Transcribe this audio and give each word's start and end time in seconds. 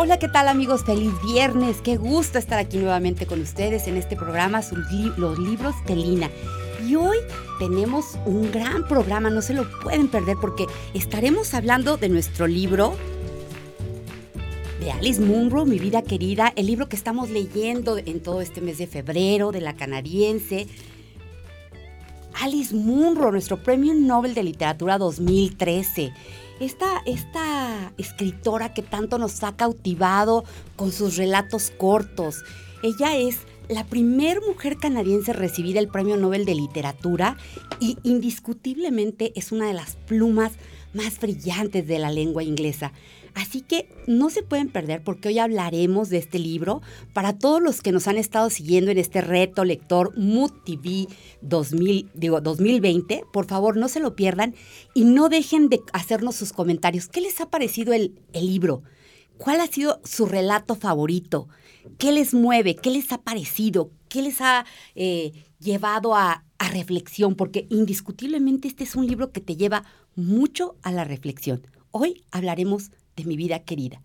Hola, 0.00 0.20
¿qué 0.20 0.28
tal 0.28 0.46
amigos? 0.46 0.84
Feliz 0.84 1.10
viernes. 1.24 1.80
Qué 1.82 1.96
gusto 1.96 2.38
estar 2.38 2.56
aquí 2.60 2.76
nuevamente 2.76 3.26
con 3.26 3.40
ustedes 3.40 3.88
en 3.88 3.96
este 3.96 4.14
programa, 4.14 4.60
Los 5.16 5.38
Libros 5.40 5.74
de 5.88 5.96
Lina. 5.96 6.30
Y 6.86 6.94
hoy 6.94 7.16
tenemos 7.58 8.16
un 8.24 8.52
gran 8.52 8.86
programa, 8.86 9.28
no 9.28 9.42
se 9.42 9.54
lo 9.54 9.68
pueden 9.80 10.06
perder 10.06 10.36
porque 10.40 10.66
estaremos 10.94 11.52
hablando 11.52 11.96
de 11.96 12.10
nuestro 12.10 12.46
libro 12.46 12.94
de 14.78 14.92
Alice 14.92 15.20
Munro, 15.20 15.66
Mi 15.66 15.80
vida 15.80 16.02
querida, 16.02 16.52
el 16.54 16.66
libro 16.66 16.88
que 16.88 16.94
estamos 16.94 17.28
leyendo 17.28 17.98
en 17.98 18.20
todo 18.20 18.40
este 18.40 18.60
mes 18.60 18.78
de 18.78 18.86
febrero 18.86 19.50
de 19.50 19.62
la 19.62 19.74
canadiense. 19.74 20.68
Alice 22.40 22.72
Munro, 22.72 23.32
nuestro 23.32 23.60
Premio 23.60 23.94
Nobel 23.94 24.34
de 24.34 24.44
Literatura 24.44 24.96
2013 24.96 26.12
esta, 26.60 27.92
escritora 27.98 28.74
que 28.74 28.82
tanto 28.82 29.18
nos 29.18 29.42
ha 29.42 29.56
cautivado 29.56 30.44
con 30.76 30.92
sus 30.92 31.16
relatos 31.16 31.72
cortos. 31.76 32.44
Ella 32.82 33.16
es 33.16 33.38
la 33.68 33.84
primera 33.84 34.40
mujer 34.46 34.76
canadiense 34.78 35.32
recibida 35.32 35.78
el 35.80 35.88
Premio 35.88 36.16
Nobel 36.16 36.44
de 36.44 36.54
Literatura 36.54 37.36
y 37.80 37.98
indiscutiblemente 38.02 39.32
es 39.34 39.52
una 39.52 39.66
de 39.66 39.74
las 39.74 39.96
plumas 39.96 40.52
más 40.94 41.18
brillantes 41.20 41.86
de 41.86 41.98
la 41.98 42.10
lengua 42.10 42.42
inglesa. 42.42 42.92
Así 43.38 43.60
que 43.60 43.88
no 44.08 44.30
se 44.30 44.42
pueden 44.42 44.68
perder 44.68 45.04
porque 45.04 45.28
hoy 45.28 45.38
hablaremos 45.38 46.08
de 46.08 46.18
este 46.18 46.40
libro 46.40 46.82
para 47.12 47.38
todos 47.38 47.62
los 47.62 47.82
que 47.82 47.92
nos 47.92 48.08
han 48.08 48.16
estado 48.16 48.50
siguiendo 48.50 48.90
en 48.90 48.98
este 48.98 49.20
reto 49.20 49.64
lector 49.64 50.12
Mood 50.18 50.50
TV 50.64 51.06
2000, 51.42 52.10
digo, 52.14 52.40
2020. 52.40 53.22
Por 53.32 53.46
favor, 53.46 53.76
no 53.76 53.88
se 53.88 54.00
lo 54.00 54.16
pierdan 54.16 54.56
y 54.92 55.04
no 55.04 55.28
dejen 55.28 55.68
de 55.68 55.80
hacernos 55.92 56.34
sus 56.34 56.52
comentarios. 56.52 57.06
¿Qué 57.06 57.20
les 57.20 57.40
ha 57.40 57.48
parecido 57.48 57.92
el, 57.92 58.20
libro? 58.32 58.82
¿Cuál 59.36 59.60
ha 59.60 59.68
sido 59.68 60.00
su 60.02 60.26
relato 60.26 60.74
favorito? 60.74 61.48
¿Qué 61.96 62.10
les 62.10 62.34
mueve? 62.34 62.74
¿Qué 62.74 62.90
les 62.90 63.12
ha 63.12 63.22
parecido? 63.22 63.92
¿Qué 64.08 64.20
les 64.20 64.40
ha 64.40 64.66
eh, 64.96 65.32
llevado 65.60 66.16
a, 66.16 66.44
a 66.58 66.68
reflexión? 66.70 67.36
Porque 67.36 67.68
indiscutiblemente 67.70 68.66
este 68.66 68.82
es 68.82 68.96
un 68.96 69.06
libro 69.06 69.30
que 69.30 69.40
te 69.40 69.54
lleva 69.54 69.84
mucho 70.16 70.74
a 70.82 70.90
la 70.90 71.04
reflexión. 71.04 71.64
Hoy 71.92 72.24
hablaremos 72.32 72.90
de 73.18 73.24
mi 73.24 73.36
vida 73.36 73.58
querida. 73.60 74.00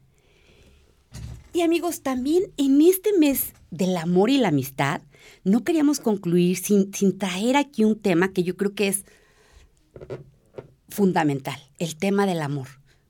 Y 1.54 1.62
amigos, 1.62 2.02
también 2.02 2.52
en 2.58 2.82
este 2.82 3.18
mes 3.18 3.54
del 3.70 3.96
amor 3.96 4.30
y 4.30 4.38
la 4.38 4.48
amistad, 4.48 5.02
no 5.44 5.64
queríamos 5.64 6.00
concluir 6.00 6.58
sin, 6.58 6.94
sin 6.94 7.18
traer 7.18 7.56
aquí 7.56 7.84
un 7.84 8.00
tema 8.00 8.34
que 8.34 8.44
yo 8.44 8.58
creo 8.58 8.74
que 8.74 8.88
es 8.88 9.06
fundamental, 10.90 11.60
el 11.78 11.96
tema 11.96 12.26
del 12.26 12.42
amor. 12.42 12.68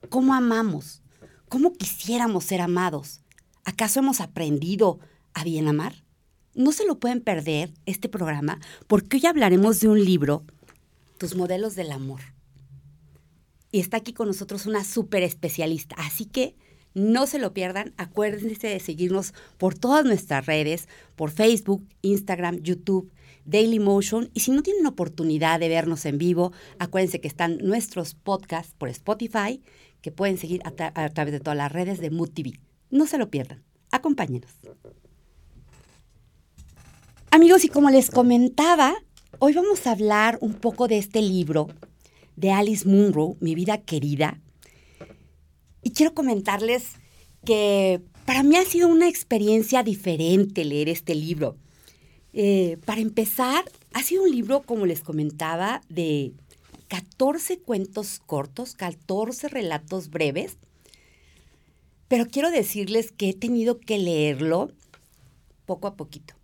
¿Cómo 0.09 0.33
amamos? 0.33 1.01
¿Cómo 1.47 1.73
quisiéramos 1.73 2.43
ser 2.43 2.59
amados? 2.59 3.21
¿Acaso 3.63 3.99
hemos 3.99 4.19
aprendido 4.19 4.99
a 5.33 5.45
bien 5.45 5.67
amar? 5.69 6.03
No 6.53 6.73
se 6.73 6.85
lo 6.85 6.99
pueden 6.99 7.21
perder 7.21 7.73
este 7.85 8.09
programa 8.09 8.59
porque 8.87 9.17
hoy 9.17 9.25
hablaremos 9.25 9.79
de 9.79 9.87
un 9.87 10.03
libro, 10.03 10.43
Tus 11.17 11.35
modelos 11.35 11.75
del 11.75 11.91
amor 11.91 12.32
y 13.73 13.79
está 13.79 13.97
aquí 13.97 14.13
con 14.13 14.27
nosotros 14.27 14.67
una 14.67 14.83
súper 14.83 15.23
especialista. 15.23 15.95
Así 15.97 16.25
que 16.25 16.55
no 16.93 17.25
se 17.25 17.39
lo 17.39 17.53
pierdan. 17.53 17.91
Acuérdense 17.97 18.67
de 18.67 18.79
seguirnos 18.79 19.33
por 19.57 19.73
todas 19.73 20.05
nuestras 20.05 20.45
redes, 20.45 20.87
por 21.15 21.31
Facebook, 21.31 21.83
Instagram, 22.03 22.61
YouTube, 22.61 23.11
Daily 23.45 23.79
Motion. 23.79 24.29
Y 24.35 24.41
si 24.41 24.51
no 24.51 24.61
tienen 24.61 24.85
oportunidad 24.85 25.59
de 25.59 25.69
vernos 25.69 26.05
en 26.05 26.19
vivo, 26.19 26.53
acuérdense 26.77 27.19
que 27.19 27.27
están 27.27 27.57
nuestros 27.57 28.13
podcasts 28.13 28.75
por 28.77 28.89
Spotify, 28.89 29.59
que 30.01 30.11
pueden 30.11 30.37
seguir 30.37 30.61
a, 30.65 31.09
través 31.09 31.33
de 31.33 31.39
todas 31.39 31.57
las 31.57 31.71
redes 31.71 31.99
de 31.99 32.11
Mood 32.11 32.29
TV. 32.29 32.59
No 32.91 33.07
se 33.07 33.17
lo 33.17 33.31
pierdan. 33.31 33.63
Acompáñenos. 33.89 34.51
Amigos, 37.31 37.65
y 37.65 37.69
como 37.69 37.89
les 37.89 38.11
comentaba, 38.11 38.93
hoy 39.39 39.53
vamos 39.53 39.87
a 39.87 39.93
hablar 39.93 40.37
un 40.41 40.53
poco 40.53 40.87
de 40.87 40.99
este 40.99 41.23
libro 41.23 41.69
de 42.35 42.51
Alice 42.51 42.87
Munro, 42.87 43.37
Mi 43.39 43.55
vida 43.55 43.79
querida. 43.79 44.39
Y 45.81 45.91
quiero 45.91 46.13
comentarles 46.13 46.93
que 47.45 48.01
para 48.25 48.43
mí 48.43 48.55
ha 48.55 48.65
sido 48.65 48.87
una 48.87 49.07
experiencia 49.07 49.83
diferente 49.83 50.63
leer 50.63 50.89
este 50.89 51.15
libro. 51.15 51.57
Eh, 52.33 52.77
para 52.85 53.01
empezar, 53.01 53.65
ha 53.93 54.01
sido 54.01 54.23
un 54.23 54.31
libro, 54.31 54.63
como 54.63 54.85
les 54.85 55.01
comentaba, 55.01 55.81
de 55.89 56.33
14 56.87 57.59
cuentos 57.59 58.21
cortos, 58.25 58.75
14 58.75 59.49
relatos 59.49 60.09
breves. 60.09 60.57
Pero 62.07 62.27
quiero 62.27 62.49
decirles 62.49 63.11
que 63.11 63.29
he 63.29 63.33
tenido 63.33 63.79
que 63.79 63.97
leerlo 63.97 64.71
poco 65.65 65.87
a 65.87 65.95
poquito, 65.95 66.35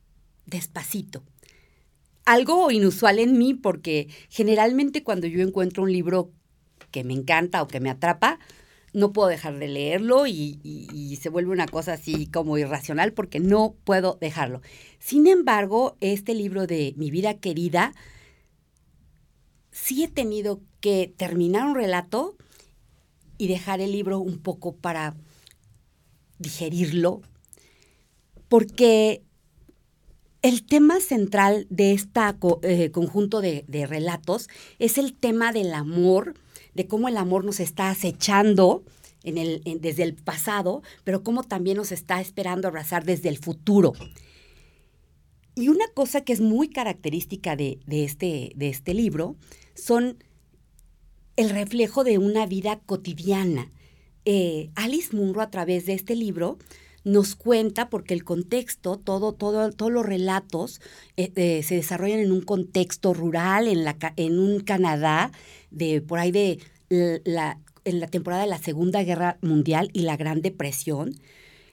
despacito 0.46 1.24
algo 2.30 2.70
inusual 2.70 3.18
en 3.18 3.40
mí 3.40 3.56
porque 3.56 4.08
generalmente 4.30 5.04
cuando 5.04 5.26
yo 5.26 5.42
encuentro 5.42 5.82
un 5.82 5.92
libro 5.92 6.32
que 6.92 7.04
me 7.04 7.14
encanta 7.14 7.64
o 7.64 7.68
que 7.68 7.80
me 7.80 7.90
atrapa, 7.90 8.38
no 8.94 9.14
puedo 9.14 9.30
dejar 9.30 9.58
de 9.58 9.68
leerlo 9.68 10.28
y, 10.28 11.18
se 11.20 11.30
vuelve 11.30 11.52
una 11.52 11.68
cosa 11.68 11.94
así 11.94 12.28
como 12.28 12.60
irracional 12.60 13.14
porque 13.14 13.40
no 13.40 13.76
puedo 13.84 14.20
dejarlo. 14.22 14.62
Sin 15.00 15.26
embargo, 15.26 15.98
este 16.02 16.36
libro 16.36 16.68
de 16.68 16.94
Mi 16.98 17.10
vida 17.10 17.34
querida, 17.34 17.94
sí 19.72 20.04
he 20.04 20.08
tenido 20.08 20.62
que 20.82 21.12
terminar 21.18 21.66
un 21.66 21.76
relato 21.76 22.38
y 23.40 23.48
dejar 23.48 23.82
el 23.82 23.92
libro 23.92 24.20
un 24.20 24.38
poco 24.38 24.76
para 24.76 25.16
digerirlo, 26.38 27.22
porque 28.50 29.24
el 30.42 30.64
tema 30.64 31.00
central 31.00 31.68
de 31.70 31.94
este 31.94 32.92
conjunto 32.92 33.42
de, 33.42 33.86
relatos 33.88 34.48
es 34.80 34.98
el 34.98 35.14
tema 35.14 35.52
del 35.52 35.74
amor, 35.74 36.36
de 36.74 36.88
cómo 36.88 37.08
el 37.08 37.18
amor 37.18 37.44
nos 37.44 37.60
está 37.60 37.90
acechando 37.90 38.84
desde 39.24 40.04
el 40.04 40.16
pasado, 40.16 40.82
pero 41.04 41.24
cómo 41.24 41.44
también 41.44 41.78
nos 41.78 41.92
está 41.92 42.22
esperando 42.22 42.68
abrazar 42.68 43.04
desde 43.04 43.30
el 43.30 43.38
futuro. 43.38 43.94
Y 45.56 45.68
una 45.68 45.88
cosa 45.94 46.22
que 46.22 46.32
es 46.32 46.40
muy 46.40 46.70
característica 46.70 47.58
de, 47.58 47.80
este, 47.90 48.54
este 48.60 48.94
libro 48.94 49.36
son 49.76 50.24
el 51.36 51.50
reflejo 51.50 52.06
de 52.06 52.18
una 52.18 52.46
vida 52.46 52.80
cotidiana. 52.86 53.72
Eh, 54.24 54.70
Alice 54.76 55.14
Munro 55.16 55.42
a 55.42 55.50
través 55.50 55.86
de 55.86 55.94
este 55.94 56.16
libro 56.16 56.58
nos 57.10 57.36
cuenta, 57.36 57.90
porque 57.90 58.14
el 58.14 58.24
contexto, 58.24 58.98
todo, 58.98 59.34
todo, 59.34 59.72
todos 59.72 59.92
los 59.92 60.06
relatos 60.06 60.80
eh, 61.18 61.32
eh, 61.36 61.64
se 61.64 61.76
desarrollan 61.76 62.20
en 62.20 62.32
un 62.32 62.42
contexto 62.42 63.14
rural, 63.14 63.68
en, 63.68 63.84
la, 63.84 63.98
en 64.16 64.40
un 64.40 64.60
Canadá, 64.60 65.32
de 65.72 66.02
por 66.02 66.20
ahí 66.20 66.32
de 66.32 66.60
la, 66.90 67.60
en 67.86 68.00
la 68.00 68.08
temporada 68.08 68.44
de 68.44 68.50
la 68.50 68.60
Segunda 68.60 69.04
Guerra 69.04 69.38
Mundial 69.42 69.90
y 69.94 70.02
la 70.02 70.18
Gran 70.18 70.42
Depresión. 70.42 71.16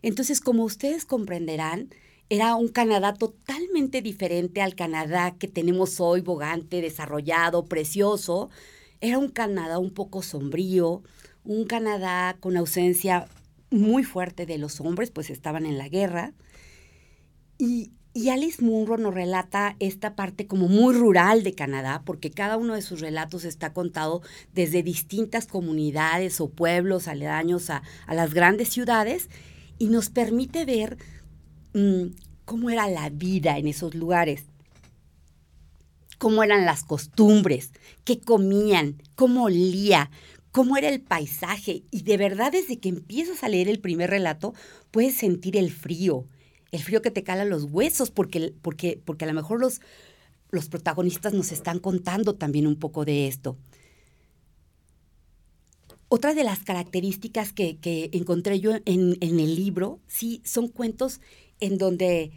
Entonces, 0.02 0.40
como 0.40 0.64
ustedes 0.64 1.04
comprenderán, 1.04 1.90
era 2.28 2.56
un 2.56 2.68
Canadá 2.68 3.14
totalmente 3.14 4.02
diferente 4.02 4.60
al 4.60 4.74
Canadá 4.74 5.36
que 5.38 5.48
tenemos 5.48 6.00
hoy, 6.00 6.22
bogante, 6.22 6.80
desarrollado, 6.80 7.66
precioso. 7.66 8.50
Era 9.00 9.18
un 9.18 9.28
Canadá 9.28 9.78
un 9.78 9.90
poco 9.92 10.22
sombrío, 10.22 11.02
un 11.44 11.66
Canadá 11.66 12.36
con 12.40 12.56
ausencia 12.56 13.28
muy 13.70 14.04
fuerte 14.04 14.46
de 14.46 14.58
los 14.58 14.80
hombres, 14.80 15.10
pues 15.10 15.30
estaban 15.30 15.66
en 15.66 15.78
la 15.78 15.88
guerra. 15.88 16.32
Y, 17.58 17.92
Alice 18.30 18.64
Munro 18.64 18.96
nos 18.96 19.12
relata 19.12 19.76
esta 19.78 20.16
parte 20.16 20.46
como 20.46 20.68
muy 20.68 20.94
rural 20.94 21.42
de 21.42 21.54
Canadá, 21.54 22.02
porque 22.06 22.30
cada 22.30 22.56
uno 22.56 22.74
de 22.74 22.80
sus 22.80 23.00
relatos 23.00 23.44
está 23.44 23.74
contado 23.74 24.22
desde 24.54 24.82
distintas 24.82 25.46
comunidades 25.46 26.40
o 26.40 26.48
pueblos 26.48 27.08
aledaños 27.08 27.68
a, 27.68 27.82
las 28.08 28.32
grandes 28.32 28.70
ciudades 28.70 29.28
y 29.78 29.88
nos 29.88 30.08
permite 30.08 30.64
ver 30.64 30.96
mm, 31.74 32.14
cómo 32.46 32.70
era 32.70 32.88
la 32.88 33.10
vida 33.10 33.58
en 33.58 33.68
esos 33.68 33.94
lugares 33.94 34.46
cómo 36.18 36.42
eran 36.42 36.64
las 36.64 36.82
costumbres, 36.82 37.72
qué 38.04 38.20
comían, 38.20 39.02
cómo 39.14 39.44
olía, 39.44 40.10
cómo 40.56 40.78
era 40.78 40.88
el 40.88 41.02
paisaje. 41.02 41.82
Y 41.90 42.00
de 42.00 42.16
verdad, 42.16 42.50
desde 42.50 42.78
que 42.78 42.88
empiezas 42.88 43.44
a 43.44 43.48
leer 43.50 43.68
el 43.68 43.78
primer 43.78 44.08
relato, 44.08 44.54
puedes 44.90 45.14
sentir 45.14 45.54
el 45.54 45.70
frío, 45.70 46.24
el 46.72 46.82
frío 46.82 47.02
que 47.02 47.10
te 47.10 47.22
cala 47.22 47.44
los 47.44 47.64
huesos, 47.64 48.10
porque, 48.10 48.54
porque, 48.62 48.98
porque 49.04 49.26
a 49.26 49.28
lo 49.28 49.34
mejor 49.34 49.60
los, 49.60 49.82
los 50.48 50.70
protagonistas 50.70 51.34
nos 51.34 51.52
están 51.52 51.78
contando 51.78 52.36
también 52.36 52.66
un 52.66 52.76
poco 52.76 53.04
de 53.04 53.28
esto. 53.28 53.58
Otra 56.08 56.32
de 56.32 56.42
las 56.42 56.60
características 56.60 57.52
que, 57.52 57.78
encontré 58.14 58.58
yo 58.58 58.76
en, 58.86 59.18
en, 59.20 59.40
el 59.40 59.56
libro, 59.56 60.00
sí, 60.06 60.40
son 60.42 60.68
cuentos 60.68 61.20
en 61.60 61.76
donde 61.76 62.30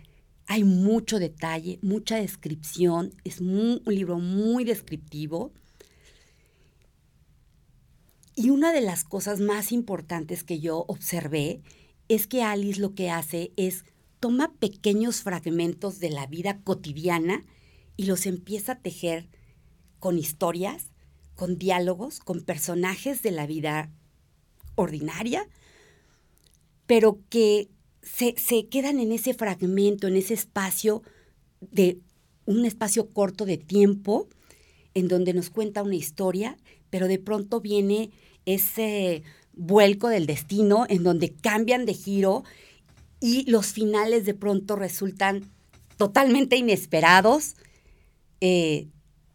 hay 0.46 0.66
mucho 0.66 1.20
detalle, 1.20 1.80
mucha 1.82 2.18
descripción, 2.18 3.14
es 3.24 3.40
un 3.40 3.82
libro 3.86 4.20
muy 4.20 4.66
descriptivo. 4.66 5.54
Y 8.40 8.52
una 8.52 8.72
de 8.72 8.80
las 8.80 9.04
cosas 9.04 9.42
más 9.42 9.74
importantes 9.74 10.46
que 10.46 10.62
yo 10.62 10.86
observé 10.88 11.60
es 12.08 12.26
que 12.26 12.42
Alice 12.42 12.80
lo 12.80 12.96
que 12.96 13.10
hace 13.10 13.52
es 13.58 13.84
toma 14.22 14.54
pequeños 14.60 15.24
fragmentos 15.24 16.00
de 16.00 16.10
la 16.10 16.26
vida 16.26 16.62
cotidiana 16.64 17.44
y 17.98 18.06
los 18.06 18.26
empieza 18.26 18.72
a 18.72 18.80
tejer 18.80 19.28
con 20.00 20.18
historias, 20.18 20.94
con 21.36 21.58
diálogos, 21.58 22.22
con 22.22 22.40
personajes 22.40 23.22
de 23.24 23.32
la 23.32 23.46
vida 23.46 23.92
ordinaria, 24.76 25.46
pero 26.88 27.20
que 27.28 27.68
se, 28.02 28.36
se, 28.38 28.70
quedan 28.70 29.02
en 29.02 29.12
ese 29.12 29.34
fragmento, 29.34 30.08
en 30.08 30.16
ese 30.16 30.36
espacio 30.36 31.04
de 31.60 32.00
un 32.46 32.64
espacio 32.64 33.10
corto 33.10 33.44
de 33.44 33.58
tiempo 33.58 34.30
en 34.94 35.10
donde 35.10 35.34
nos 35.34 35.50
cuenta 35.50 35.84
una 35.84 35.96
historia, 35.96 36.58
pero 36.90 37.10
de 37.10 37.20
pronto 37.20 37.60
viene 37.60 38.12
ese 38.46 39.24
vuelco 39.54 40.08
del 40.08 40.26
destino 40.26 40.86
en 40.88 41.04
donde 41.04 41.34
cambian 41.34 41.86
de 41.86 41.94
giro 41.94 42.44
y 43.20 43.50
los 43.50 43.68
finales 43.68 44.26
de 44.26 44.34
pronto 44.34 44.76
resultan 44.76 45.44
totalmente 45.98 46.56
inesperados, 46.56 47.56
eh, 48.40 48.88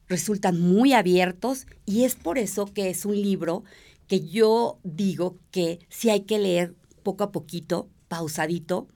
resultan 0.08 0.58
muy 0.60 0.94
abiertos 0.94 1.66
y 1.84 2.04
es 2.04 2.14
por 2.14 2.38
eso 2.38 2.66
que 2.66 2.88
es 2.88 3.04
un 3.04 3.20
libro 3.20 3.64
que 4.06 4.26
yo 4.26 4.78
digo 4.82 5.38
que 5.50 5.80
sí 5.90 6.08
hay 6.08 6.22
que 6.22 6.38
leer 6.38 6.74
poco 7.02 7.24
a 7.24 7.32
poquito, 7.32 7.88
pausadito, 8.08 8.88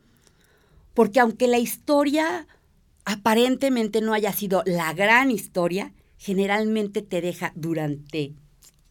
porque 0.94 1.20
aunque 1.20 1.46
la 1.46 1.58
historia 1.58 2.46
aparentemente 3.04 4.00
no 4.00 4.14
haya 4.14 4.32
sido 4.32 4.62
la 4.64 4.92
gran 4.94 5.30
historia, 5.30 5.92
generalmente 6.16 7.02
te 7.02 7.20
deja 7.20 7.52
durante 7.54 8.34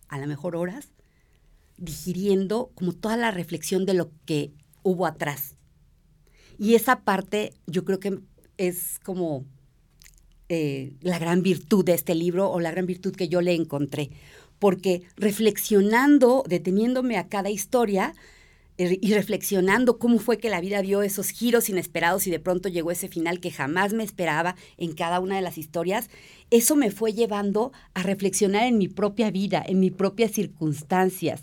a 0.08 0.20
lo 0.20 0.28
mejor 0.28 0.56
horas 0.56 0.90
digiriendo 1.78 2.72
como 2.76 2.94
toda 2.94 3.18
la 3.18 3.32
reflexión 3.32 3.86
de 3.86 3.94
lo 3.94 4.12
que 4.26 4.52
hubo 4.84 5.06
atrás. 5.06 5.56
Y 6.58 6.76
esa 6.76 7.02
parte 7.02 7.54
yo 7.68 7.86
creo 7.86 8.00
que 8.00 8.20
es 8.58 9.00
como 9.04 9.46
eh, 10.50 10.94
la 11.02 11.20
gran 11.20 11.44
virtud 11.44 11.86
de 11.86 11.94
este 11.94 12.16
libro 12.16 12.50
o 12.50 12.60
la 12.60 12.72
gran 12.72 12.86
virtud 12.86 13.16
que 13.16 13.28
yo 13.28 13.42
le 13.42 13.54
encontré. 13.54 14.10
Porque 14.60 15.04
reflexionando, 15.18 16.44
deteniéndome 16.48 17.18
a 17.18 17.28
cada 17.28 17.50
historia, 17.50 18.14
eh, 18.78 19.00
y 19.02 19.14
reflexionando 19.14 19.98
cómo 19.98 20.20
fue 20.20 20.38
que 20.38 20.50
la 20.50 20.62
vida 20.62 20.82
dio 20.82 21.02
esos 21.02 21.30
giros 21.30 21.68
inesperados 21.70 22.28
y 22.28 22.32
de 22.32 22.40
pronto 22.40 22.70
llegó 22.70 22.92
ese 22.92 23.08
final 23.08 23.40
que 23.40 23.52
jamás 23.52 23.94
me 23.94 24.04
esperaba 24.04 24.56
en 24.78 24.94
cada 24.94 25.20
una 25.20 25.36
de 25.36 25.42
las 25.42 25.58
historias, 25.58 26.10
eso 26.52 26.76
me 26.76 26.92
fue 26.92 27.14
llevando 27.14 27.72
a 27.96 28.04
reflexionar 28.04 28.68
en 28.68 28.78
mi 28.78 28.88
propia 28.88 29.32
vida, 29.32 29.64
en 29.68 29.80
mis 29.80 29.92
propias 29.92 30.32
circunstancias, 30.32 31.42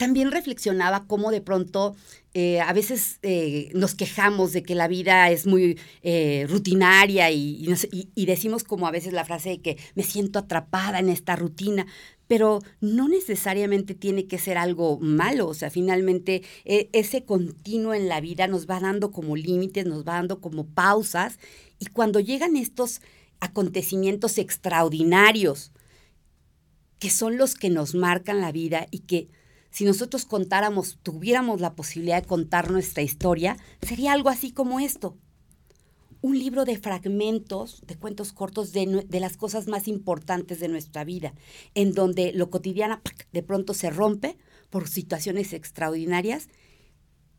también 0.00 0.30
reflexionaba 0.30 1.04
cómo 1.06 1.30
de 1.30 1.42
pronto 1.42 1.94
eh, 2.32 2.58
a 2.62 2.72
veces 2.72 3.18
eh, 3.20 3.70
nos 3.74 3.94
quejamos 3.94 4.54
de 4.54 4.62
que 4.62 4.74
la 4.74 4.88
vida 4.88 5.30
es 5.30 5.46
muy 5.46 5.78
eh, 6.02 6.46
rutinaria 6.48 7.30
y, 7.30 7.68
decimos 8.16 8.64
como 8.64 8.86
a 8.86 8.90
veces 8.90 9.12
la 9.12 9.26
frase 9.26 9.50
de 9.50 9.60
que 9.60 9.76
me 9.94 10.02
siento 10.02 10.38
atrapada 10.38 11.00
en 11.00 11.10
esta 11.10 11.36
rutina, 11.36 11.86
pero 12.28 12.60
no 12.80 13.10
necesariamente 13.10 13.94
tiene 13.94 14.26
que 14.26 14.38
ser 14.38 14.56
algo 14.56 14.98
malo, 15.00 15.46
o 15.48 15.52
sea, 15.52 15.68
finalmente 15.68 16.44
ese 16.64 17.26
continuo 17.26 17.92
en 17.92 18.08
la 18.08 18.22
vida 18.22 18.46
nos 18.46 18.66
va 18.66 18.80
dando 18.80 19.10
como 19.10 19.36
límites, 19.36 19.84
nos 19.84 20.08
va 20.08 20.14
dando 20.14 20.40
como 20.40 20.64
pausas 20.64 21.38
y 21.78 21.86
cuando 21.86 22.20
llegan 22.20 22.56
estos 22.56 23.02
acontecimientos 23.38 24.38
extraordinarios, 24.38 25.72
que 26.98 27.10
son 27.10 27.36
los 27.36 27.54
que 27.54 27.68
nos 27.68 27.94
marcan 27.94 28.40
la 28.40 28.50
vida 28.50 28.86
y 28.90 29.00
que 29.00 29.28
si 29.70 29.84
nosotros 29.84 30.24
contáramos, 30.24 30.98
tuviéramos 31.02 31.60
la 31.60 31.74
posibilidad 31.74 32.20
de 32.20 32.28
contar 32.28 32.70
nuestra 32.70 33.02
historia, 33.02 33.56
sería 33.82 34.12
algo 34.12 34.28
así 34.28 34.52
como 34.52 34.80
esto. 34.80 35.16
Un 36.22 36.38
libro 36.38 36.64
de 36.64 36.76
fragmentos, 36.76 37.82
de 37.86 37.96
cuentos 37.96 38.32
cortos 38.32 38.72
de, 38.72 39.06
las 39.10 39.36
cosas 39.36 39.68
más 39.68 39.88
importantes 39.88 40.60
de 40.60 40.68
nuestra 40.68 41.04
vida, 41.04 41.34
en 41.74 41.94
donde 41.94 42.32
lo 42.32 42.50
cotidiano 42.50 43.00
de 43.32 43.42
pronto 43.42 43.72
se 43.72 43.90
rompe 43.90 44.36
por 44.68 44.88
situaciones 44.88 45.52
extraordinarias 45.52 46.48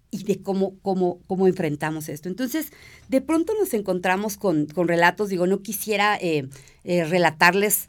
y 0.10 0.24
de 0.24 0.42
cómo, 0.42 0.77
cómo, 0.81 1.19
cómo 1.27 1.48
enfrentamos 1.48 2.10
esto. 2.10 2.27
Entonces, 2.27 2.72
de 3.07 3.22
pronto 3.22 3.54
nos 3.60 3.74
encontramos 3.74 4.38
con, 4.38 4.68
relatos, 4.68 5.30
digo, 5.30 5.48
no 5.48 5.62
quisiera 5.62 6.18
eh, 6.18 6.50
eh, 6.84 7.04
relatarles 7.06 7.88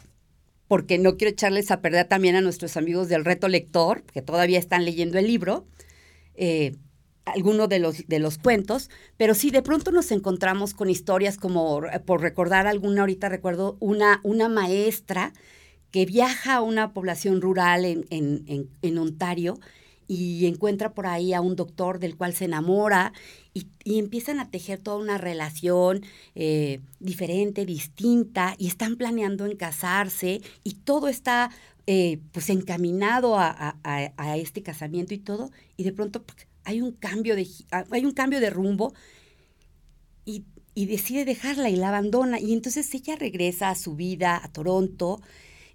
porque 0.73 0.97
no 0.97 1.19
quiero 1.19 1.33
echarles 1.33 1.71
a 1.71 1.83
perder 1.83 2.09
también 2.09 2.35
a 2.35 2.41
nuestros 2.41 2.79
amigos 2.79 3.11
del 3.11 3.27
reto 3.27 3.47
lector, 3.47 4.05
que 4.05 4.23
todavía 4.23 4.59
están 4.59 4.87
leyendo 4.87 5.19
el 5.19 5.27
libro, 5.27 5.67
eh, 6.35 6.77
algunos 7.27 7.69
de 7.69 7.79
los, 7.79 8.09
de 8.09 8.19
los 8.19 8.39
cuentos, 8.39 8.89
pero 9.19 9.35
sí, 9.35 9.51
de 9.51 9.61
pronto 9.61 9.91
nos 9.91 10.11
encontramos 10.13 10.73
con 10.73 10.89
historias 10.89 11.37
como, 11.37 11.83
por 12.07 12.23
recordar 12.23 12.67
alguna, 12.67 13.03
ahorita 13.03 13.29
recuerdo 13.29 13.77
una, 13.81 14.21
una 14.23 14.49
maestra 14.49 15.35
que 15.91 16.07
viaja 16.07 16.55
a 16.55 16.63
una 16.63 16.95
población 16.95 17.43
rural 17.43 17.85
en, 17.85 18.07
en, 18.09 18.71
en 18.81 18.97
Ontario 18.99 19.61
y 20.13 20.47
encuentra 20.47 20.93
por 20.93 21.07
ahí 21.07 21.33
a 21.33 21.41
un 21.41 21.57
doctor 21.57 21.99
del 21.99 22.17
cual 22.17 22.35
se 22.35 22.45
enamora 22.45 23.15
y, 23.55 23.67
empiezan 23.85 24.41
a 24.41 24.51
tejer 24.51 24.79
toda 24.79 24.99
una 24.99 25.19
relación 25.19 26.03
eh, 26.35 26.81
diferente, 27.01 27.65
distinta, 27.67 28.55
y 28.59 28.69
están 28.69 28.97
planeando 28.97 29.47
en 29.47 29.57
casarse 29.57 30.41
y 30.65 30.75
todo 30.75 31.09
está 31.09 31.51
eh, 31.87 32.21
pues 32.33 32.51
encaminado 32.51 33.37
a, 33.39 33.75
este 34.37 34.63
casamiento 34.63 35.15
y 35.15 35.19
todo, 35.19 35.51
y 35.77 35.85
de 35.85 35.93
pronto 35.93 36.25
hay 36.65 36.81
un 36.81 36.93
cambio 36.93 37.35
de, 37.35 37.49
hay 37.91 38.05
un 38.05 38.13
cambio 38.13 38.39
de 38.41 38.51
rumbo 38.51 38.95
y, 40.25 40.45
y 40.75 40.87
decide 40.87 41.25
dejarla 41.25 41.71
y 41.71 41.77
la 41.77 41.89
abandona, 41.89 42.39
y 42.39 42.53
entonces 42.53 42.93
ella 42.95 43.17
regresa 43.17 43.71
a 43.71 43.75
su 43.75 43.97
vida, 43.97 44.41
a 44.43 44.53
Toronto, 44.53 45.21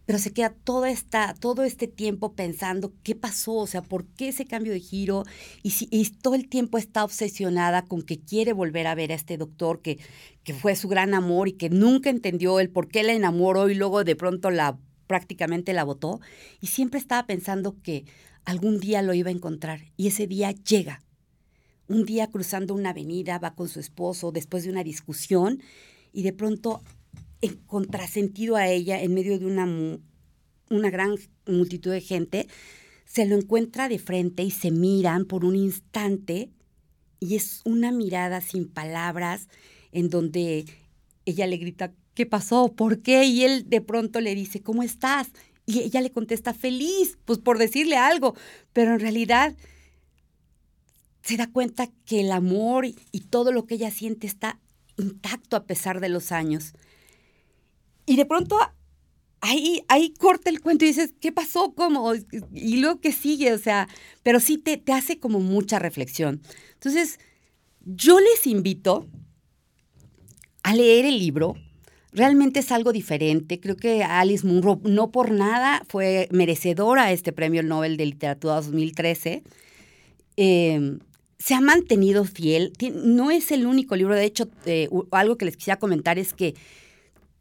pero 0.07 0.19
se 0.19 0.31
queda 0.31 0.51
toda 0.51 0.89
esta, 0.89 1.33
todo 1.33 1.63
este 1.63 1.85
tiempo 1.85 2.31
pensando 2.33 2.93
qué 3.03 3.13
pasó, 3.13 3.55
o 3.55 3.67
sea, 3.67 3.81
por 3.81 4.05
qué 4.05 4.29
ese 4.29 4.45
cambio 4.45 4.71
de 4.71 4.79
giro, 4.79 5.25
y, 5.63 5.71
si, 5.71 5.87
todo 6.21 6.33
el 6.33 6.47
tiempo 6.47 6.77
está 6.77 7.03
obsesionada 7.03 7.83
con 7.83 8.01
que 8.01 8.17
quiere 8.17 8.53
volver 8.53 8.87
a 8.87 8.95
ver 8.95 9.11
a 9.11 9.15
este 9.15 9.37
doctor 9.37 9.81
que, 9.81 9.99
que 10.45 10.53
fue 10.53 10.77
su 10.77 10.87
gran 10.87 11.13
amor 11.13 11.49
y 11.49 11.51
que 11.51 11.69
nunca 11.69 12.09
entendió 12.09 12.61
el 12.61 12.69
por 12.69 12.87
qué 12.87 13.03
la 13.03 13.11
enamoró 13.11 13.69
y 13.69 13.75
luego 13.75 14.05
de 14.05 14.15
pronto 14.15 14.49
la 14.49 14.79
prácticamente 15.07 15.73
la 15.73 15.83
votó, 15.83 16.21
y 16.61 16.67
siempre 16.67 17.01
estaba 17.01 17.27
pensando 17.27 17.75
que 17.81 18.05
algún 18.45 18.79
día 18.79 19.01
lo 19.01 19.13
iba 19.13 19.27
a 19.27 19.33
encontrar, 19.33 19.91
y 19.97 20.07
ese 20.07 20.25
día 20.25 20.51
llega. 20.51 21.03
Un 21.89 22.05
día 22.05 22.27
cruzando 22.27 22.73
una 22.73 22.91
avenida, 22.91 23.39
va 23.39 23.55
con 23.55 23.67
su 23.67 23.81
esposo 23.81 24.31
después 24.31 24.63
de 24.63 24.69
una 24.69 24.85
discusión, 24.85 25.61
y 26.13 26.23
de 26.23 26.31
pronto 26.31 26.81
en 27.41 27.55
contrasentido 27.55 28.55
a 28.55 28.67
ella 28.67 29.01
en 29.01 29.13
medio 29.13 29.37
de 29.39 29.45
una, 29.45 29.99
una 30.69 30.89
gran 30.89 31.15
multitud 31.45 31.91
de 31.91 32.01
gente, 32.01 32.47
se 33.05 33.25
lo 33.25 33.35
encuentra 33.35 33.89
de 33.89 33.99
frente 33.99 34.43
y 34.43 34.51
se 34.51 34.71
miran 34.71 35.25
por 35.25 35.45
un 35.45 35.55
instante 35.55 36.49
y 37.19 37.35
es 37.35 37.61
una 37.63 37.91
mirada 37.91 38.41
sin 38.41 38.67
palabras 38.67 39.47
en 39.91 40.09
donde 40.09 40.65
ella 41.25 41.47
le 41.47 41.57
grita, 41.57 41.93
¿qué 42.13 42.25
pasó? 42.25 42.73
¿Por 42.73 43.01
qué? 43.01 43.25
Y 43.25 43.43
él 43.43 43.69
de 43.69 43.81
pronto 43.81 44.21
le 44.21 44.35
dice, 44.35 44.61
¿cómo 44.61 44.83
estás? 44.83 45.29
Y 45.65 45.79
ella 45.79 46.01
le 46.01 46.11
contesta, 46.11 46.53
feliz, 46.53 47.17
pues 47.25 47.39
por 47.39 47.57
decirle 47.57 47.97
algo, 47.97 48.35
pero 48.73 48.93
en 48.93 48.99
realidad 48.99 49.55
se 51.23 51.37
da 51.37 51.51
cuenta 51.51 51.89
que 52.05 52.21
el 52.21 52.31
amor 52.31 52.85
y 52.85 53.19
todo 53.29 53.51
lo 53.51 53.65
que 53.65 53.75
ella 53.75 53.91
siente 53.91 54.27
está 54.27 54.59
intacto 54.97 55.55
a 55.57 55.65
pesar 55.65 55.99
de 55.99 56.09
los 56.09 56.31
años. 56.31 56.73
Y 58.07 58.15
de 58.15 58.25
pronto 58.25 58.57
ahí, 59.41 59.83
ahí 59.87 60.13
corta 60.17 60.49
el 60.49 60.61
cuento 60.61 60.85
y 60.85 60.89
dices, 60.89 61.13
¿qué 61.19 61.31
pasó? 61.31 61.73
¿Cómo? 61.75 62.13
Y 62.53 62.77
luego 62.77 62.99
que 62.99 63.11
sigue, 63.11 63.53
o 63.53 63.59
sea, 63.59 63.87
pero 64.23 64.39
sí 64.39 64.57
te, 64.57 64.77
te 64.77 64.93
hace 64.93 65.19
como 65.19 65.39
mucha 65.39 65.77
reflexión. 65.77 66.41
Entonces, 66.73 67.19
yo 67.85 68.19
les 68.19 68.47
invito 68.47 69.07
a 70.63 70.75
leer 70.75 71.05
el 71.05 71.19
libro. 71.19 71.55
Realmente 72.11 72.61
es 72.61 72.71
algo 72.71 72.91
diferente. 72.91 73.59
Creo 73.59 73.77
que 73.77 74.03
Alice 74.03 74.45
Munro 74.45 74.81
no 74.83 75.11
por 75.11 75.31
nada 75.31 75.83
fue 75.87 76.27
merecedora 76.31 77.05
a 77.05 77.11
este 77.11 77.31
premio 77.31 77.63
Nobel 77.63 77.97
de 77.97 78.05
Literatura 78.05 78.55
2013. 78.55 79.43
Em, 80.35 80.99
se 81.37 81.53
ha 81.53 81.61
mantenido 81.61 82.25
fiel. 82.25 82.73
No 83.03 83.31
es 83.31 83.51
el 83.51 83.65
único 83.65 83.95
libro. 83.95 84.15
De 84.15 84.25
hecho, 84.25 84.49
eh, 84.65 84.89
algo 85.11 85.37
que 85.37 85.45
les 85.45 85.57
quisiera 85.57 85.79
comentar 85.79 86.17
es 86.17 86.33
que 86.33 86.55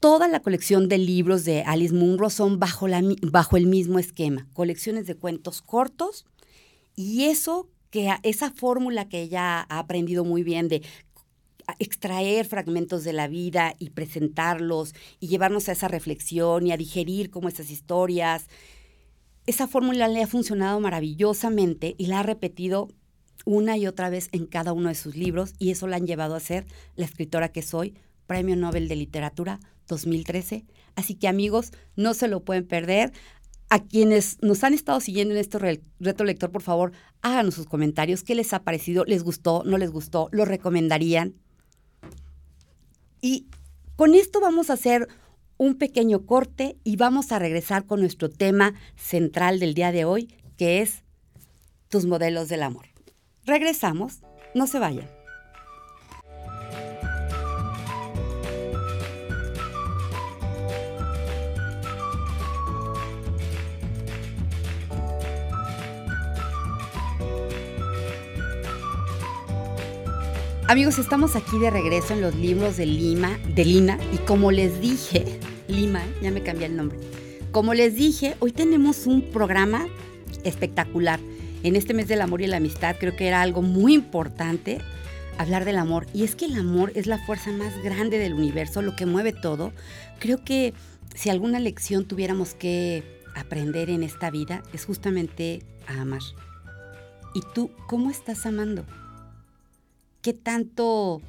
Toda 0.01 0.29
la 0.29 0.41
colección 0.41 0.89
de 0.89 0.99
libros 0.99 1.45
de 1.45 1.63
Alice 1.63 1.95
Munro 1.95 2.29
son 2.29 2.61
bajo, 2.61 2.87
el 2.87 3.67
mismo 3.67 3.99
esquema, 3.99 4.47
colecciones 4.53 5.07
de 5.07 5.15
cuentos 5.15 5.63
cortos 5.63 6.27
y 6.95 7.25
eso 7.25 7.71
que 7.91 8.11
esa 8.23 8.51
fórmula 8.51 9.09
que 9.09 9.23
ella 9.23 9.61
ha 9.61 9.79
aprendido 9.79 10.25
muy 10.25 10.43
bien 10.43 10.69
de 10.69 10.83
extraer 11.79 12.45
fragmentos 12.45 13.05
de 13.05 13.15
la 13.15 13.27
vida 13.27 13.75
y 13.79 13.91
presentarlos 13.91 14.95
y 15.19 15.29
llevarnos 15.29 15.69
a 15.69 15.73
esa 15.73 15.89
reflexión 15.89 16.67
y 16.67 16.73
a 16.73 16.77
digerir 16.77 17.31
como 17.31 17.49
esas 17.49 17.71
historias. 17.71 18.49
esa 19.47 19.67
fórmula 19.67 20.09
le 20.09 20.23
ha 20.23 20.27
funcionado 20.27 20.79
maravillosamente 20.79 21.95
y 21.97 22.07
la 22.07 22.21
ha 22.21 22.23
repetido 22.23 22.89
una 23.47 23.79
y 23.79 23.87
otra 23.87 24.11
vez 24.11 24.29
en 24.33 24.47
cada 24.47 24.73
uno 24.73 24.89
de 24.89 24.95
sus 24.95 25.17
libros 25.17 25.55
y 25.59 25.71
eso 25.71 25.87
la 25.87 25.97
han 25.97 26.07
llevado 26.07 26.35
a 26.35 26.41
ser 26.41 26.67
la 26.97 27.07
escritora 27.07 27.51
que 27.51 27.63
soy, 27.63 27.95
Premio 28.27 28.57
Nobel 28.57 28.89
de 28.89 28.97
Literatura 28.97 29.61
2013. 29.89 30.65
Así 30.95 31.15
que 31.15 31.29
amigos, 31.29 31.73
no 31.95 32.15
se 32.15 32.29
lo 32.29 32.41
pueden 32.45 32.67
perder. 32.67 33.13
A 33.69 33.83
quienes 33.83 34.39
nos 34.43 34.63
han 34.63 34.75
estado 34.75 35.01
siguiendo 35.01 35.35
en 35.35 35.41
este 35.41 35.59
reto 35.59 36.25
lector, 36.25 36.53
por 36.53 36.63
favor, 36.63 36.93
háganos 37.21 37.55
sus 37.55 37.67
comentarios. 37.67 38.23
¿Qué 38.23 38.37
les 38.37 38.53
ha 38.53 38.63
parecido? 38.63 39.05
¿Les 39.05 39.25
gustó? 39.25 39.63
¿No 39.65 39.77
les 39.77 39.91
gustó? 39.91 40.29
¿Lo 40.31 40.45
recomendarían? 40.45 41.35
Y 43.21 43.47
con 43.97 44.15
esto 44.15 44.41
vamos 44.41 44.71
a 44.71 44.75
hacer 44.75 45.09
un 45.59 45.77
pequeño 45.77 46.27
corte 46.27 46.77
y 46.85 46.97
vamos 46.97 47.33
a 47.33 47.39
regresar 47.39 47.87
con 47.87 48.01
nuestro 48.01 48.31
tema 48.31 48.75
central 48.95 49.59
del 49.59 49.75
día 49.75 49.91
de 49.91 50.05
hoy, 50.05 50.35
que 50.57 50.81
es 50.83 51.03
tus 51.89 52.07
modelos 52.07 52.49
del 52.49 52.63
amor. 52.63 52.87
Regresamos, 53.45 54.21
no 54.55 54.67
se 54.67 54.79
vayan. 54.79 55.16
Amigos, 70.69 70.99
estamos 70.99 71.37
aquí 71.37 71.61
de 71.61 71.71
regreso 71.71 72.13
en 72.13 72.21
los 72.21 72.35
libros 72.35 72.77
de 72.77 72.87
Lima, 72.87 73.39
de 73.55 73.65
Lina, 73.65 73.99
y 74.13 74.17
como 74.19 74.51
les 74.51 74.81
dije, 74.81 75.39
Lima, 75.69 76.03
ya 76.21 76.33
me 76.33 76.43
cambié 76.43 76.67
el 76.67 76.77
nombre. 76.77 76.99
Como 77.53 77.73
les 77.73 77.95
dije, 77.95 78.35
hoy 78.41 78.51
tenemos 78.51 79.07
un 79.07 79.31
programa 79.31 79.87
espectacular. 80.43 81.21
En 81.63 81.77
este 81.77 81.95
mes 81.95 82.09
del 82.09 82.21
amor 82.21 82.43
y 82.43 82.49
la 82.49 82.57
amistad 82.57 82.97
creo 82.99 83.15
que 83.15 83.29
era 83.29 83.43
algo 83.43 83.63
muy 83.63 83.95
importante 83.95 84.81
hablar 85.39 85.65
del 85.65 85.79
amor. 85.79 86.09
Y 86.13 86.25
es 86.25 86.35
que 86.35 86.47
el 86.47 86.57
amor 86.57 86.91
es 86.97 87.07
la 87.07 87.25
fuerza 87.25 87.53
más 87.53 87.81
grande 87.85 88.19
del 88.19 88.35
universo, 88.35 88.83
lo 88.83 88.97
que 88.97 89.07
mueve 89.07 89.33
todo. 89.33 89.73
Creo 90.19 90.43
que 90.43 90.75
si 91.15 91.31
alguna 91.31 91.61
lección 91.61 92.07
tuviéramos 92.07 92.55
que 92.55 93.23
aprender 93.37 93.89
en 93.89 94.03
esta 94.03 94.33
vida 94.33 94.65
es 94.73 94.85
justamente 94.85 95.63
a 95.87 96.01
amar. 96.01 96.23
¿Y 97.37 97.41
tú 97.55 97.71
cómo 97.87 98.11
estás 98.11 98.47
amando? 98.47 98.85
¿Qué 100.27 100.33
tanto 100.33 101.23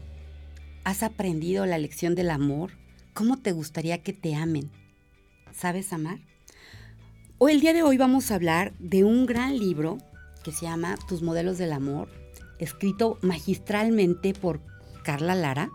has 0.84 1.04
aprendido 1.04 1.68
la 1.68 1.77
lección 1.77 2.16
del 2.16 2.32
amor? 2.32 2.72
¿Cómo 3.13 3.38
te 3.38 3.51
gustaría 3.51 4.01
que 4.01 4.12
te 4.12 4.34
amen? 4.34 4.72
¿Sabes 5.54 5.94
amar? 5.94 6.18
Hoy, 7.38 7.51
el 7.51 7.62
día 7.62 7.74
de 7.74 7.84
hoy 7.84 7.98
vamos 7.98 8.32
a 8.32 8.34
hablar 8.34 8.74
de 8.80 9.04
un 9.04 9.27
gran 9.27 9.60
libro 9.60 10.00
que 10.44 10.51
se 10.51 10.66
llama 10.66 10.98
Tus 11.08 11.22
modelos 11.22 11.60
del 11.60 11.74
amor, 11.74 12.10
escrito 12.58 13.20
magistralmente 13.22 14.34
por 14.34 14.62
Carla 15.04 15.36
Lara. 15.36 15.70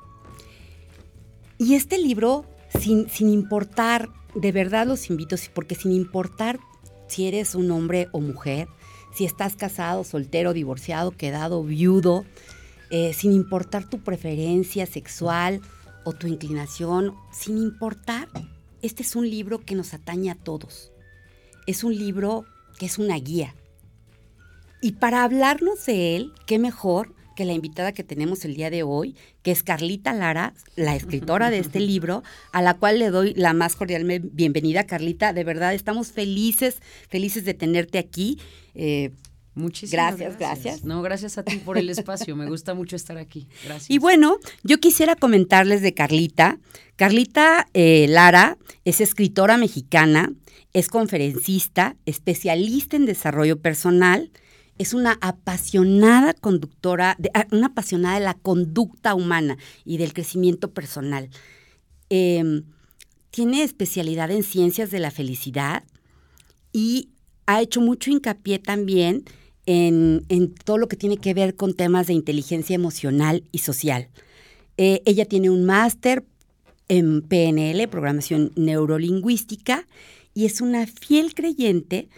Y 1.59 1.75
este 1.75 1.99
libro, 1.99 2.45
sin, 2.77 3.09
sin 3.09 3.29
importar, 3.29 4.09
de 4.35 4.51
verdad 4.51 4.85
los 4.85 5.11
invito, 5.11 5.37
porque 5.55 5.77
sin 5.77 5.93
importar 5.93 6.59
si 7.07 7.29
eres 7.29 7.55
un 7.55 7.71
hombre 7.71 8.09
o 8.11 8.19
mujer, 8.19 8.67
si 9.15 9.27
estás 9.27 9.55
casado, 9.55 10.03
soltero, 10.03 10.55
divorciado, 10.55 11.13
quedado, 11.13 11.63
viudo, 11.63 12.25
eh, 12.93 13.15
sin 13.15 13.33
importar 13.33 13.89
tu 13.89 14.01
preferencia 14.01 14.85
sexual 14.85 15.63
o 16.05 16.13
tu 16.13 16.27
inclinación, 16.27 17.15
sin 17.33 17.57
importar, 17.57 18.29
este 18.83 19.03
es 19.03 19.17
un 19.17 19.31
libro 19.31 19.65
que 19.65 19.75
nos 19.75 19.95
atañe 19.95 20.31
a 20.31 20.35
todos. 20.35 20.93
Es 21.67 21.85
un 21.85 21.97
libro 21.97 22.45
que 22.79 22.85
es 22.85 22.99
una 22.99 23.17
guía. 23.17 23.55
Y 24.83 24.93
para 24.93 25.25
hablarnos 25.25 25.87
de 25.87 26.17
él, 26.17 26.33
qué 26.47 26.59
mejor 26.59 27.15
que 27.35 27.47
la 27.47 27.55
invitada 27.55 27.93
que 27.93 28.05
tenemos 28.05 28.45
el 28.45 28.57
día 28.57 28.69
de 28.69 28.83
hoy, 28.83 29.17
que 29.43 29.53
es 29.53 29.63
Carlita 29.63 30.13
Lara, 30.13 30.53
la 30.77 30.95
escritora 30.95 31.49
de 31.49 31.61
este 31.61 31.81
libro, 31.93 32.23
a 32.53 32.61
la 32.61 32.75
cual 32.75 32.99
le 32.99 33.09
doy 33.09 33.33
la 33.33 33.55
más 33.55 33.75
cordial 33.75 34.05
bienvenida. 34.05 34.85
Carlita, 34.85 35.33
de 35.33 35.45
verdad 35.45 35.73
estamos 35.73 36.13
felices, 36.13 36.83
felices 37.09 37.47
de 37.47 37.55
tenerte 37.55 37.99
aquí. 37.99 38.39
Eh, 38.75 39.13
Muchísimas 39.55 40.17
gracias, 40.17 40.39
gracias, 40.39 40.85
No, 40.85 41.03
gracias 41.03 41.37
a 41.37 41.43
ti 41.43 41.57
por 41.59 41.77
el 41.77 41.91
espacio. 41.91 42.35
Me 42.37 42.49
gusta 42.49 42.73
mucho 42.73 42.97
estar 42.97 43.19
aquí. 43.19 43.49
Gracias. 43.65 43.91
Y 43.91 43.99
bueno, 43.99 44.39
yo 44.63 44.81
quisiera 44.81 45.15
comentarles 45.15 45.83
de 45.83 45.93
Carlita. 45.93 46.59
Carlita 46.97 47.69
eh, 47.75 48.07
Lara 48.09 48.57
es 48.85 49.03
escritora 49.03 49.59
mexicana, 49.59 50.33
es 50.73 50.89
conferencista, 50.89 51.97
especialista 52.07 52.97
en 52.97 53.05
desarrollo 53.05 53.61
personal, 53.61 54.31
es 54.79 54.95
una 54.95 55.19
apasionada 55.21 56.33
conductora, 56.33 57.19
ah, 57.35 57.47
una 57.51 57.69
apasionada 57.69 58.19
de 58.19 58.25
la 58.25 58.35
conducta 58.35 59.15
humana 59.15 59.59
y 59.85 59.99
del 59.99 60.15
crecimiento 60.15 60.73
personal. 60.73 61.29
Em, 62.09 62.65
tiene 63.31 63.63
especialidad 63.63 64.31
en 64.31 64.43
ciencias 64.43 64.91
de 64.91 64.99
la 64.99 65.11
felicidad 65.11 65.85
y 66.73 67.11
ha 67.47 67.61
hecho 67.61 67.81
mucho 67.81 68.11
hincapié 68.11 68.59
también 68.59 69.25
en, 69.67 70.55
todo 70.65 70.79
lo 70.79 70.89
que 70.89 70.97
tiene 70.97 71.17
que 71.17 71.35
ver 71.35 71.55
con 71.55 71.75
temas 71.75 72.07
de 72.07 72.15
inteligencia 72.15 72.75
emocional 72.75 73.45
y 73.53 73.59
social. 73.59 74.09
Eh, 74.77 75.03
ella 75.05 75.25
tiene 75.25 75.51
un 75.51 75.65
máster 75.65 76.25
en 76.89 77.23
PNL, 77.23 77.87
programación 77.89 78.53
neurolingüística, 78.57 79.87
y 80.35 80.47
es 80.47 80.61
una 80.61 80.87
fiel 80.87 81.35
creyente 81.35 82.09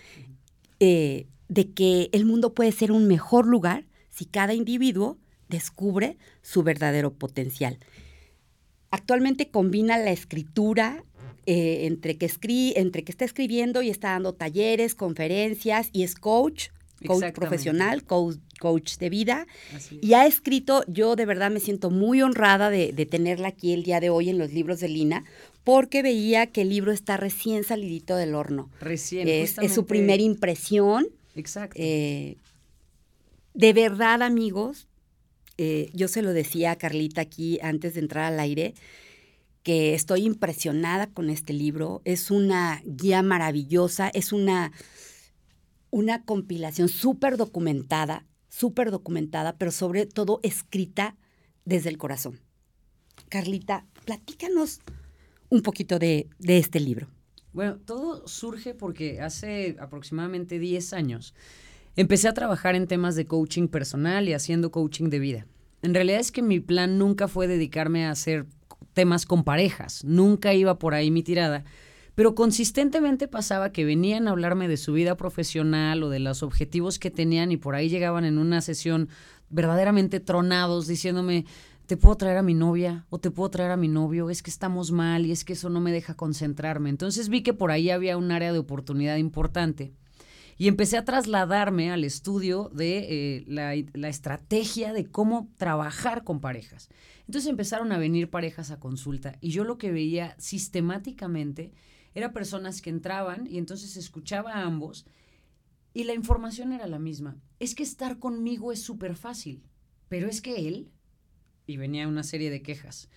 eh, 0.80 1.26
de 1.48 1.70
que 1.70 2.08
el 2.12 2.24
mundo 2.24 2.54
puede 2.54 2.72
ser 2.72 2.92
un 2.92 3.06
mejor 3.06 3.46
lugar 3.46 3.84
si 4.10 4.24
cada 4.24 4.54
individuo 4.54 5.18
descubre 5.48 6.16
su 6.42 6.62
verdadero 6.62 7.12
potencial. 7.12 7.78
Actualmente 8.90 9.50
combina 9.50 9.98
la 9.98 10.12
escritura 10.12 11.04
eh, 11.46 11.86
entre, 11.86 12.16
que 12.16 12.30
entre 12.76 13.04
que 13.04 13.12
está 13.12 13.24
escribiendo 13.24 13.82
y 13.82 13.90
está 13.90 14.10
dando 14.10 14.34
talleres, 14.34 14.94
conferencias 14.94 15.90
y 15.92 16.04
es 16.04 16.14
coach 16.14 16.68
coach 17.06 17.32
profesional, 17.32 18.04
coach, 18.04 18.96
de 18.98 19.10
vida. 19.10 19.46
Y 20.00 20.14
ha 20.14 20.26
escrito, 20.26 20.84
yo 20.86 21.16
de 21.16 21.26
verdad 21.26 21.50
me 21.50 21.60
siento 21.60 21.90
muy 21.90 22.22
honrada 22.22 22.70
de, 22.70 22.92
tenerla 23.06 23.48
aquí 23.48 23.72
el 23.72 23.82
día 23.82 24.00
de 24.00 24.10
hoy 24.10 24.30
en 24.30 24.38
los 24.38 24.52
libros 24.52 24.80
de 24.80 24.88
Lina, 24.88 25.24
porque 25.62 26.02
veía 26.02 26.46
que 26.46 26.62
el 26.62 26.68
libro 26.70 26.92
está 26.92 27.16
recién 27.16 27.64
salidito 27.64 28.16
del 28.16 28.34
horno. 28.34 28.70
Recién. 28.80 29.28
Es, 29.28 29.56
su 29.72 29.86
primera 29.86 30.22
impresión. 30.22 31.06
Exacto. 31.34 31.76
Eh, 31.78 32.36
de 33.54 33.72
verdad, 33.72 34.22
amigos, 34.22 34.88
eh, 35.56 35.90
yo 35.92 36.08
se 36.08 36.22
lo 36.22 36.32
decía 36.32 36.72
a 36.72 36.76
Carlita 36.76 37.20
aquí 37.20 37.58
antes 37.62 37.94
de 37.94 38.00
entrar 38.00 38.32
al 38.32 38.40
aire, 38.40 38.74
que 39.62 39.94
estoy 39.94 40.24
impresionada 40.24 41.06
con 41.06 41.30
este 41.30 41.52
libro. 41.52 42.02
Es 42.04 42.30
una 42.30 42.82
guía 42.84 43.22
maravillosa, 43.22 44.08
es 44.08 44.32
una 44.32 44.72
una 45.94 46.24
compilación 46.24 46.88
súper 46.88 47.36
documentada, 47.36 48.26
súper 48.48 48.90
documentada, 48.90 49.56
pero 49.58 49.70
sobre 49.70 50.06
todo 50.06 50.40
escrita 50.42 51.16
desde 51.64 51.88
el 51.88 51.98
corazón. 51.98 52.40
Carlita, 53.28 53.86
platícanos 54.04 54.80
un 55.50 55.62
poquito 55.62 56.00
de, 56.00 56.28
este 56.40 56.80
libro. 56.80 57.06
Bueno, 57.52 57.76
todo 57.76 58.26
surge 58.26 58.74
porque 58.74 59.20
hace 59.20 59.76
aproximadamente 59.78 60.58
10 60.58 60.94
años 60.94 61.32
empecé 61.94 62.26
a 62.26 62.34
trabajar 62.34 62.74
en 62.74 62.88
temas 62.88 63.14
de 63.14 63.26
coaching 63.26 63.68
personal 63.68 64.28
y 64.28 64.32
haciendo 64.32 64.72
coaching 64.72 65.10
de 65.10 65.20
vida. 65.20 65.46
En 65.82 65.94
realidad 65.94 66.18
es 66.18 66.32
que 66.32 66.42
mi 66.42 66.58
plan 66.58 66.98
nunca 66.98 67.28
fue 67.28 67.46
dedicarme 67.46 68.06
a 68.06 68.10
hacer 68.10 68.46
temas 68.94 69.26
con 69.26 69.44
parejas, 69.44 70.02
nunca 70.02 70.54
iba 70.54 70.76
por 70.76 70.92
ahí 70.92 71.12
mi 71.12 71.22
tirada, 71.22 71.62
pero 72.14 72.34
consistentemente 72.34 73.28
pasaba 73.28 73.72
que 73.72 73.84
venían 73.84 74.28
a 74.28 74.30
hablarme 74.30 74.68
de 74.68 74.76
su 74.76 74.92
vida 74.92 75.16
profesional 75.16 76.02
o 76.02 76.10
de 76.10 76.20
los 76.20 76.42
objetivos 76.42 76.98
que 76.98 77.10
tenían 77.10 77.50
y 77.50 77.56
por 77.56 77.74
ahí 77.74 77.88
llegaban 77.88 78.24
en 78.24 78.38
una 78.38 78.60
sesión 78.60 79.08
verdaderamente 79.50 80.20
tronados 80.20 80.86
diciéndome, 80.86 81.44
te 81.86 81.96
puedo 81.96 82.16
traer 82.16 82.38
a 82.38 82.42
mi 82.42 82.54
novia 82.54 83.04
o 83.10 83.18
te 83.18 83.30
puedo 83.30 83.50
traer 83.50 83.70
a 83.70 83.76
mi 83.76 83.88
novio, 83.88 84.30
es 84.30 84.42
que 84.42 84.50
estamos 84.50 84.90
mal 84.90 85.26
y 85.26 85.32
es 85.32 85.44
que 85.44 85.52
eso 85.52 85.68
no 85.68 85.80
me 85.80 85.92
deja 85.92 86.14
concentrarme. 86.14 86.88
Entonces 86.88 87.28
vi 87.28 87.42
que 87.42 87.52
por 87.52 87.70
ahí 87.70 87.90
había 87.90 88.16
un 88.16 88.30
área 88.30 88.52
de 88.52 88.58
oportunidad 88.58 89.16
importante 89.16 89.92
y 90.56 90.68
empecé 90.68 90.96
a 90.96 91.04
trasladarme 91.04 91.90
al 91.90 92.04
estudio 92.04 92.70
de 92.72 92.98
eh, 92.98 93.44
la, 93.48 93.74
la, 93.92 94.08
estrategia 94.08 94.92
de 94.92 95.06
cómo 95.06 95.48
trabajar 95.56 96.22
con 96.22 96.40
parejas. 96.40 96.88
Entonces 97.26 97.50
empezaron 97.50 97.90
a 97.92 97.98
venir 97.98 98.30
parejas 98.30 98.70
a 98.70 98.78
consulta 98.78 99.36
y 99.40 99.50
yo 99.50 99.64
lo 99.64 99.78
que 99.78 99.90
veía 99.90 100.36
sistemáticamente 100.38 101.72
era 102.14 102.32
personas 102.32 102.80
que 102.80 102.90
entraban 102.90 103.46
y 103.48 103.58
entonces 103.58 103.96
escuchaba 103.96 104.52
a 104.52 104.62
ambos 104.62 105.06
y 105.94 106.04
la 106.04 106.14
información 106.14 106.72
era 106.72 106.86
la 106.86 106.98
misma. 106.98 107.36
Es 107.60 107.74
que 107.74 107.84
estar 107.84 108.18
conmigo 108.18 108.72
es 108.72 108.82
súper 108.82 109.14
fácil, 109.14 109.62
pero 110.08 110.28
es 110.28 110.42
que 110.42 110.68
él, 110.68 110.90
y 111.66 111.76
venía 111.76 112.08
una 112.08 112.24
serie 112.24 112.50
de 112.50 112.62
quejas. 112.62 113.08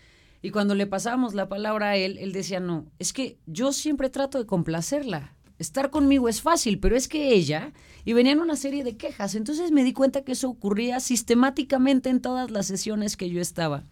Y 0.41 0.51
cuando 0.51 0.75
le 0.75 0.85
pasábamos 0.85 1.33
la 1.33 1.49
palabra 1.49 1.89
a 1.89 1.95
él, 1.97 2.17
él 2.19 2.31
decía, 2.31 2.59
no, 2.59 2.91
es 2.99 3.11
que 3.11 3.39
yo 3.47 3.73
siempre 3.73 4.11
trato 4.11 4.37
de 4.37 4.45
complacerla, 4.45 5.35
estar 5.57 5.89
conmigo 5.89 6.29
es 6.29 6.41
fácil, 6.41 6.79
pero 6.79 6.95
es 6.95 7.07
que 7.07 7.33
ella, 7.33 7.73
y 8.05 8.13
venían 8.13 8.39
una 8.39 8.55
serie 8.55 8.83
de 8.83 8.95
quejas, 8.95 9.33
entonces 9.33 9.71
me 9.71 9.83
di 9.83 9.93
cuenta 9.93 10.23
que 10.23 10.33
eso 10.33 10.47
ocurría 10.47 10.99
sistemáticamente 10.99 12.09
en 12.09 12.21
todas 12.21 12.51
las 12.51 12.67
sesiones 12.67 13.17
que 13.17 13.29
yo 13.29 13.41
estaba. 13.41 13.83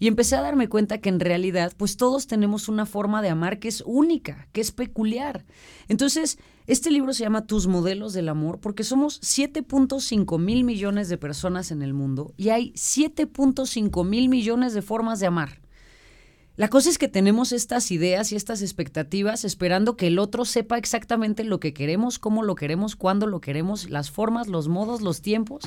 Y 0.00 0.08
empecé 0.08 0.34
a 0.34 0.40
darme 0.40 0.68
cuenta 0.68 0.98
que 0.98 1.10
en 1.10 1.20
realidad, 1.20 1.74
pues 1.76 1.98
todos 1.98 2.26
tenemos 2.26 2.68
una 2.68 2.86
forma 2.86 3.20
de 3.20 3.28
amar 3.28 3.58
que 3.58 3.68
es 3.68 3.82
única, 3.86 4.48
que 4.50 4.62
es 4.62 4.72
peculiar. 4.72 5.44
Entonces, 5.88 6.38
este 6.66 6.90
libro 6.90 7.12
se 7.12 7.22
llama 7.22 7.46
Tus 7.46 7.66
modelos 7.66 8.14
del 8.14 8.30
amor 8.30 8.60
porque 8.60 8.82
somos 8.82 9.20
7.5 9.20 10.38
mil 10.38 10.64
millones 10.64 11.10
de 11.10 11.18
personas 11.18 11.70
en 11.70 11.82
el 11.82 11.92
mundo 11.92 12.32
y 12.38 12.48
hay 12.48 12.72
7.5 12.72 14.06
mil 14.06 14.30
millones 14.30 14.72
de 14.72 14.80
formas 14.80 15.20
de 15.20 15.26
amar. 15.26 15.60
La 16.56 16.68
cosa 16.68 16.88
es 16.88 16.96
que 16.96 17.08
tenemos 17.08 17.52
estas 17.52 17.90
ideas 17.90 18.32
y 18.32 18.36
estas 18.36 18.62
expectativas 18.62 19.44
esperando 19.44 19.96
que 19.98 20.06
el 20.06 20.18
otro 20.18 20.46
sepa 20.46 20.78
exactamente 20.78 21.44
lo 21.44 21.60
que 21.60 21.74
queremos, 21.74 22.18
cómo 22.18 22.42
lo 22.42 22.54
queremos, 22.54 22.96
cuándo 22.96 23.26
lo 23.26 23.40
queremos, 23.42 23.90
las 23.90 24.10
formas, 24.10 24.48
los 24.48 24.68
modos, 24.68 25.02
los 25.02 25.20
tiempos. 25.20 25.64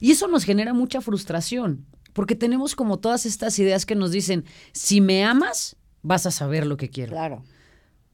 Y 0.00 0.10
eso 0.10 0.26
nos 0.26 0.44
genera 0.44 0.72
mucha 0.72 1.00
frustración. 1.00 1.86
Porque 2.12 2.34
tenemos 2.34 2.74
como 2.74 2.98
todas 2.98 3.26
estas 3.26 3.58
ideas 3.58 3.86
que 3.86 3.94
nos 3.94 4.10
dicen, 4.10 4.44
si 4.72 5.00
me 5.00 5.24
amas, 5.24 5.76
vas 6.02 6.26
a 6.26 6.30
saber 6.30 6.66
lo 6.66 6.76
que 6.76 6.90
quiero. 6.90 7.12
Claro. 7.12 7.42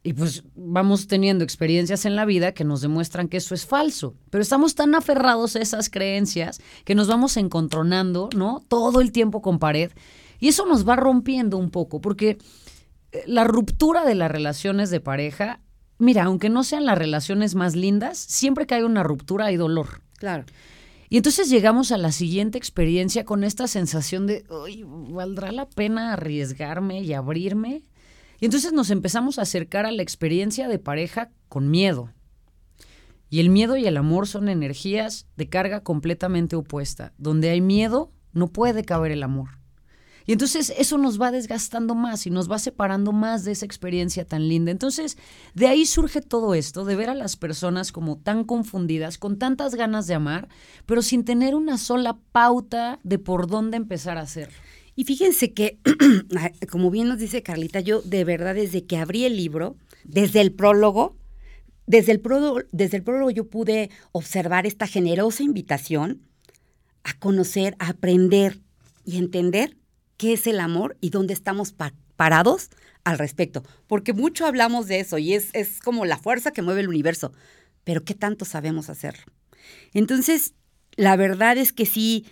Y 0.03 0.13
pues 0.13 0.45
vamos 0.55 1.09
teniendo 1.09 1.43
experiencias 1.43 2.05
en 2.05 2.15
la 2.15 2.25
vida 2.25 2.53
que 2.53 2.63
nos 2.63 2.81
demuestran 2.81 3.27
que 3.27 3.39
eso 3.39 3.57
es 3.57 3.67
falso. 3.67 4.15
Pero 4.31 4.41
estamos 4.41 4.77
tan 4.77 4.95
aferrados 4.95 5.57
a 5.57 5.61
esas 5.61 5.91
creencias 5.91 6.61
que 6.85 6.95
nos 6.95 7.09
vamos 7.09 7.37
encontronando, 7.37 8.29
¿no? 8.37 8.63
Todo 8.69 9.01
el 9.01 9.11
tiempo 9.11 9.43
con 9.43 9.59
pared. 9.59 9.91
Y 10.39 10.47
eso 10.47 10.65
nos 10.65 10.89
va 10.89 10.95
rompiendo 10.95 11.57
un 11.57 11.71
poco, 11.71 12.01
porque 12.01 12.39
eh, 13.11 13.25
la 13.27 13.43
ruptura 13.43 14.05
de 14.05 14.15
las 14.15 14.31
relaciones 14.31 14.91
de 14.91 15.01
pareja, 15.01 15.61
mira, 15.99 16.23
aunque 16.23 16.51
no 16.51 16.63
sean 16.63 16.85
las 16.87 16.99
relaciones 16.99 17.57
más 17.57 17.75
lindas, 17.75 18.17
siempre 18.17 18.67
que 18.67 18.77
hay 18.77 18.83
una 18.83 19.03
ruptura 19.03 19.47
hay 19.47 19.57
dolor. 19.57 20.03
Claro. 20.19 20.45
Y 21.09 21.19
entonces 21.19 21.49
llegamos 21.49 21.93
a 21.93 21.99
la 21.99 22.13
siguiente 22.13 22.59
experiencia 22.59 23.25
con 23.25 23.45
esta 23.45 23.69
sensación 23.69 24.27
de, 24.27 24.45
¿valdrá 25.09 25.53
la 25.53 25.69
pena 25.69 26.13
arriesgarme 26.13 27.03
y 27.03 27.13
abrirme? 27.13 27.85
Y 28.41 28.45
entonces 28.45 28.73
nos 28.73 28.91
empezamos 28.91 29.39
a 29.39 29.43
acercar 29.43 29.87
a 29.87 29.93
la 29.93 30.03
experiencia 30.03 30.69
de 30.69 30.79
pareja 30.79 31.31
con 31.49 31.71
miedo. 31.71 32.13
Y 33.29 33.41
el 33.41 33.51
miedo 33.51 33.77
y 33.77 33.87
el 33.87 33.97
amor 33.97 34.27
son 34.27 34.49
energías 34.49 35.27
de 35.37 35.49
carga 35.49 35.81
completamente 35.83 36.57
opuesta. 36.57 37.13
Donde 37.19 37.51
hay 37.51 37.61
miedo, 37.61 38.13
no 38.33 38.49
puede 38.49 38.85
caber 38.85 39.13
el 39.13 39.23
amor. 39.23 39.51
Y 40.27 40.33
entonces 40.33 40.73
eso 40.77 40.99
nos 40.99 41.21
va 41.21 41.31
desgastando 41.31 41.95
más 41.95 42.27
y 42.27 42.31
nos 42.31 42.51
va 42.51 42.59
separando 42.59 43.13
más 43.13 43.45
de 43.45 43.53
esa 43.53 43.65
experiencia 43.65 44.25
tan 44.25 44.49
linda. 44.49 44.73
Entonces, 44.73 45.17
de 45.55 45.69
ahí 45.69 45.87
surge 45.87 46.21
todo 46.21 46.55
esto, 46.55 46.85
de 46.85 46.97
ver 46.97 47.11
a 47.11 47.15
las 47.15 47.37
personas 47.37 47.93
como 47.93 48.19
tan 48.19 48.43
confundidas, 48.45 49.19
con 49.19 49.39
tantas 49.39 49.77
ganas 49.77 50.09
de 50.09 50.15
amar, 50.15 50.49
pero 50.85 51.03
sin 51.03 51.25
tener 51.25 51.55
una 51.55 51.79
sola 51.79 52.19
pauta 52.33 52.99
de 53.05 53.21
por 53.21 53.47
dónde 53.47 53.77
empezar 53.77 54.19
a 54.19 54.23
hacer. 54.23 54.51
Y 54.97 55.05
fíjense 55.05 55.53
que, 55.53 55.79
como 56.71 56.91
bien 56.91 57.09
nos 57.09 57.19
dice 57.19 57.43
Carlita, 57.43 57.81
yo 57.81 58.03
de 58.03 58.25
verdad 58.25 58.57
desde 58.57 58.85
que 58.85 58.97
abrí 58.97 59.25
el 59.25 59.37
libro, 59.37 59.77
desde 60.05 60.41
el 60.41 60.53
prólogo, 60.53 61.17
desde 61.87 62.11
el 62.11 62.21
prólogo, 62.21 62.63
desde 62.73 62.97
el 62.97 63.05
prólogo 63.05 63.31
yo 63.31 63.49
pude 63.49 63.91
observar 64.11 64.67
esta 64.67 64.89
generosa 64.89 65.45
invitación 65.45 66.23
a 67.05 67.17
conocer, 67.19 67.77
a 67.79 67.91
aprender 67.91 68.59
y 69.05 69.19
entender 69.19 69.77
qué 70.17 70.33
es 70.33 70.47
el 70.47 70.61
amor 70.61 70.97
y 71.01 71.11
dónde 71.11 71.35
estamos 71.35 71.75
parados 72.17 72.71
al 73.05 73.19
respecto. 73.19 73.63
Porque 73.87 74.13
mucho 74.13 74.47
hablamos 74.47 74.87
de 74.89 75.01
eso 75.01 75.19
y 75.19 75.35
es, 75.35 75.51
es 75.53 75.81
como 75.81 76.05
la 76.05 76.19
fuerza 76.19 76.51
que 76.51 76.63
mueve 76.63 76.81
el 76.81 76.89
universo, 76.89 77.33
pero 77.85 78.05
¿qué 78.05 78.15
tanto 78.15 78.45
sabemos 78.45 78.91
hacerlo? 78.91 79.25
Entonces, 79.93 80.55
la 80.97 81.17
verdad 81.17 81.57
es 81.59 81.73
que 81.73 81.87
sí, 81.87 82.27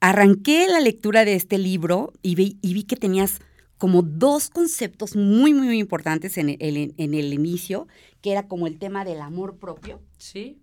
arranqué 0.00 0.66
la 0.68 0.80
lectura 0.80 1.24
de 1.24 1.34
este 1.34 1.58
libro 1.58 2.12
y 2.22 2.34
vi, 2.34 2.58
y 2.62 2.74
vi 2.74 2.84
que 2.84 2.96
tenías 2.96 3.40
como 3.76 4.02
dos 4.02 4.50
conceptos 4.50 5.14
muy, 5.14 5.54
muy, 5.54 5.78
importantes 5.78 6.36
en 6.38 6.48
el, 6.48 6.94
en 6.96 7.14
el 7.14 7.32
inicio, 7.32 7.86
que 8.20 8.32
era 8.32 8.48
como 8.48 8.66
el 8.66 8.78
tema 8.78 9.04
del 9.04 9.20
amor 9.20 9.58
propio. 9.58 10.00
Sí, 10.18 10.60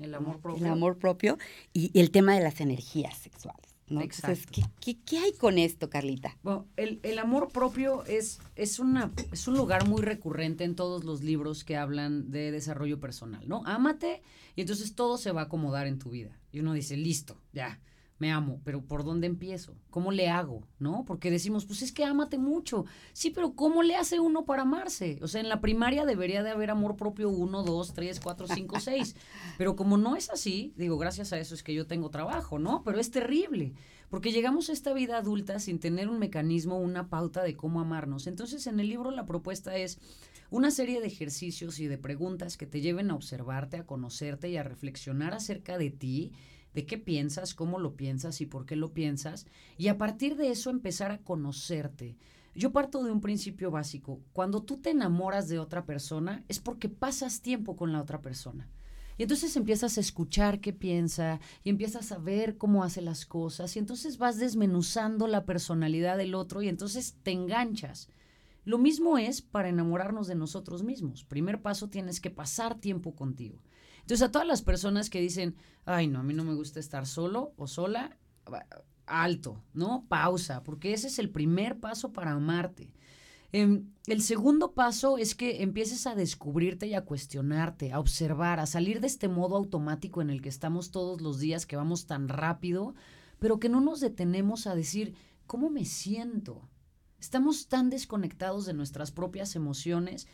el 0.00 0.14
amor 0.14 0.40
propio. 0.40 0.64
El 0.64 0.72
amor 0.72 0.98
propio 0.98 1.38
y 1.72 1.98
el 1.98 2.10
tema 2.10 2.34
de 2.34 2.42
las 2.42 2.60
energías 2.60 3.16
sexuales. 3.16 3.75
¿Qué, 3.86 5.18
hay 5.18 5.32
con 5.32 5.58
esto, 5.58 5.88
Carlita? 5.88 6.36
Bueno, 6.42 6.66
el, 6.76 7.18
amor 7.18 7.48
propio 7.48 8.04
es, 8.04 8.40
es, 8.54 8.78
una, 8.78 9.12
es 9.32 9.46
un 9.48 9.56
lugar 9.56 9.86
muy 9.88 10.02
recurrente 10.02 10.64
en 10.64 10.74
todos 10.74 11.04
los 11.04 11.22
libros 11.22 11.64
que 11.64 11.76
hablan 11.76 12.30
de 12.30 12.50
desarrollo 12.50 12.98
personal, 12.98 13.48
¿no? 13.48 13.62
Ámate 13.64 14.22
y 14.56 14.62
entonces 14.62 14.94
todo 14.94 15.18
se 15.18 15.32
va 15.32 15.42
a 15.42 15.44
acomodar 15.44 15.86
en 15.86 15.98
tu 15.98 16.10
vida. 16.10 16.38
Y 16.52 16.60
uno 16.60 16.72
dice, 16.72 16.96
listo, 16.96 17.40
ya, 17.52 17.80
me 18.18 18.32
amo, 18.32 18.60
pero 18.64 18.82
¿por 18.82 19.04
dónde 19.04 19.26
empiezo? 19.26 19.74
¿Cómo 19.90 20.10
le 20.10 20.28
hago? 20.28 20.66
¿No? 20.78 21.04
Porque 21.06 21.30
decimos, 21.30 21.66
pues 21.66 21.82
es 21.82 21.92
que 21.92 22.04
ámate 22.04 22.38
mucho. 22.38 22.86
Sí, 23.12 23.30
pero 23.30 23.54
¿cómo 23.54 23.82
le 23.82 23.96
hace 23.96 24.20
uno 24.20 24.46
para 24.46 24.62
amarse? 24.62 25.18
O 25.22 25.28
sea, 25.28 25.42
en 25.42 25.50
la 25.50 25.60
primaria 25.60 26.06
debería 26.06 26.42
de 26.42 26.50
haber 26.50 26.70
amor 26.70 26.96
propio 26.96 27.28
uno, 27.28 27.62
dos, 27.62 27.92
tres, 27.92 28.18
cuatro, 28.20 28.46
cinco, 28.46 28.80
seis. 28.80 29.16
Pero 29.58 29.76
como 29.76 29.98
no 29.98 30.16
es 30.16 30.30
así, 30.30 30.72
digo, 30.76 30.96
gracias 30.96 31.32
a 31.32 31.38
eso 31.38 31.54
es 31.54 31.62
que 31.62 31.74
yo 31.74 31.86
tengo 31.86 32.10
trabajo, 32.10 32.58
¿no? 32.58 32.82
Pero 32.84 32.98
es 33.00 33.10
terrible, 33.10 33.74
porque 34.08 34.32
llegamos 34.32 34.70
a 34.70 34.72
esta 34.72 34.92
vida 34.92 35.18
adulta 35.18 35.58
sin 35.58 35.78
tener 35.78 36.08
un 36.08 36.18
mecanismo, 36.18 36.78
una 36.78 37.08
pauta 37.08 37.42
de 37.42 37.56
cómo 37.56 37.80
amarnos. 37.80 38.26
Entonces, 38.26 38.66
en 38.66 38.80
el 38.80 38.88
libro 38.88 39.10
la 39.10 39.26
propuesta 39.26 39.76
es 39.76 39.98
una 40.50 40.70
serie 40.70 41.00
de 41.00 41.08
ejercicios 41.08 41.80
y 41.80 41.86
de 41.86 41.98
preguntas 41.98 42.56
que 42.56 42.66
te 42.66 42.80
lleven 42.80 43.10
a 43.10 43.14
observarte, 43.14 43.78
a 43.78 43.86
conocerte 43.86 44.48
y 44.48 44.56
a 44.56 44.62
reflexionar 44.62 45.34
acerca 45.34 45.76
de 45.76 45.90
ti 45.90 46.32
de 46.76 46.84
qué 46.84 46.98
piensas, 46.98 47.54
cómo 47.54 47.78
lo 47.78 47.96
piensas 47.96 48.42
y 48.42 48.46
por 48.46 48.66
qué 48.66 48.76
lo 48.76 48.92
piensas, 48.92 49.46
y 49.78 49.88
a 49.88 49.96
partir 49.96 50.36
de 50.36 50.50
eso 50.50 50.68
empezar 50.68 51.10
a 51.10 51.22
conocerte. 51.24 52.18
Yo 52.54 52.70
parto 52.70 53.02
de 53.02 53.10
un 53.10 53.22
principio 53.22 53.70
básico. 53.70 54.20
Cuando 54.34 54.62
tú 54.62 54.76
te 54.76 54.90
enamoras 54.90 55.48
de 55.48 55.58
otra 55.58 55.86
persona 55.86 56.44
es 56.48 56.60
porque 56.60 56.90
pasas 56.90 57.40
tiempo 57.40 57.76
con 57.76 57.92
la 57.92 58.02
otra 58.02 58.20
persona. 58.20 58.68
Y 59.16 59.22
entonces 59.22 59.56
empiezas 59.56 59.96
a 59.96 60.02
escuchar 60.02 60.60
qué 60.60 60.74
piensa 60.74 61.40
y 61.64 61.70
empiezas 61.70 62.12
a 62.12 62.18
ver 62.18 62.58
cómo 62.58 62.84
hace 62.84 63.00
las 63.00 63.24
cosas 63.24 63.74
y 63.74 63.78
entonces 63.78 64.18
vas 64.18 64.38
desmenuzando 64.38 65.28
la 65.28 65.46
personalidad 65.46 66.18
del 66.18 66.34
otro 66.34 66.60
y 66.60 66.68
entonces 66.68 67.16
te 67.22 67.30
enganchas. 67.30 68.10
Lo 68.66 68.76
mismo 68.76 69.16
es 69.16 69.40
para 69.40 69.70
enamorarnos 69.70 70.26
de 70.26 70.34
nosotros 70.34 70.82
mismos. 70.82 71.24
Primer 71.24 71.62
paso, 71.62 71.88
tienes 71.88 72.20
que 72.20 72.30
pasar 72.30 72.78
tiempo 72.78 73.14
contigo. 73.14 73.62
Entonces, 74.06 74.22
a 74.22 74.30
todas 74.30 74.46
las 74.46 74.62
personas 74.62 75.10
que 75.10 75.20
dicen, 75.20 75.56
ay, 75.84 76.06
no, 76.06 76.20
a 76.20 76.22
mí 76.22 76.32
no 76.32 76.44
me 76.44 76.54
gusta 76.54 76.78
estar 76.78 77.08
solo 77.08 77.54
o 77.56 77.66
sola, 77.66 78.16
alto, 79.04 79.64
¿no? 79.74 80.06
Pausa, 80.08 80.62
porque 80.62 80.92
ese 80.92 81.08
es 81.08 81.18
el 81.18 81.28
primer 81.28 81.80
paso 81.80 82.12
para 82.12 82.30
amarte. 82.30 82.92
Em, 83.50 83.90
el 84.06 84.22
segundo 84.22 84.74
paso 84.74 85.18
es 85.18 85.34
que 85.34 85.60
empieces 85.64 86.06
a 86.06 86.14
descubrirte 86.14 86.86
y 86.86 86.94
a 86.94 87.04
cuestionarte, 87.04 87.92
a 87.92 87.98
observar, 87.98 88.60
a 88.60 88.66
salir 88.66 89.00
de 89.00 89.08
este 89.08 89.26
modo 89.26 89.56
automático 89.56 90.22
en 90.22 90.30
el 90.30 90.40
que 90.40 90.50
estamos 90.50 90.92
todos 90.92 91.20
los 91.20 91.40
días, 91.40 91.66
que 91.66 91.74
vamos 91.74 92.06
tan 92.06 92.28
rápido, 92.28 92.94
pero 93.40 93.58
que 93.58 93.68
no 93.68 93.80
nos 93.80 93.98
detenemos 93.98 94.68
a 94.68 94.76
decir, 94.76 95.16
¿cómo 95.48 95.68
me 95.68 95.84
siento? 95.84 96.68
Estamos 97.18 97.66
tan 97.66 97.90
desconectados 97.90 98.66
de 98.66 98.72
nuestras 98.72 99.10
propias 99.10 99.56
emociones 99.56 100.28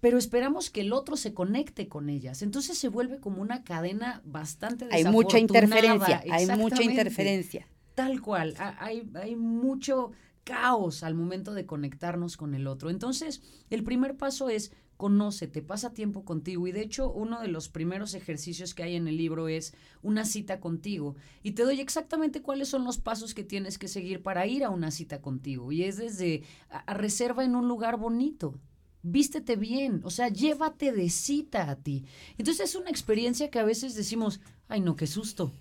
pero 0.00 0.18
esperamos 0.18 0.70
que 0.70 0.80
el 0.80 0.92
otro 0.92 1.16
se 1.16 1.34
conecte 1.34 1.88
con 1.88 2.08
ellas. 2.08 2.42
Entonces 2.42 2.78
se 2.78 2.88
vuelve 2.88 3.20
como 3.20 3.42
una 3.42 3.64
cadena 3.64 4.22
bastante 4.24 4.88
Hay 4.90 5.04
mucha 5.04 5.38
interferencia, 5.38 6.22
hay 6.30 6.46
mucha 6.46 6.82
interferencia. 6.82 7.66
Tal 7.94 8.20
cual, 8.22 8.54
hay, 8.58 9.10
hay 9.14 9.36
mucho 9.36 10.12
caos 10.44 11.02
al 11.02 11.14
momento 11.14 11.52
de 11.52 11.66
conectarnos 11.66 12.36
con 12.36 12.54
el 12.54 12.66
otro. 12.66 12.88
Entonces, 12.88 13.42
el 13.68 13.84
primer 13.84 14.16
paso 14.16 14.48
es 14.48 14.72
conócete, 14.96 15.62
pasa 15.62 15.92
tiempo 15.92 16.24
contigo. 16.24 16.66
Y 16.66 16.72
de 16.72 16.82
hecho, 16.82 17.10
uno 17.10 17.40
de 17.40 17.48
los 17.48 17.68
primeros 17.68 18.14
ejercicios 18.14 18.74
que 18.74 18.82
hay 18.82 18.96
en 18.96 19.08
el 19.08 19.16
libro 19.16 19.48
es 19.48 19.74
una 20.02 20.24
cita 20.24 20.60
contigo. 20.60 21.16
Y 21.42 21.52
te 21.52 21.64
doy 21.64 21.80
exactamente 21.80 22.42
cuáles 22.42 22.68
son 22.68 22.84
los 22.84 22.98
pasos 22.98 23.34
que 23.34 23.44
tienes 23.44 23.78
que 23.78 23.88
seguir 23.88 24.22
para 24.22 24.46
ir 24.46 24.64
a 24.64 24.70
una 24.70 24.90
cita 24.90 25.20
contigo. 25.20 25.72
Y 25.72 25.84
es 25.84 25.96
desde 25.96 26.42
a 26.68 26.94
reserva 26.94 27.44
en 27.44 27.56
un 27.56 27.66
lugar 27.66 27.96
bonito 27.96 28.60
vístete 29.02 29.56
bien, 29.56 30.00
o 30.04 30.10
sea, 30.10 30.28
llévate 30.28 30.92
de 30.92 31.10
cita 31.10 31.70
a 31.70 31.76
ti. 31.76 32.04
Entonces 32.38 32.70
es 32.70 32.74
una 32.74 32.90
experiencia 32.90 33.50
que 33.50 33.58
a 33.58 33.64
veces 33.64 33.94
decimos, 33.94 34.40
ay 34.68 34.80
no, 34.80 34.96
qué 34.96 35.06
susto. 35.06 35.52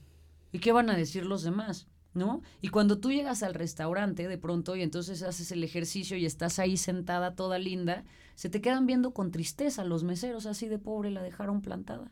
¿Y 0.52 0.60
qué 0.60 0.72
van 0.72 0.90
a 0.90 0.98
decir 0.98 1.26
los 1.26 1.44
demás? 1.44 1.88
¿No? 2.14 2.42
Y 2.60 2.70
cuando 2.70 2.98
tú 2.98 3.12
llegas 3.12 3.44
al 3.44 3.54
restaurante 3.54 4.28
de 4.28 4.38
pronto 4.38 4.76
y 4.76 4.82
entonces 4.82 5.22
haces 5.22 5.52
el 5.52 5.64
ejercicio 5.64 6.18
y 6.18 6.26
estás 6.26 6.58
ahí 6.58 6.76
sentada 6.76 7.36
toda 7.36 7.60
linda, 7.60 8.04
se 8.36 8.50
te 8.50 8.62
quedan 8.62 8.88
viendo 8.88 9.14
con 9.14 9.32
tristeza 9.32 9.84
los 9.84 10.04
meseros 10.04 10.46
así 10.48 10.68
de 10.68 10.80
pobre 10.80 11.12
la 11.12 11.22
dejaron 11.22 11.62
plantada 11.62 12.12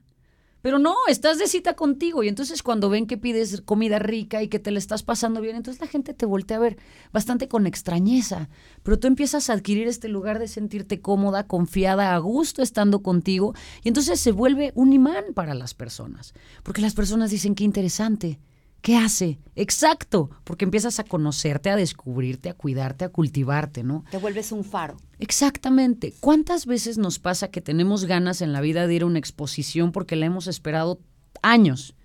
Pero 0.67 0.80
no, 0.80 0.95
estás 1.08 1.38
de 1.38 1.47
cita 1.47 1.77
contigo 1.77 2.23
y 2.23 2.27
entonces 2.27 2.62
cuando 2.62 2.89
ven 2.89 3.08
que 3.08 3.17
pides 3.17 3.62
comida 3.62 3.99
rica 3.99 4.43
y 4.43 4.49
que 4.49 4.60
te 4.60 4.69
la 4.69 4.80
estás 4.80 5.01
pasando 5.01 5.39
bien, 5.39 5.56
entonces 5.56 5.80
la 5.80 5.88
gente 5.88 6.13
te 6.13 6.25
voltea 6.25 6.58
a 6.58 6.60
ver 6.60 6.77
bastante 7.13 7.47
con 7.47 7.67
extrañeza. 7.67 8.49
Pero 8.84 8.99
tú 8.99 9.08
empiezas 9.08 9.49
a 9.49 9.53
adquirir 9.53 9.88
este 9.88 10.10
lugar 10.10 10.39
de 10.39 10.49
sentirte 10.49 10.99
cómoda, 10.99 11.47
confiada, 11.47 12.13
a 12.13 12.17
gusto 12.17 12.62
estando 12.62 13.01
contigo 13.01 13.53
y 13.82 13.88
entonces 13.88 14.19
se 14.19 14.34
vuelve 14.34 14.73
un 14.75 14.91
imán 14.91 15.23
para 15.34 15.53
las 15.53 15.73
personas. 15.73 16.34
Porque 16.63 16.82
las 16.82 16.95
personas 16.95 17.32
dicen, 17.32 17.56
qué 17.56 17.63
interesante. 17.63 18.38
¿Qué 18.81 18.95
hace? 18.95 19.39
Exacto, 19.55 20.29
porque 20.43 20.65
empiezas 20.65 20.99
a 20.99 21.03
conocerte, 21.03 21.69
a 21.69 21.75
descubrirte, 21.75 22.49
a 22.49 22.53
cuidarte, 22.53 23.05
a 23.05 23.09
cultivarte, 23.09 23.83
¿no? 23.83 24.05
Te 24.11 24.17
vuelves 24.17 24.51
un 24.51 24.63
faro. 24.63 24.97
Exactamente. 25.19 26.13
¿Cuántas 26.19 26.65
veces 26.65 26.97
nos 26.97 27.19
pasa 27.19 27.49
que 27.49 27.61
tenemos 27.61 28.05
ganas 28.05 28.41
en 28.41 28.53
la 28.53 28.61
vida 28.61 28.87
de 28.87 28.93
ir 28.93 29.01
a 29.01 29.07
una 29.07 29.19
exposición 29.19 29.91
porque 29.91 30.15
la 30.15 30.27
hemos 30.27 30.47
esperado 30.47 30.99
años, 31.41 31.95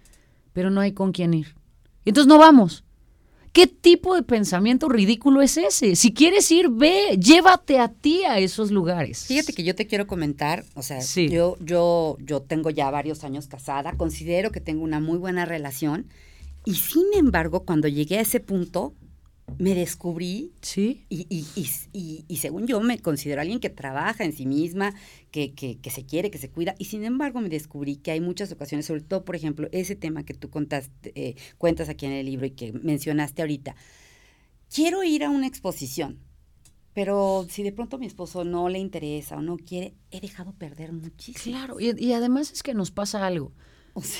pero 0.52 0.70
no 0.70 0.80
hay 0.80 0.92
con 0.92 1.12
quién 1.12 1.34
ir? 1.34 1.54
Y 2.04 2.10
entonces 2.10 2.28
no 2.28 2.38
vamos. 2.38 2.84
¿Qué 3.52 3.66
tipo 3.66 4.14
de 4.14 4.22
pensamiento 4.22 4.88
ridículo 4.88 5.42
es 5.42 5.58
ese? 5.58 5.94
Si 5.94 6.14
quieres 6.14 6.50
ir, 6.50 6.70
ve, 6.70 7.18
llévate 7.18 7.78
a 7.78 7.88
ti 7.88 8.24
a 8.24 8.38
esos 8.38 8.70
lugares. 8.70 9.26
Fíjate 9.26 9.52
que 9.52 9.62
yo 9.62 9.74
te 9.74 9.86
quiero 9.86 10.06
comentar, 10.06 10.64
o 10.74 10.82
sea, 10.82 11.00
yo, 11.00 11.58
yo, 11.60 12.16
yo 12.20 12.40
tengo 12.40 12.70
ya 12.70 12.90
varios 12.90 13.24
años 13.24 13.48
casada, 13.48 13.92
considero 13.92 14.52
que 14.52 14.62
tengo 14.62 14.82
una 14.82 15.00
muy 15.00 15.18
buena 15.18 15.44
relación 15.44 16.06
y 16.64 16.74
sin 16.74 17.06
embargo, 17.14 17.64
cuando 17.64 17.88
llegué 17.88 18.18
a 18.18 18.22
ese 18.22 18.40
punto, 18.40 18.94
me 19.58 19.74
descubrí. 19.74 20.52
Sí. 20.62 21.04
Y, 21.08 21.26
y, 21.28 21.46
y, 21.92 22.24
y, 22.28 22.36
según 22.36 22.66
yo 22.66 22.80
me 22.80 22.98
considero 22.98 23.40
alguien 23.40 23.60
que 23.60 23.70
trabaja 23.70 24.24
en 24.24 24.32
sí 24.32 24.46
misma, 24.46 24.94
que, 25.30 25.52
que, 25.52 25.78
que, 25.78 25.90
se 25.90 26.04
quiere, 26.04 26.30
que 26.30 26.38
se 26.38 26.50
cuida. 26.50 26.74
Y 26.78 26.86
sin 26.86 27.04
embargo 27.04 27.40
me 27.40 27.48
descubrí 27.48 27.96
que 27.96 28.12
hay 28.12 28.20
muchas 28.20 28.52
ocasiones, 28.52 28.86
sobre 28.86 29.02
todo, 29.02 29.24
por 29.24 29.36
ejemplo, 29.36 29.68
ese 29.72 29.96
tema 29.96 30.24
que 30.24 30.34
tú 30.34 30.50
contaste, 30.50 31.12
eh, 31.14 31.36
cuentas 31.58 31.88
aquí 31.88 32.06
en 32.06 32.12
el 32.12 32.26
libro 32.26 32.46
y 32.46 32.50
que 32.50 32.72
mencionaste 32.72 33.42
ahorita. 33.42 33.74
Quiero 34.72 35.02
ir 35.04 35.24
a 35.24 35.30
una 35.30 35.46
exposición, 35.46 36.18
pero 36.94 37.46
si 37.50 37.62
de 37.62 37.72
pronto 37.72 37.96
a 37.96 37.98
mi 37.98 38.06
esposo 38.06 38.44
no 38.44 38.68
le 38.68 38.78
interesa 38.78 39.36
o 39.36 39.42
no 39.42 39.56
quiere, 39.58 39.94
he 40.10 40.20
dejado 40.20 40.54
perder 40.54 40.92
muchísimo. 40.92 41.56
Claro, 41.56 41.78
y 41.78 42.12
además 42.12 42.52
es 42.52 42.62
que 42.62 42.72
nos 42.72 42.90
pasa 42.90 43.26
algo. 43.26 43.52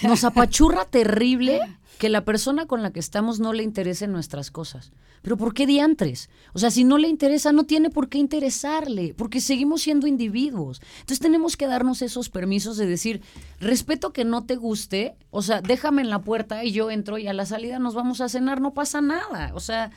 Nos 0.03 0.25
apachurra 0.25 0.85
terrible 0.85 1.61
que 1.99 2.09
la 2.09 2.25
persona 2.25 2.67
con 2.67 2.83
la 2.83 2.93
que 2.93 3.01
estamos 3.01 3.39
no 3.39 3.53
le 3.53 3.63
interesen 3.63 4.13
nuestras 4.13 4.51
cosas. 4.51 4.93
Pero 5.23 5.37
¿por 5.37 5.55
qué 5.55 5.67
diantres? 5.67 6.31
O 6.53 6.59
sea, 6.59 6.71
si 6.73 6.83
no 6.83 6.99
le 6.99 7.07
interesa, 7.09 7.53
no 7.53 7.65
tiene 7.65 7.91
por 7.91 8.09
qué 8.09 8.19
interesarle, 8.19 9.15
porque 9.17 9.41
seguimos 9.41 9.83
siendo 9.83 10.09
individuos. 10.09 10.83
Entonces 10.95 11.21
tenemos 11.21 11.57
que 11.57 11.69
darnos 11.69 12.03
esos 12.03 12.29
permisos 12.29 12.77
de 12.77 12.87
decir, 12.87 13.23
respeto 13.61 14.13
que 14.13 14.25
no 14.25 14.45
te 14.45 14.57
guste, 14.57 15.15
o 15.31 15.43
sea, 15.43 15.61
déjame 15.63 16.03
en 16.03 16.11
la 16.11 16.23
puerta 16.23 16.65
y 16.65 16.73
yo 16.73 16.91
entro 16.91 17.19
y 17.19 17.29
a 17.29 17.33
la 17.33 17.47
salida 17.47 17.79
nos 17.79 17.95
vamos 17.95 18.21
a 18.21 18.29
cenar, 18.29 18.61
no 18.61 18.75
pasa 18.75 19.01
nada. 19.01 19.53
O 19.55 19.61
sea, 19.61 19.93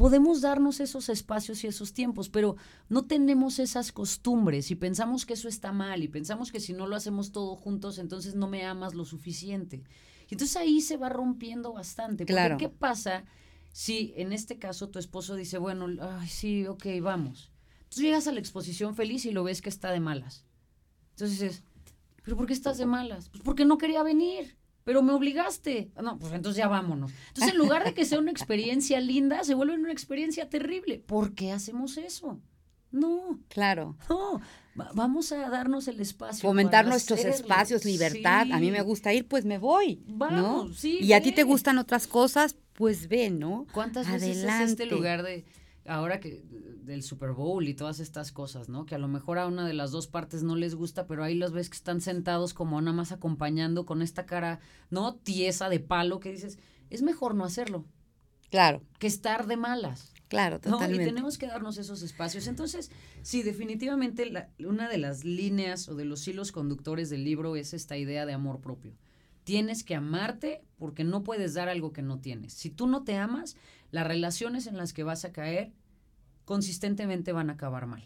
podemos 0.00 0.40
darnos 0.40 0.80
esos 0.80 1.10
espacios 1.10 1.62
y 1.62 1.66
esos 1.66 1.92
tiempos, 1.92 2.30
pero 2.30 2.56
no 2.88 3.04
tenemos 3.04 3.58
esas 3.58 3.92
costumbres 3.92 4.70
y 4.70 4.74
pensamos 4.74 5.26
que 5.26 5.34
eso 5.34 5.46
está 5.46 5.72
mal 5.72 6.02
y 6.02 6.08
pensamos 6.08 6.50
que 6.50 6.58
si 6.58 6.72
no 6.72 6.86
lo 6.86 6.96
hacemos 6.96 7.32
todo 7.32 7.54
juntos, 7.54 7.98
entonces 7.98 8.34
no 8.34 8.48
me 8.48 8.64
amas 8.64 8.94
lo 8.94 9.04
suficiente. 9.04 9.84
Y 10.30 10.32
entonces 10.36 10.56
ahí 10.56 10.80
se 10.80 10.96
va 10.96 11.10
rompiendo 11.10 11.74
bastante. 11.74 12.24
Claro. 12.24 12.56
¿Qué 12.56 12.70
pasa 12.70 13.26
si 13.72 14.14
en 14.16 14.32
este 14.32 14.58
caso 14.58 14.88
tu 14.88 14.98
esposo 14.98 15.36
dice, 15.36 15.58
bueno, 15.58 15.86
ay, 16.00 16.28
sí, 16.28 16.66
ok, 16.66 16.86
vamos? 17.02 17.52
Entonces 17.80 18.02
llegas 18.02 18.26
a 18.26 18.32
la 18.32 18.40
exposición 18.40 18.96
feliz 18.96 19.26
y 19.26 19.32
lo 19.32 19.44
ves 19.44 19.60
que 19.60 19.68
está 19.68 19.92
de 19.92 20.00
malas. 20.00 20.46
Entonces 21.10 21.38
dices, 21.38 21.62
¿pero 22.22 22.38
por 22.38 22.46
qué 22.46 22.54
estás 22.54 22.78
de 22.78 22.86
malas? 22.86 23.28
Pues 23.28 23.42
porque 23.42 23.66
no 23.66 23.76
quería 23.76 24.02
venir 24.02 24.56
pero 24.90 25.02
me 25.02 25.12
obligaste. 25.12 25.92
No, 26.02 26.18
pues 26.18 26.32
entonces 26.32 26.58
ya 26.58 26.66
vámonos. 26.66 27.12
Entonces, 27.28 27.52
en 27.52 27.58
lugar 27.58 27.84
de 27.84 27.94
que 27.94 28.04
sea 28.04 28.18
una 28.18 28.32
experiencia 28.32 28.98
linda, 28.98 29.44
se 29.44 29.54
vuelve 29.54 29.74
una 29.74 29.92
experiencia 29.92 30.48
terrible. 30.48 30.98
¿Por 30.98 31.32
qué 31.32 31.52
hacemos 31.52 31.96
eso? 31.96 32.40
No. 32.90 33.38
Claro. 33.46 33.96
No. 34.08 34.40
vamos 34.74 35.30
a 35.30 35.48
darnos 35.48 35.86
el 35.86 36.00
espacio. 36.00 36.42
Fomentar 36.42 36.88
nuestros 36.88 37.24
espacios, 37.24 37.84
libertad. 37.84 38.48
A 38.50 38.58
mí 38.58 38.72
me 38.72 38.82
gusta 38.82 39.14
ir, 39.14 39.28
pues 39.28 39.44
me 39.44 39.58
voy. 39.58 40.02
Vamos, 40.08 40.78
sí. 40.78 40.98
Y 41.00 41.12
a 41.12 41.22
ti 41.22 41.30
te 41.30 41.44
gustan 41.44 41.78
otras 41.78 42.08
cosas, 42.08 42.56
pues 42.72 43.06
ve, 43.06 43.30
¿no? 43.30 43.68
¿Cuántas 43.72 44.10
veces 44.10 44.38
es 44.38 44.70
este 44.70 44.86
lugar 44.86 45.22
de 45.22 45.44
ahora 45.86 46.20
que 46.20 46.42
del 46.82 47.02
Super 47.02 47.32
Bowl 47.32 47.66
y 47.68 47.74
todas 47.74 48.00
estas 48.00 48.32
cosas, 48.32 48.68
¿no? 48.68 48.86
Que 48.86 48.94
a 48.94 48.98
lo 48.98 49.08
mejor 49.08 49.38
a 49.38 49.46
una 49.46 49.66
de 49.66 49.74
las 49.74 49.90
dos 49.90 50.06
partes 50.06 50.42
no 50.42 50.56
les 50.56 50.74
gusta, 50.74 51.06
pero 51.06 51.24
ahí 51.24 51.34
los 51.34 51.52
ves 51.52 51.70
que 51.70 51.76
están 51.76 52.00
sentados 52.00 52.54
como 52.54 52.80
nada 52.80 52.96
más 52.96 53.12
acompañando 53.12 53.86
con 53.86 54.02
esta 54.02 54.26
cara, 54.26 54.60
¿no? 54.90 55.14
Tiesa 55.14 55.68
de 55.68 55.80
palo 55.80 56.20
que 56.20 56.32
dices, 56.32 56.58
es 56.90 57.02
mejor 57.02 57.34
no 57.34 57.44
hacerlo. 57.44 57.84
Claro. 58.50 58.82
Que 58.98 59.06
estar 59.06 59.46
de 59.46 59.56
malas. 59.56 60.12
Claro, 60.28 60.60
totalmente. 60.60 61.02
Y 61.02 61.06
tenemos 61.06 61.38
que 61.38 61.46
darnos 61.46 61.76
esos 61.78 62.02
espacios. 62.02 62.46
Entonces, 62.46 62.90
sí, 63.22 63.42
definitivamente 63.42 64.48
una 64.60 64.88
de 64.88 64.98
las 64.98 65.24
líneas 65.24 65.88
o 65.88 65.96
de 65.96 66.04
los 66.04 66.26
hilos 66.28 66.52
conductores 66.52 67.10
del 67.10 67.24
libro 67.24 67.56
es 67.56 67.74
esta 67.74 67.96
idea 67.96 68.26
de 68.26 68.32
amor 68.32 68.60
propio. 68.60 68.94
Tienes 69.42 69.82
que 69.82 69.96
amarte 69.96 70.62
porque 70.78 71.02
no 71.02 71.24
puedes 71.24 71.54
dar 71.54 71.68
algo 71.68 71.92
que 71.92 72.02
no 72.02 72.20
tienes. 72.20 72.52
Si 72.52 72.70
tú 72.70 72.86
no 72.86 73.02
te 73.02 73.16
amas, 73.16 73.56
las 73.90 74.06
relaciones 74.06 74.66
en 74.66 74.76
las 74.76 74.92
que 74.92 75.02
vas 75.02 75.24
a 75.24 75.32
caer 75.32 75.72
consistentemente 76.44 77.32
van 77.32 77.50
a 77.50 77.54
acabar 77.54 77.86
mal. 77.86 78.02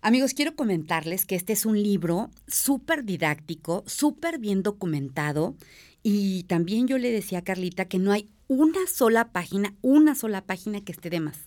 Amigos, 0.00 0.32
quiero 0.32 0.54
comentarles 0.54 1.26
que 1.26 1.34
este 1.34 1.52
es 1.52 1.66
un 1.66 1.82
libro 1.82 2.30
súper 2.46 3.04
didáctico, 3.04 3.82
súper 3.86 4.38
bien 4.38 4.62
documentado 4.62 5.56
y 6.04 6.44
también 6.44 6.86
yo 6.86 6.98
le 6.98 7.10
decía 7.10 7.40
a 7.40 7.44
Carlita 7.44 7.86
que 7.86 7.98
no 7.98 8.12
hay 8.12 8.30
una 8.46 8.86
sola 8.86 9.32
página, 9.32 9.74
una 9.82 10.14
sola 10.14 10.46
página 10.46 10.80
que 10.82 10.92
esté 10.92 11.10
de 11.10 11.20
más. 11.20 11.38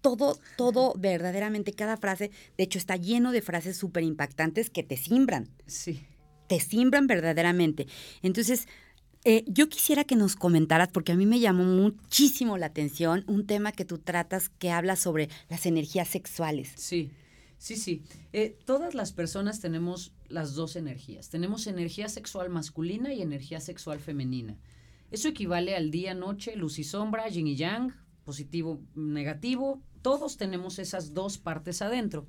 Todo, 0.00 0.38
todo, 0.56 0.94
verdaderamente, 0.96 1.72
cada 1.72 1.96
frase, 1.96 2.30
de 2.56 2.64
hecho, 2.64 2.78
está 2.78 2.96
lleno 2.96 3.30
de 3.32 3.42
frases 3.42 3.76
súper 3.76 4.04
impactantes 4.04 4.70
que 4.70 4.82
te 4.82 4.96
simbran. 4.96 5.48
Sí. 5.66 6.06
Te 6.48 6.60
simbran 6.60 7.06
verdaderamente. 7.06 7.88
Entonces, 8.22 8.68
eh, 9.30 9.44
yo 9.46 9.68
quisiera 9.68 10.04
que 10.04 10.16
nos 10.16 10.36
comentaras, 10.36 10.88
porque 10.88 11.12
a 11.12 11.14
mí 11.14 11.26
me 11.26 11.38
llamó 11.38 11.62
muchísimo 11.62 12.56
la 12.56 12.64
atención, 12.64 13.24
un 13.26 13.46
tema 13.46 13.72
que 13.72 13.84
tú 13.84 13.98
tratas 13.98 14.48
que 14.48 14.70
habla 14.70 14.96
sobre 14.96 15.28
las 15.50 15.66
energías 15.66 16.08
sexuales. 16.08 16.72
Sí, 16.76 17.10
sí, 17.58 17.76
sí. 17.76 18.02
Eh, 18.32 18.56
todas 18.64 18.94
las 18.94 19.12
personas 19.12 19.60
tenemos 19.60 20.12
las 20.30 20.54
dos 20.54 20.76
energías. 20.76 21.28
Tenemos 21.28 21.66
energía 21.66 22.08
sexual 22.08 22.48
masculina 22.48 23.12
y 23.12 23.20
energía 23.20 23.60
sexual 23.60 24.00
femenina. 24.00 24.56
Eso 25.10 25.28
equivale 25.28 25.76
al 25.76 25.90
día, 25.90 26.14
noche, 26.14 26.56
luz 26.56 26.78
y 26.78 26.84
sombra, 26.84 27.28
yin 27.28 27.48
y 27.48 27.56
yang, 27.56 27.92
positivo, 28.24 28.80
negativo. 28.94 29.82
Todos 30.00 30.38
tenemos 30.38 30.78
esas 30.78 31.12
dos 31.12 31.36
partes 31.36 31.82
adentro. 31.82 32.26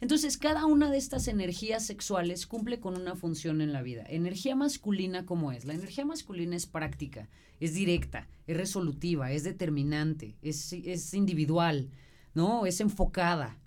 Entonces, 0.00 0.36
cada 0.36 0.66
una 0.66 0.90
de 0.90 0.98
estas 0.98 1.26
energías 1.26 1.86
sexuales 1.86 2.46
cumple 2.46 2.80
con 2.80 3.00
una 3.00 3.16
función 3.16 3.60
en 3.60 3.72
la 3.72 3.82
vida. 3.82 4.04
Energía 4.08 4.54
masculina, 4.54 5.24
¿cómo 5.24 5.52
es? 5.52 5.64
La 5.64 5.74
energía 5.74 6.04
masculina 6.04 6.54
es 6.54 6.66
práctica, 6.66 7.28
es 7.60 7.74
directa, 7.74 8.28
es 8.46 8.56
resolutiva, 8.56 9.32
es 9.32 9.42
determinante, 9.42 10.36
es, 10.42 10.72
es 10.72 11.14
individual, 11.14 11.88
¿no? 12.34 12.66
Es 12.66 12.80
enfocada. 12.80 13.58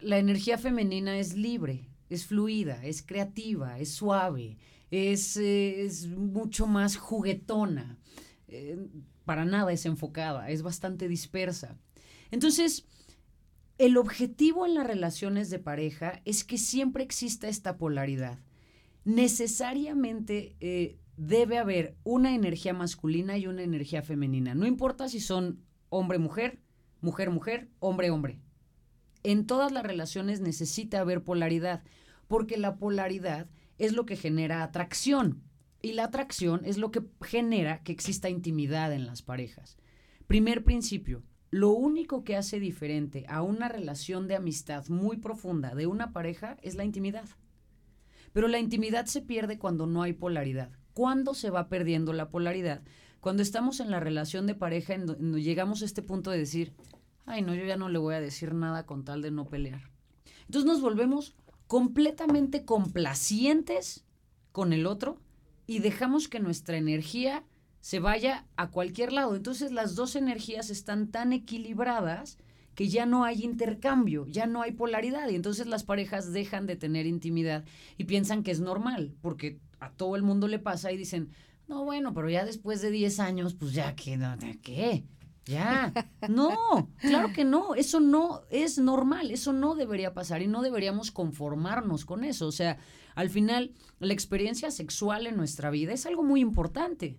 La 0.00 0.18
energía 0.18 0.56
femenina 0.56 1.18
es 1.18 1.34
libre, 1.34 1.88
es 2.08 2.24
fluida, 2.24 2.84
es 2.84 3.02
creativa, 3.02 3.78
es 3.78 3.92
suave, 3.92 4.56
es, 4.90 5.36
eh, 5.36 5.84
es 5.84 6.06
mucho 6.08 6.66
más 6.66 6.96
juguetona. 6.96 7.98
Eh, 8.48 8.78
para 9.24 9.44
nada 9.44 9.72
es 9.72 9.86
enfocada, 9.86 10.50
es 10.50 10.62
bastante 10.62 11.08
dispersa. 11.08 11.76
Entonces, 12.30 12.86
el 13.82 13.96
objetivo 13.96 14.64
en 14.64 14.74
las 14.74 14.86
relaciones 14.86 15.50
de 15.50 15.58
pareja 15.58 16.22
es 16.24 16.44
que 16.44 16.56
siempre 16.56 17.02
exista 17.02 17.48
esta 17.48 17.78
polaridad. 17.78 18.38
Necesariamente 19.04 20.54
eh, 20.60 21.00
debe 21.16 21.58
haber 21.58 21.96
una 22.04 22.32
energía 22.32 22.74
masculina 22.74 23.36
y 23.38 23.48
una 23.48 23.64
energía 23.64 24.02
femenina. 24.02 24.54
No 24.54 24.68
importa 24.68 25.08
si 25.08 25.18
son 25.18 25.64
hombre-mujer, 25.88 26.60
mujer-mujer, 27.00 27.70
hombre-hombre. 27.80 28.38
En 29.24 29.46
todas 29.48 29.72
las 29.72 29.82
relaciones 29.82 30.40
necesita 30.40 31.00
haber 31.00 31.24
polaridad, 31.24 31.82
porque 32.28 32.58
la 32.58 32.76
polaridad 32.76 33.50
es 33.78 33.94
lo 33.94 34.06
que 34.06 34.14
genera 34.14 34.62
atracción 34.62 35.42
y 35.80 35.94
la 35.94 36.04
atracción 36.04 36.60
es 36.64 36.78
lo 36.78 36.92
que 36.92 37.02
genera 37.20 37.82
que 37.82 37.90
exista 37.90 38.30
intimidad 38.30 38.92
en 38.92 39.06
las 39.06 39.22
parejas. 39.22 39.76
Primer 40.28 40.62
principio, 40.62 41.24
lo 41.52 41.68
único 41.68 42.24
que 42.24 42.34
hace 42.34 42.58
diferente 42.58 43.26
a 43.28 43.42
una 43.42 43.68
relación 43.68 44.26
de 44.26 44.36
amistad 44.36 44.88
muy 44.88 45.18
profunda 45.18 45.74
de 45.74 45.86
una 45.86 46.10
pareja 46.10 46.56
es 46.62 46.76
la 46.76 46.84
intimidad. 46.84 47.28
Pero 48.32 48.48
la 48.48 48.58
intimidad 48.58 49.04
se 49.04 49.20
pierde 49.20 49.58
cuando 49.58 49.86
no 49.86 50.02
hay 50.02 50.14
polaridad. 50.14 50.70
¿Cuándo 50.94 51.34
se 51.34 51.50
va 51.50 51.68
perdiendo 51.68 52.14
la 52.14 52.30
polaridad? 52.30 52.80
Cuando 53.20 53.42
estamos 53.42 53.80
en 53.80 53.90
la 53.90 54.00
relación 54.00 54.46
de 54.46 54.54
pareja, 54.54 54.94
en 54.94 55.04
donde 55.04 55.42
llegamos 55.42 55.82
a 55.82 55.84
este 55.84 56.00
punto 56.00 56.30
de 56.30 56.38
decir, 56.38 56.72
ay, 57.26 57.42
no, 57.42 57.54
yo 57.54 57.66
ya 57.66 57.76
no 57.76 57.90
le 57.90 57.98
voy 57.98 58.14
a 58.14 58.20
decir 58.22 58.54
nada 58.54 58.86
con 58.86 59.04
tal 59.04 59.20
de 59.20 59.30
no 59.30 59.44
pelear. 59.44 59.90
Entonces 60.46 60.64
nos 60.64 60.80
volvemos 60.80 61.36
completamente 61.66 62.64
complacientes 62.64 64.06
con 64.52 64.72
el 64.72 64.86
otro 64.86 65.20
y 65.66 65.80
dejamos 65.80 66.28
que 66.28 66.40
nuestra 66.40 66.78
energía 66.78 67.44
se 67.82 67.98
vaya 67.98 68.46
a 68.56 68.70
cualquier 68.70 69.12
lado. 69.12 69.34
Entonces 69.34 69.72
las 69.72 69.96
dos 69.96 70.16
energías 70.16 70.70
están 70.70 71.08
tan 71.08 71.32
equilibradas 71.32 72.38
que 72.74 72.88
ya 72.88 73.04
no 73.04 73.24
hay 73.24 73.42
intercambio, 73.44 74.24
ya 74.28 74.46
no 74.46 74.62
hay 74.62 74.72
polaridad 74.72 75.28
y 75.28 75.34
entonces 75.34 75.66
las 75.66 75.82
parejas 75.82 76.32
dejan 76.32 76.66
de 76.66 76.76
tener 76.76 77.06
intimidad 77.06 77.64
y 77.98 78.04
piensan 78.04 78.44
que 78.44 78.52
es 78.52 78.60
normal, 78.60 79.12
porque 79.20 79.58
a 79.80 79.90
todo 79.90 80.16
el 80.16 80.22
mundo 80.22 80.48
le 80.48 80.60
pasa 80.60 80.92
y 80.92 80.96
dicen, 80.96 81.30
no, 81.68 81.84
bueno, 81.84 82.14
pero 82.14 82.30
ya 82.30 82.46
después 82.46 82.80
de 82.80 82.92
10 82.92 83.18
años, 83.20 83.54
pues 83.54 83.72
ya 83.72 83.94
que, 83.94 84.18
¿qué? 84.62 85.04
Ya, 85.44 85.92
no, 86.30 86.88
claro 87.00 87.32
que 87.32 87.44
no, 87.44 87.74
eso 87.74 87.98
no 87.98 88.42
es 88.48 88.78
normal, 88.78 89.32
eso 89.32 89.52
no 89.52 89.74
debería 89.74 90.14
pasar 90.14 90.40
y 90.40 90.46
no 90.46 90.62
deberíamos 90.62 91.10
conformarnos 91.10 92.04
con 92.04 92.22
eso. 92.22 92.46
O 92.46 92.52
sea, 92.52 92.78
al 93.16 93.28
final, 93.28 93.72
la 93.98 94.12
experiencia 94.12 94.70
sexual 94.70 95.26
en 95.26 95.36
nuestra 95.36 95.70
vida 95.70 95.92
es 95.92 96.06
algo 96.06 96.22
muy 96.22 96.40
importante 96.40 97.18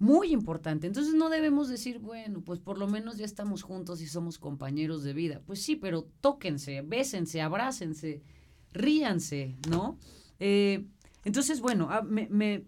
muy 0.00 0.32
importante. 0.32 0.86
Entonces 0.86 1.14
no 1.14 1.28
debemos 1.28 1.68
decir, 1.68 1.98
bueno, 1.98 2.40
pues 2.40 2.58
por 2.58 2.78
lo 2.78 2.88
menos 2.88 3.18
ya 3.18 3.26
estamos 3.26 3.62
juntos 3.62 4.00
y 4.00 4.06
somos 4.06 4.38
compañeros 4.38 5.04
de 5.04 5.12
vida. 5.12 5.42
Pues 5.46 5.62
sí, 5.62 5.76
pero 5.76 6.08
tóquense, 6.22 6.80
bésense, 6.80 7.42
abrácense, 7.42 8.22
ríanse, 8.72 9.56
¿no? 9.68 9.98
Eh, 10.38 10.86
entonces, 11.26 11.60
bueno, 11.60 11.88
ah, 11.90 12.00
me, 12.02 12.64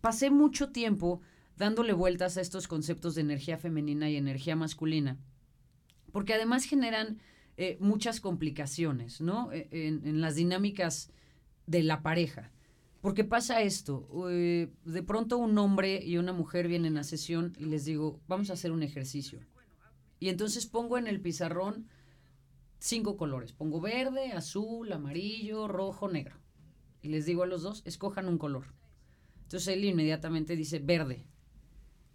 pasé 0.00 0.30
mucho 0.30 0.70
tiempo 0.70 1.20
dándole 1.56 1.92
vueltas 1.92 2.36
a 2.36 2.40
estos 2.40 2.68
conceptos 2.68 3.16
de 3.16 3.22
energía 3.22 3.58
femenina 3.58 4.08
y 4.08 4.16
energía 4.16 4.54
masculina, 4.54 5.18
porque 6.12 6.34
además 6.34 6.64
generan 6.64 7.18
eh, 7.56 7.76
muchas 7.80 8.20
complicaciones, 8.20 9.20
¿no? 9.20 9.50
E, 9.52 9.68
en 9.72 10.20
las 10.20 10.36
dinámicas 10.36 11.10
de 11.66 11.82
la 11.82 12.02
pareja. 12.02 12.52
Porque 13.02 13.24
pasa 13.24 13.62
esto, 13.62 14.08
eh, 14.30 14.72
de 14.84 15.02
pronto 15.02 15.36
un 15.36 15.58
hombre 15.58 16.00
y 16.02 16.18
una 16.18 16.32
mujer 16.32 16.68
vienen 16.68 16.96
a 16.96 17.04
sesión 17.04 17.52
y 17.58 17.64
les 17.64 17.84
digo, 17.84 18.20
vamos 18.28 18.48
a 18.48 18.52
hacer 18.52 18.70
un 18.70 18.84
ejercicio. 18.84 19.40
Y 20.20 20.28
entonces 20.28 20.66
pongo 20.66 20.96
en 20.98 21.08
el 21.08 21.20
pizarrón 21.20 21.88
cinco 22.78 23.16
colores. 23.16 23.52
Pongo 23.52 23.80
verde, 23.80 24.32
azul, 24.32 24.92
amarillo, 24.92 25.66
rojo, 25.66 26.08
negro. 26.08 26.36
Y 27.02 27.08
les 27.08 27.26
digo 27.26 27.42
a 27.42 27.46
los 27.46 27.62
dos, 27.62 27.82
escojan 27.86 28.28
un 28.28 28.38
color. 28.38 28.66
Entonces 29.42 29.74
él 29.74 29.84
inmediatamente 29.84 30.54
dice 30.54 30.78
verde. 30.78 31.26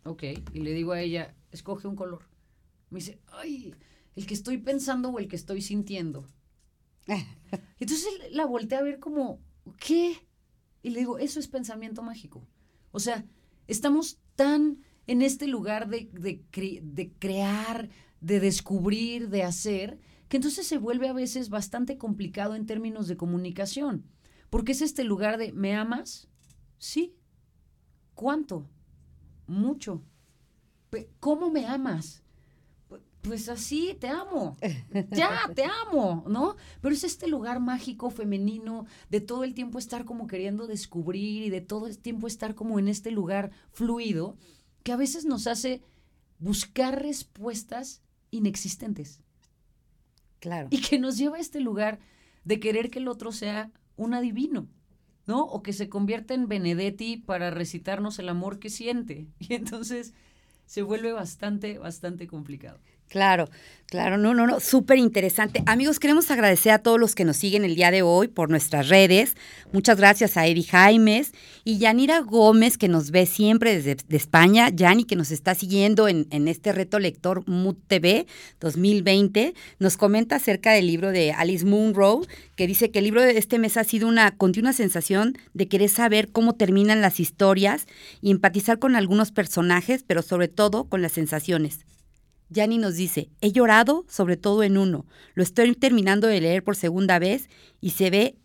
Ok. 0.06 0.23
Y 0.54 0.62
le 0.62 0.71
digo 0.71 0.93
a 0.93 1.02
ella, 1.02 1.36
escoge 1.52 1.89
un 1.89 1.97
color. 1.97 2.30
Me 2.89 3.00
dice, 3.00 3.19
ay, 3.28 3.76
el 4.15 4.26
que 4.26 4.34
estoy 4.34 4.58
pensando 4.58 5.10
o 5.10 5.19
el 5.19 5.28
que 5.28 5.36
estoy 5.36 5.62
sintiendo. 5.62 6.26
Entonces 7.80 8.08
la 8.32 8.45
volteé 8.45 8.78
a 8.78 8.84
ver 8.84 9.00
como, 9.00 9.41
¿qué? 9.78 10.26
Y 10.83 10.91
le 10.91 10.99
digo, 10.99 11.17
eso 11.17 11.39
es 11.39 11.47
pensamiento 11.47 12.01
mágico. 12.01 12.47
O 12.91 12.99
sea, 12.99 13.25
estamos 13.67 14.19
tan 14.35 14.83
en 15.07 15.21
este 15.21 15.47
lugar 15.47 15.87
de, 15.89 16.09
de, 16.11 17.13
crear, 17.19 17.89
de 18.21 18.39
descubrir, 18.39 19.29
de 19.29 19.43
hacer, 19.43 19.99
que 20.27 20.37
entonces 20.37 20.67
se 20.67 20.77
vuelve 20.77 21.07
a 21.07 21.13
veces 21.13 21.49
bastante 21.49 21.97
complicado 21.97 22.55
en 22.55 22.65
términos 22.65 23.07
de 23.07 23.17
comunicación. 23.17 24.05
Porque 24.49 24.73
es 24.73 24.81
este 24.81 25.03
lugar 25.03 25.37
de, 25.37 25.53
¿me 25.53 25.75
amas? 25.75 26.27
Sí. 26.77 27.15
¿Cuánto? 28.13 28.69
Mucho. 29.47 30.03
¿Cómo 31.19 31.49
me 31.49 31.65
amas? 31.65 32.23
Pues 33.27 33.49
así, 33.49 33.95
te 33.99 34.07
amo, 34.07 34.57
ya, 35.11 35.51
te 35.53 35.65
amo, 35.65 36.23
¿no? 36.27 36.55
Pero 36.81 36.95
es 36.95 37.03
este 37.03 37.27
lugar 37.27 37.59
mágico, 37.59 38.09
femenino, 38.09 38.85
de 39.09 39.21
todo 39.21 39.43
el 39.43 39.53
tiempo 39.53 39.77
estar 39.77 40.05
como 40.05 40.27
queriendo 40.27 40.65
descubrir 40.65 41.43
y 41.43 41.49
de 41.49 41.61
todo 41.61 41.87
el 41.87 41.99
tiempo 41.99 42.27
estar 42.27 42.55
como 42.55 42.79
en 42.79 42.87
este 42.87 43.11
lugar 43.11 43.51
fluido, 43.71 44.37
que 44.83 44.93
a 44.93 44.97
veces 44.97 45.25
nos 45.25 45.47
hace 45.47 45.81
buscar 46.39 47.01
respuestas 47.01 48.01
inexistentes. 48.31 49.21
Claro. 50.39 50.67
Y 50.71 50.81
que 50.81 50.99
nos 50.99 51.17
lleva 51.17 51.37
a 51.37 51.41
este 51.41 51.59
lugar 51.59 51.99
de 52.43 52.59
querer 52.59 52.89
que 52.89 52.99
el 52.99 53.07
otro 53.07 53.31
sea 53.31 53.71
un 53.97 54.13
adivino, 54.13 54.67
¿no? 55.25 55.41
O 55.41 55.61
que 55.61 55.73
se 55.73 55.89
convierta 55.89 56.33
en 56.33 56.47
Benedetti 56.47 57.17
para 57.17 57.51
recitarnos 57.51 58.19
el 58.19 58.29
amor 58.29 58.59
que 58.59 58.69
siente. 58.69 59.27
Y 59.39 59.55
entonces 59.55 60.13
se 60.65 60.81
vuelve 60.81 61.11
bastante, 61.11 61.77
bastante 61.77 62.27
complicado. 62.27 62.79
Claro, 63.09 63.49
claro, 63.85 64.17
no, 64.17 64.33
no, 64.33 64.45
no, 64.45 64.59
súper 64.59 64.97
interesante. 64.97 65.63
Amigos, 65.65 65.97
queremos 65.97 66.29
agradecer 66.29 66.73
a 66.73 66.79
todos 66.79 66.99
los 66.99 67.15
que 67.15 67.23
nos 67.23 67.37
siguen 67.37 67.63
el 67.63 67.75
día 67.75 67.89
de 67.89 68.01
hoy 68.01 68.27
por 68.27 68.49
nuestras 68.49 68.89
redes. 68.89 69.37
Muchas 69.71 69.97
gracias 69.97 70.35
a 70.35 70.45
Eddie 70.45 70.65
Jaimes 70.65 71.31
y 71.63 71.77
Yanira 71.77 72.19
Gómez, 72.19 72.77
que 72.77 72.89
nos 72.89 73.11
ve 73.11 73.25
siempre 73.25 73.79
desde 73.81 73.95
España. 74.09 74.67
Yani, 74.73 75.05
que 75.05 75.15
nos 75.15 75.31
está 75.31 75.55
siguiendo 75.55 76.09
en, 76.09 76.27
en 76.31 76.49
este 76.49 76.73
reto 76.73 76.99
lector 76.99 77.47
Mood 77.47 77.77
TV 77.87 78.27
2020, 78.59 79.53
nos 79.79 79.95
comenta 79.95 80.35
acerca 80.35 80.73
del 80.73 80.87
libro 80.87 81.11
de 81.11 81.31
Alice 81.31 81.63
Munro, 81.63 82.23
que 82.57 82.67
dice 82.67 82.91
que 82.91 82.99
el 82.99 83.05
libro 83.05 83.21
de 83.21 83.37
este 83.37 83.57
mes 83.57 83.77
ha 83.77 83.85
sido 83.85 84.09
una 84.09 84.31
continua 84.31 84.73
sensación 84.73 85.37
de 85.53 85.69
querer 85.69 85.89
saber 85.89 86.29
cómo 86.29 86.55
terminan 86.55 86.99
las 86.99 87.21
historias 87.21 87.87
y 88.19 88.31
empatizar 88.31 88.79
con 88.79 88.97
algunos 88.97 89.31
personajes, 89.31 90.03
pero 90.05 90.21
sobre 90.21 90.49
todo 90.49 90.89
con 90.89 91.01
las 91.01 91.13
sensaciones. 91.13 91.85
Yani 92.49 92.77
nos 92.77 92.95
dice, 92.95 93.29
he 93.41 93.51
llorado 93.51 94.05
sobre 94.07 94.38
todo 94.38 94.63
en 94.63 94.77
uno, 94.77 95.05
lo 95.33 95.43
estoy 95.43 95.73
terminando 95.75 96.27
de 96.27 96.41
leer 96.41 96.63
por 96.63 96.75
segunda 96.75 97.19
vez 97.19 97.49
y 97.81 97.91
se 97.91 98.10
ve 98.10 98.36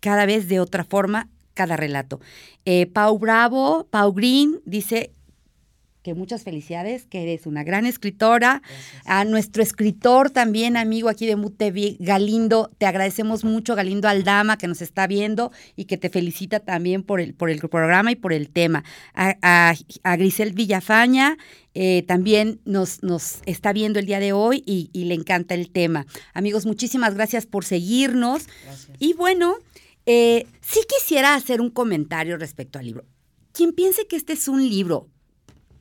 cada 0.00 0.26
vez 0.26 0.48
de 0.48 0.60
otra 0.60 0.84
forma 0.84 1.28
cada 1.54 1.76
relato. 1.76 2.20
Eh, 2.64 2.86
Pau 2.86 3.18
Bravo, 3.18 3.86
Pau 3.90 4.12
Green 4.12 4.60
dice, 4.64 5.12
que 6.04 6.14
muchas 6.14 6.44
felicidades, 6.44 7.06
que 7.06 7.22
eres 7.22 7.46
una 7.46 7.64
gran 7.64 7.86
escritora. 7.86 8.62
A 9.06 9.24
nuestro 9.24 9.62
escritor 9.62 10.30
también, 10.30 10.76
amigo 10.76 11.08
aquí 11.08 11.24
de 11.24 11.34
MUTV, 11.34 11.96
Galindo, 11.98 12.70
te 12.76 12.84
agradecemos 12.84 13.42
mucho, 13.42 13.74
Galindo 13.74 14.06
Aldama, 14.06 14.58
que 14.58 14.68
nos 14.68 14.82
está 14.82 15.06
viendo 15.06 15.50
y 15.76 15.86
que 15.86 15.96
te 15.96 16.10
felicita 16.10 16.60
también 16.60 17.02
por 17.02 17.22
el, 17.22 17.32
por 17.32 17.48
el 17.48 17.58
programa 17.58 18.12
y 18.12 18.16
por 18.16 18.34
el 18.34 18.50
tema. 18.50 18.84
A, 19.14 19.74
Grisel 20.18 20.52
Villafaña, 20.52 21.38
eh, 21.72 22.04
también 22.06 22.60
nos, 22.66 23.02
nos 23.02 23.38
está 23.46 23.72
viendo 23.72 23.98
el 23.98 24.04
día 24.04 24.20
de 24.20 24.34
hoy 24.34 24.62
y, 24.66 24.90
le 25.04 25.14
encanta 25.14 25.54
el 25.54 25.70
tema. 25.70 26.06
Amigos, 26.34 26.66
muchísimas 26.66 27.14
gracias 27.14 27.46
por 27.46 27.64
seguirnos. 27.64 28.44
Y 28.98 29.14
bueno, 29.14 29.56
eh, 30.04 30.46
sí 30.60 30.80
quisiera 30.86 31.34
hacer 31.34 31.62
un 31.62 31.70
comentario 31.70 32.36
respecto 32.36 32.78
al 32.78 32.84
libro. 32.84 33.06
Quien 33.52 33.72
piense 33.72 34.06
que 34.06 34.16
este 34.16 34.34
es 34.34 34.48
un 34.48 34.68
libro 34.68 35.08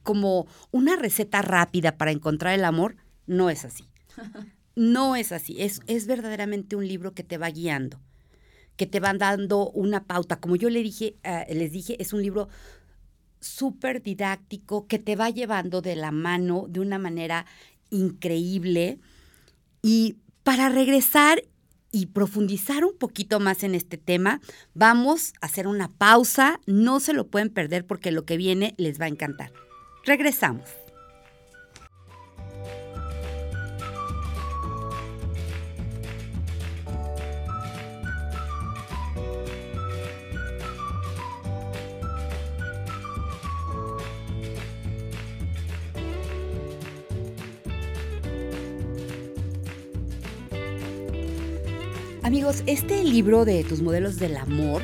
como 0.04 0.48
una 0.72 0.96
receta 0.96 1.42
rápida 1.42 1.98
para 1.98 2.12
encontrar 2.12 2.54
el 2.54 2.66
amor, 2.66 2.98
no 3.26 3.50
es 3.50 3.66
así. 3.66 3.86
No 4.76 5.16
es 5.16 5.32
así. 5.32 5.62
Es, 5.62 5.82
es 5.88 6.08
verdaderamente 6.08 6.76
un 6.76 6.88
libro 6.88 7.14
que 7.14 7.24
te 7.24 7.38
va 7.38 7.50
guiando, 7.50 8.00
que 8.76 8.88
te 8.88 9.00
va 9.00 9.14
dando 9.14 9.70
una 9.70 10.06
pauta. 10.06 10.40
Como 10.40 10.56
yo 10.56 10.70
le 10.70 10.82
dije, 10.82 11.16
eh, 11.24 11.46
les 11.54 11.72
dije, 11.72 12.02
es 12.02 12.14
un 12.14 12.22
libro 12.22 12.50
súper 13.40 14.02
didáctico 14.02 14.88
que 14.88 15.00
te 15.00 15.16
va 15.16 15.30
llevando 15.30 15.82
de 15.82 15.96
la 15.96 16.12
mano 16.12 16.66
de 16.70 16.80
una 16.80 16.98
manera 16.98 17.46
increíble. 17.92 19.00
Y 19.82 20.18
para 20.44 20.70
regresar 20.70 21.44
y 21.92 22.08
profundizar 22.08 22.84
un 22.84 22.98
poquito 22.98 23.40
más 23.40 23.64
en 23.64 23.76
este 23.76 23.98
tema, 23.98 24.42
vamos 24.74 25.34
a 25.42 25.46
hacer 25.46 25.68
una 25.68 25.90
pausa. 25.90 26.60
No 26.66 27.00
se 27.00 27.14
lo 27.14 27.28
pueden 27.28 27.50
perder 27.50 27.86
porque 27.86 28.12
lo 28.12 28.26
que 28.26 28.38
viene 28.38 28.74
les 28.78 29.00
va 29.00 29.06
a 29.06 29.10
encantar. 29.10 29.54
Regresamos. 30.06 30.70
Amigos, 52.24 52.64
este 52.66 53.04
libro 53.04 53.46
de 53.46 53.64
tus 53.64 53.82
modelos 53.82 54.18
del 54.18 54.36
amor 54.36 54.82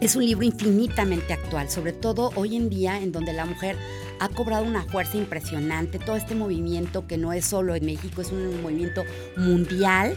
es 0.00 0.16
un 0.16 0.24
libro 0.24 0.44
infinitamente 0.44 1.32
actual, 1.32 1.68
sobre 1.70 1.92
todo 1.92 2.30
hoy 2.36 2.56
en 2.56 2.68
día 2.68 2.98
en 2.98 3.12
donde 3.12 3.32
la 3.32 3.44
mujer 3.44 3.76
ha 4.20 4.28
cobrado 4.28 4.64
una 4.64 4.84
fuerza 4.84 5.16
impresionante, 5.16 5.98
todo 5.98 6.16
este 6.16 6.34
movimiento 6.34 7.06
que 7.06 7.18
no 7.18 7.32
es 7.32 7.44
solo 7.44 7.74
en 7.74 7.86
México, 7.86 8.20
es 8.20 8.32
un 8.32 8.62
movimiento 8.62 9.04
mundial, 9.36 10.16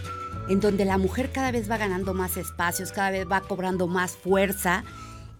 en 0.49 0.59
donde 0.59 0.85
la 0.85 0.97
mujer 0.97 1.31
cada 1.31 1.51
vez 1.51 1.69
va 1.69 1.77
ganando 1.77 2.13
más 2.13 2.37
espacios, 2.37 2.91
cada 2.91 3.11
vez 3.11 3.25
va 3.29 3.41
cobrando 3.41 3.87
más 3.87 4.11
fuerza. 4.11 4.83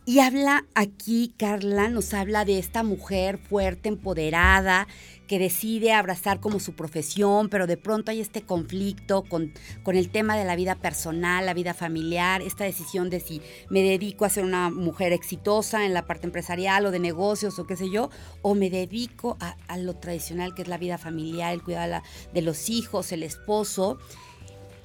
Y 0.05 0.19
habla 0.19 0.65
aquí, 0.73 1.33
Carla, 1.37 1.89
nos 1.89 2.13
habla 2.13 2.43
de 2.43 2.57
esta 2.57 2.81
mujer 2.81 3.37
fuerte, 3.37 3.89
empoderada, 3.89 4.87
que 5.31 5.39
decide 5.39 5.93
abrazar 5.93 6.41
como 6.41 6.59
su 6.59 6.73
profesión, 6.73 7.47
pero 7.47 7.65
de 7.65 7.77
pronto 7.77 8.11
hay 8.11 8.19
este 8.19 8.41
conflicto 8.41 9.23
con, 9.23 9.53
con 9.81 9.95
el 9.95 10.09
tema 10.09 10.35
de 10.35 10.43
la 10.43 10.57
vida 10.57 10.75
personal, 10.75 11.45
la 11.45 11.53
vida 11.53 11.73
familiar, 11.73 12.41
esta 12.41 12.65
decisión 12.65 13.09
de 13.09 13.21
si 13.21 13.41
me 13.69 13.81
dedico 13.81 14.25
a 14.25 14.29
ser 14.29 14.43
una 14.43 14.69
mujer 14.69 15.13
exitosa 15.13 15.85
en 15.85 15.93
la 15.93 16.05
parte 16.05 16.25
empresarial 16.27 16.85
o 16.85 16.91
de 16.91 16.99
negocios 16.99 17.59
o 17.59 17.65
qué 17.65 17.77
sé 17.77 17.89
yo, 17.89 18.09
o 18.41 18.55
me 18.55 18.69
dedico 18.69 19.37
a, 19.39 19.77
lo 19.77 19.95
tradicional 19.95 20.53
que 20.53 20.63
es 20.63 20.67
la 20.67 20.77
vida 20.77 20.97
familiar, 20.97 21.53
el 21.53 21.63
cuidado 21.63 22.01
de 22.33 22.41
los 22.41 22.69
hijos, 22.69 23.13
el 23.13 23.23
esposo. 23.23 23.99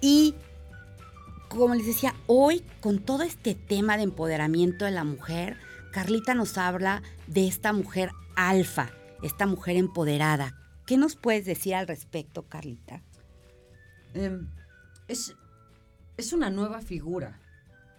Y 0.01 0.37
como 1.49 1.75
les 1.75 1.87
decía, 1.87 2.15
hoy 2.29 2.63
con 2.81 3.01
todo 3.01 3.25
este 3.25 3.57
tema 3.57 3.97
de 3.97 4.05
empoderamiento 4.05 4.85
de 4.85 4.93
la 4.93 5.03
mujer, 5.03 5.57
Carlita 5.91 6.35
nos 6.35 6.57
habla 6.57 7.03
de 7.27 7.49
esta 7.49 7.73
mujer 7.73 8.13
alfa, 8.37 8.93
esta 9.23 9.47
mujer 9.47 9.77
empoderada. 9.77 10.55
¿Qué 10.87 10.97
nos 10.97 11.17
puedes 11.17 11.45
decir 11.45 11.75
al 11.75 11.89
respecto, 11.89 12.45
Carlita? 12.45 13.03
Em, 14.15 14.49
es, 15.09 15.35
es 16.17 16.33
una 16.33 16.51
nueva 16.51 16.81
figura. 16.81 17.41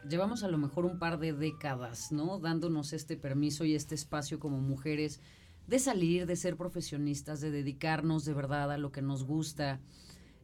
Llevamos 0.10 0.44
a 0.44 0.48
lo 0.48 0.58
mejor 0.58 0.86
un 0.86 1.00
par 1.00 1.20
de 1.20 1.34
décadas, 1.34 2.12
¿no? 2.12 2.40
Dándonos 2.40 2.94
este 2.94 3.18
permiso 3.18 3.66
y 3.66 3.76
este 3.76 3.96
espacio 3.96 4.40
como 4.40 4.60
mujeres 4.60 5.20
de 5.68 5.80
salir, 5.80 6.26
de 6.26 6.38
ser 6.38 6.56
profesionistas, 6.56 7.42
de 7.42 7.52
dedicarnos 7.52 8.24
de 8.24 8.34
verdad 8.34 8.72
a 8.72 8.78
lo 8.78 8.92
que 8.92 9.02
nos 9.02 9.26
gusta. 9.26 9.82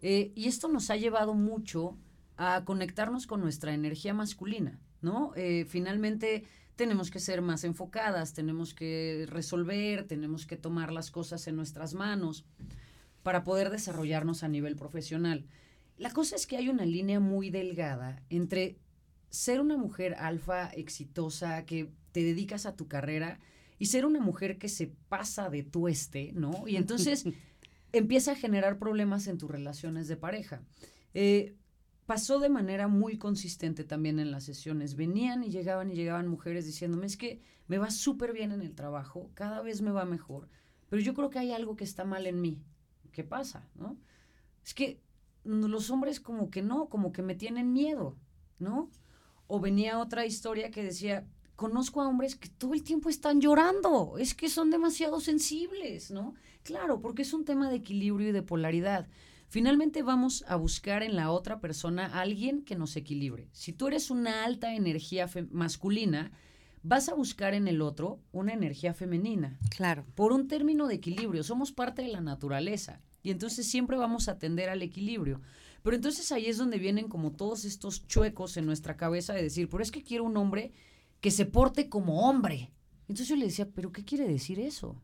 Eh, 0.01 0.33
y 0.36 0.47
esto 0.47 0.67
nos 0.67 0.89
ha 0.89 0.97
llevado 0.97 1.33
mucho 1.33 1.97
a 2.36 2.65
conectarnos 2.65 3.25
con 3.25 3.39
nuestra 3.39 3.73
energía 3.73 4.13
masculina, 4.13 4.79
¿no? 5.01 5.31
Eh, 5.36 5.65
finalmente 5.65 6.43
tenemos 6.75 7.12
que 7.12 7.19
ser 7.19 7.41
más 7.41 7.63
enfocadas, 7.63 8.33
tenemos 8.33 8.73
que 8.73 9.25
resolver, 9.27 10.07
tenemos 10.07 10.45
que 10.45 10.57
tomar 10.57 10.91
las 10.91 11.12
cosas 11.12 11.47
en 11.47 11.55
nuestras 11.55 11.93
manos 11.93 12.45
para 13.21 13.43
poder 13.43 13.69
desarrollarnos 13.69 14.43
a 14.43 14.47
nivel 14.47 14.75
profesional. 14.75 15.45
La 15.97 16.12
cosa 16.12 16.36
es 16.36 16.47
que 16.47 16.57
hay 16.57 16.69
una 16.69 16.86
línea 16.86 17.19
muy 17.19 17.49
delgada 17.49 18.21
entre 18.29 18.77
ser 19.29 19.62
una 19.62 19.77
mujer 19.77 20.15
alfa 20.19 20.67
exitosa 20.67 21.65
que 21.65 21.89
te 22.12 22.23
dedicas 22.23 22.65
a 22.65 22.75
tu 22.75 22.88
carrera 22.88 23.39
y 23.79 23.88
ser 23.88 24.05
una 24.05 24.19
mujer 24.19 24.57
que 24.57 24.69
se 24.69 24.88
pasa 25.09 25.49
de 25.49 25.63
tueste, 25.63 26.31
¿no? 26.33 26.67
Y 26.67 26.75
entonces 26.75 27.25
empieza 27.91 28.33
a 28.33 28.36
generar 28.36 28.77
problemas 28.77 29.27
en 29.27 29.38
tus 29.38 29.49
relaciones 29.49 30.07
de 30.07 30.17
pareja. 30.17 30.62
Eh, 31.13 31.55
pasó 32.05 32.39
de 32.39 32.49
manera 32.49 32.87
muy 32.87 33.17
consistente 33.17 33.83
también 33.83 34.19
en 34.19 34.31
las 34.31 34.43
sesiones. 34.43 34.95
Venían 34.95 35.43
y 35.43 35.49
llegaban 35.49 35.89
y 35.89 35.95
llegaban 35.95 36.27
mujeres 36.27 36.65
diciéndome, 36.65 37.05
es 37.05 37.17
que 37.17 37.41
me 37.67 37.77
va 37.77 37.91
súper 37.91 38.33
bien 38.33 38.51
en 38.51 38.61
el 38.61 38.75
trabajo, 38.75 39.31
cada 39.33 39.61
vez 39.61 39.81
me 39.81 39.91
va 39.91 40.05
mejor, 40.05 40.49
pero 40.89 41.01
yo 41.01 41.13
creo 41.13 41.29
que 41.29 41.39
hay 41.39 41.51
algo 41.51 41.75
que 41.75 41.83
está 41.83 42.03
mal 42.03 42.27
en 42.27 42.41
mí. 42.41 42.61
¿Qué 43.11 43.23
pasa? 43.23 43.69
¿No? 43.75 43.97
Es 44.65 44.73
que 44.73 44.99
los 45.43 45.89
hombres 45.89 46.19
como 46.19 46.49
que 46.49 46.61
no, 46.61 46.87
como 46.89 47.11
que 47.11 47.21
me 47.21 47.35
tienen 47.35 47.73
miedo, 47.73 48.17
¿no? 48.59 48.89
O 49.47 49.59
venía 49.59 49.99
otra 49.99 50.25
historia 50.25 50.71
que 50.71 50.83
decía, 50.83 51.27
conozco 51.55 52.01
a 52.01 52.07
hombres 52.07 52.35
que 52.35 52.49
todo 52.49 52.73
el 52.73 52.83
tiempo 52.83 53.09
están 53.09 53.39
llorando, 53.39 54.17
es 54.17 54.33
que 54.33 54.49
son 54.49 54.71
demasiado 54.71 55.19
sensibles, 55.19 56.11
¿no? 56.11 56.33
Claro, 56.63 57.01
porque 57.01 57.21
es 57.23 57.33
un 57.33 57.45
tema 57.45 57.69
de 57.69 57.77
equilibrio 57.77 58.29
y 58.29 58.31
de 58.31 58.41
polaridad. 58.41 59.07
Finalmente 59.53 60.01
vamos 60.01 60.43
a 60.47 60.55
buscar 60.55 61.03
en 61.03 61.15
la 61.15 61.29
otra 61.29 61.59
persona 61.59 62.07
a 62.07 62.21
alguien 62.21 62.63
que 62.63 62.75
nos 62.75 62.95
equilibre. 62.95 63.49
Si 63.51 63.71
tú 63.71 63.85
eres 63.85 64.09
una 64.09 64.45
alta 64.45 64.73
energía 64.73 65.29
masculina, 65.51 66.31
vas 66.81 67.07
a 67.07 67.13
buscar 67.13 67.53
en 67.53 67.67
el 67.67 67.83
otro 67.83 68.19
una 68.31 68.53
energía 68.53 68.95
femenina. 68.95 69.59
Claro. 69.69 70.07
Por 70.15 70.33
un 70.33 70.47
término 70.47 70.87
de 70.87 70.95
equilibrio, 70.95 71.43
somos 71.43 71.71
parte 71.71 72.01
de 72.01 72.07
la 72.07 72.19
naturaleza 72.19 72.99
y 73.21 73.29
entonces 73.29 73.67
siempre 73.67 73.95
vamos 73.95 74.27
a 74.27 74.39
tender 74.39 74.69
al 74.69 74.81
equilibrio. 74.81 75.39
Pero 75.83 75.95
entonces 75.97 76.31
ahí 76.31 76.47
es 76.47 76.57
donde 76.57 76.79
vienen 76.79 77.07
como 77.07 77.31
todos 77.31 77.63
estos 77.63 78.07
chuecos 78.07 78.57
en 78.57 78.65
nuestra 78.65 78.97
cabeza 78.97 79.33
de 79.33 79.43
decir, 79.43 79.69
pero 79.69 79.83
es 79.83 79.91
que 79.91 80.01
quiero 80.01 80.23
un 80.23 80.35
hombre 80.35 80.71
que 81.21 81.29
se 81.29 81.45
porte 81.45 81.89
como 81.89 82.27
hombre. 82.27 82.71
Entonces 83.01 83.27
yo 83.27 83.35
le 83.35 83.45
decía, 83.45 83.69
pero 83.69 83.91
¿qué 83.91 84.03
quiere 84.03 84.27
decir 84.27 84.59
eso? 84.59 84.99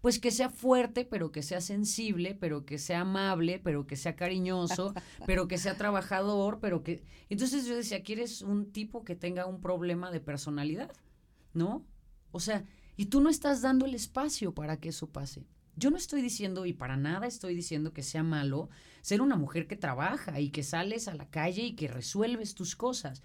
Pues 0.00 0.18
que 0.18 0.30
sea 0.30 0.48
fuerte, 0.48 1.04
pero 1.04 1.30
que 1.30 1.42
sea 1.42 1.60
sensible, 1.60 2.34
pero 2.34 2.64
que 2.64 2.78
sea 2.78 3.00
amable, 3.00 3.60
pero 3.62 3.86
que 3.86 3.96
sea 3.96 4.16
cariñoso, 4.16 4.94
pero 5.26 5.46
que 5.46 5.58
sea 5.58 5.76
trabajador, 5.76 6.58
pero 6.60 6.82
que... 6.82 7.02
Entonces 7.28 7.66
yo 7.66 7.76
decía, 7.76 8.02
¿quieres 8.02 8.42
un 8.42 8.72
tipo 8.72 9.04
que 9.04 9.14
tenga 9.14 9.46
un 9.46 9.60
problema 9.60 10.10
de 10.10 10.20
personalidad? 10.20 10.90
¿No? 11.52 11.84
O 12.32 12.40
sea, 12.40 12.64
y 12.96 13.06
tú 13.06 13.20
no 13.20 13.28
estás 13.28 13.60
dando 13.62 13.86
el 13.86 13.94
espacio 13.94 14.54
para 14.54 14.78
que 14.78 14.88
eso 14.88 15.10
pase. 15.10 15.46
Yo 15.76 15.90
no 15.90 15.96
estoy 15.96 16.22
diciendo, 16.22 16.66
y 16.66 16.72
para 16.72 16.96
nada 16.96 17.26
estoy 17.26 17.54
diciendo 17.54 17.92
que 17.92 18.02
sea 18.02 18.22
malo 18.22 18.68
ser 19.02 19.22
una 19.22 19.36
mujer 19.36 19.66
que 19.66 19.76
trabaja 19.76 20.40
y 20.40 20.50
que 20.50 20.62
sales 20.62 21.08
a 21.08 21.14
la 21.14 21.28
calle 21.30 21.62
y 21.62 21.74
que 21.74 21.88
resuelves 21.88 22.54
tus 22.54 22.74
cosas. 22.74 23.22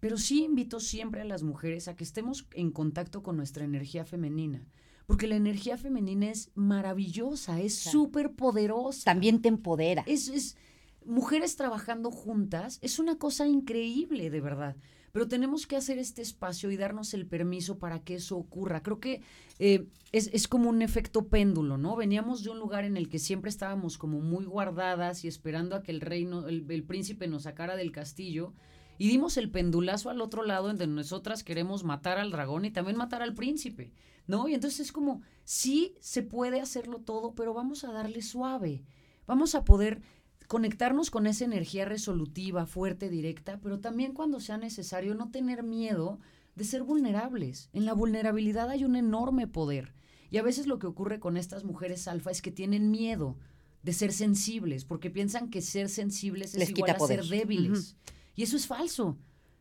Pero 0.00 0.18
sí 0.18 0.44
invito 0.44 0.78
siempre 0.78 1.22
a 1.22 1.24
las 1.24 1.42
mujeres 1.42 1.88
a 1.88 1.96
que 1.96 2.04
estemos 2.04 2.46
en 2.52 2.70
contacto 2.70 3.22
con 3.22 3.36
nuestra 3.36 3.64
energía 3.64 4.04
femenina 4.04 4.66
porque 5.06 5.28
la 5.28 5.36
energía 5.36 5.78
femenina 5.78 6.30
es 6.30 6.50
maravillosa, 6.54 7.60
es 7.60 7.74
súper 7.76 8.32
poderosa. 8.32 9.04
También 9.04 9.40
te 9.40 9.48
empodera. 9.48 10.02
Es, 10.06 10.28
es, 10.28 10.56
mujeres 11.04 11.56
trabajando 11.56 12.10
juntas, 12.10 12.78
es 12.82 12.98
una 12.98 13.16
cosa 13.16 13.46
increíble, 13.46 14.30
de 14.30 14.40
verdad. 14.40 14.76
Pero 15.12 15.28
tenemos 15.28 15.66
que 15.66 15.76
hacer 15.76 15.98
este 15.98 16.20
espacio 16.20 16.70
y 16.70 16.76
darnos 16.76 17.14
el 17.14 17.26
permiso 17.26 17.78
para 17.78 18.00
que 18.00 18.16
eso 18.16 18.36
ocurra. 18.36 18.82
Creo 18.82 19.00
que 19.00 19.22
eh, 19.58 19.86
es, 20.12 20.28
es, 20.34 20.46
como 20.46 20.68
un 20.68 20.82
efecto 20.82 21.28
péndulo, 21.28 21.78
¿no? 21.78 21.96
Veníamos 21.96 22.44
de 22.44 22.50
un 22.50 22.58
lugar 22.58 22.84
en 22.84 22.98
el 22.98 23.08
que 23.08 23.18
siempre 23.18 23.48
estábamos 23.48 23.96
como 23.96 24.20
muy 24.20 24.44
guardadas 24.44 25.24
y 25.24 25.28
esperando 25.28 25.74
a 25.74 25.82
que 25.82 25.92
el 25.92 26.02
reino, 26.02 26.46
el, 26.48 26.66
el 26.68 26.82
príncipe 26.82 27.28
nos 27.28 27.44
sacara 27.44 27.76
del 27.76 27.92
castillo 27.92 28.52
y 28.98 29.08
dimos 29.08 29.36
el 29.36 29.50
pendulazo 29.50 30.10
al 30.10 30.20
otro 30.20 30.42
lado 30.42 30.66
donde 30.66 30.86
nosotras 30.86 31.44
queremos 31.44 31.84
matar 31.84 32.18
al 32.18 32.30
dragón 32.30 32.64
y 32.64 32.70
también 32.70 32.96
matar 32.98 33.22
al 33.22 33.34
príncipe. 33.34 33.92
¿No? 34.26 34.48
Y 34.48 34.54
entonces 34.54 34.80
es 34.80 34.92
como, 34.92 35.22
sí 35.44 35.94
se 36.00 36.22
puede 36.22 36.60
hacerlo 36.60 36.98
todo, 36.98 37.34
pero 37.34 37.54
vamos 37.54 37.84
a 37.84 37.92
darle 37.92 38.22
suave. 38.22 38.84
Vamos 39.26 39.54
a 39.54 39.64
poder 39.64 40.02
conectarnos 40.46 41.10
con 41.10 41.26
esa 41.26 41.44
energía 41.44 41.84
resolutiva, 41.84 42.66
fuerte, 42.66 43.08
directa, 43.08 43.58
pero 43.62 43.80
también 43.80 44.12
cuando 44.12 44.40
sea 44.40 44.58
necesario 44.58 45.14
no 45.14 45.30
tener 45.30 45.62
miedo 45.62 46.20
de 46.54 46.64
ser 46.64 46.82
vulnerables. 46.82 47.68
En 47.72 47.84
la 47.84 47.92
vulnerabilidad 47.92 48.70
hay 48.70 48.84
un 48.84 48.96
enorme 48.96 49.46
poder. 49.46 49.94
Y 50.30 50.38
a 50.38 50.42
veces 50.42 50.66
lo 50.66 50.78
que 50.78 50.86
ocurre 50.86 51.20
con 51.20 51.36
estas 51.36 51.64
mujeres 51.64 52.08
alfa 52.08 52.30
es 52.30 52.42
que 52.42 52.50
tienen 52.50 52.90
miedo 52.90 53.36
de 53.82 53.92
ser 53.92 54.12
sensibles, 54.12 54.84
porque 54.84 55.10
piensan 55.10 55.48
que 55.48 55.62
ser 55.62 55.88
sensibles 55.88 56.54
es 56.54 56.70
igual 56.70 56.90
a 56.90 56.98
ser 56.98 57.24
débiles. 57.24 57.96
Y 58.34 58.42
eso 58.42 58.56
es 58.56 58.66
falso. 58.66 59.16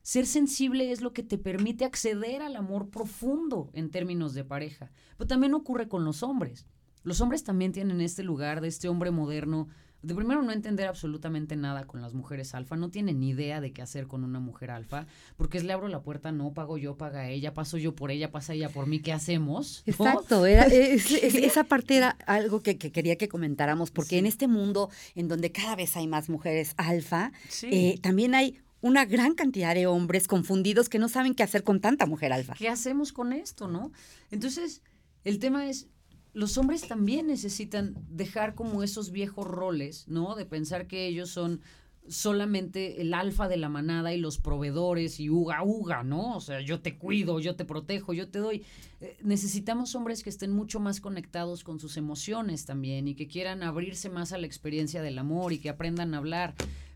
Ser 0.05 0.27
sensible 0.27 0.91
es 0.91 1.01
lo 1.01 1.13
que 1.13 1.23
te 1.23 1.39
permite 1.39 1.83
acceder 1.83 2.43
al 2.43 2.55
amor 2.55 2.91
profundo 2.91 3.71
en 3.73 3.89
términos 3.89 4.35
de 4.35 4.43
pareja. 4.43 4.91
Pero 5.17 5.27
también 5.27 5.55
ocurre 5.55 5.87
con 5.87 6.05
los 6.05 6.21
hombres. 6.21 6.67
Los 7.01 7.21
hombres 7.21 7.43
también 7.43 7.71
tienen 7.71 7.99
este 8.01 8.21
lugar 8.21 8.61
de 8.61 8.67
este 8.67 8.87
hombre 8.87 9.09
moderno, 9.09 9.67
de 10.03 10.13
primero 10.13 10.43
no 10.43 10.51
entender 10.51 10.87
absolutamente 10.87 11.55
nada 11.55 11.85
con 11.85 12.03
las 12.03 12.13
mujeres 12.13 12.53
alfa, 12.53 12.75
no 12.75 12.91
tienen 12.91 13.19
ni 13.19 13.29
idea 13.29 13.61
de 13.61 13.73
qué 13.73 13.81
hacer 13.81 14.05
con 14.05 14.23
una 14.23 14.39
mujer 14.39 14.69
alfa, 14.69 15.07
porque 15.37 15.57
es 15.57 15.63
le 15.63 15.73
abro 15.73 15.87
la 15.87 16.03
puerta, 16.03 16.31
no 16.31 16.53
pago 16.53 16.77
yo, 16.77 16.97
paga 16.97 17.27
ella, 17.27 17.55
paso 17.55 17.79
yo 17.79 17.95
por 17.95 18.11
ella, 18.11 18.31
pasa 18.31 18.53
ella 18.53 18.69
por 18.69 18.85
mí, 18.85 18.99
¿qué 18.99 19.11
hacemos? 19.11 19.81
Exacto, 19.87 20.45
esa 20.45 21.63
parte 21.63 21.97
era 21.97 22.11
algo 22.27 22.61
que, 22.61 22.77
quería 22.77 23.15
que 23.15 23.27
comentáramos, 23.27 23.89
porque 23.89 24.19
en 24.19 24.27
este 24.27 24.47
mundo 24.47 24.91
en 25.15 25.27
donde 25.27 25.51
cada 25.51 25.75
vez 25.75 25.97
hay 25.97 26.05
más 26.05 26.29
mujeres 26.29 26.75
alfa, 26.77 27.31
eh, 27.63 27.97
también 28.03 28.35
hay 28.35 28.59
una 28.85 29.03
gran 29.03 29.33
cantidad 29.33 29.73
de 29.73 29.87
hombres 29.87 30.27
confundidos 30.27 30.89
que 30.89 30.99
no 30.99 31.09
saben 31.09 31.33
qué 31.33 31.41
hacer 31.41 31.63
con 31.63 31.81
tanta 31.81 32.05
mujer 32.05 32.31
alfa. 32.31 32.53
¿Qué 32.53 32.69
hacemos 32.69 33.11
con 33.11 33.33
esto, 33.33 33.67
no? 33.67 33.91
Entonces, 34.29 34.83
el 35.23 35.39
tema 35.39 35.67
es, 35.67 35.87
los 36.33 36.59
hombres 36.59 36.87
también 36.87 37.25
necesitan 37.25 37.95
dejar 38.11 38.53
como 38.53 38.83
esos 38.83 39.09
viejos 39.09 39.47
roles, 39.47 40.07
¿no? 40.07 40.35
De 40.35 40.45
pensar 40.45 40.85
que 40.85 41.07
ellos 41.07 41.31
son 41.31 41.61
solamente 42.07 43.01
el 43.01 43.15
alfa 43.15 43.47
de 43.47 43.57
la 43.57 43.69
manada 43.69 44.13
y 44.13 44.19
los 44.19 44.37
proveedores 44.37 45.19
y 45.19 45.31
uga 45.31 45.63
uga, 45.63 46.03
¿no? 46.03 46.35
O 46.35 46.39
sea, 46.39 46.61
yo 46.61 46.79
te 46.79 46.95
cuido, 46.95 47.39
yo 47.39 47.55
te 47.55 47.65
protejo, 47.65 48.13
yo 48.13 48.27
te 48.27 48.37
doy. 48.37 48.63
Eh, 49.01 49.17
necesitamos 49.23 49.95
hombres 49.95 50.21
que 50.21 50.29
estén 50.29 50.51
mucho 50.51 50.79
más 50.79 51.01
conectados 51.01 51.63
con 51.63 51.79
sus 51.79 51.97
emociones 51.97 52.65
también 52.65 53.07
y 53.07 53.15
que 53.15 53.27
quieran 53.27 53.63
abrirse 53.63 54.11
más 54.11 54.31
a 54.31 54.37
la 54.37 54.45
experiencia 54.45 55.01
del 55.01 55.17
amor 55.17 55.53
y 55.53 55.57
que 55.57 55.69
aprendan 55.69 56.13
a 56.13 56.17
hablar 56.17 56.53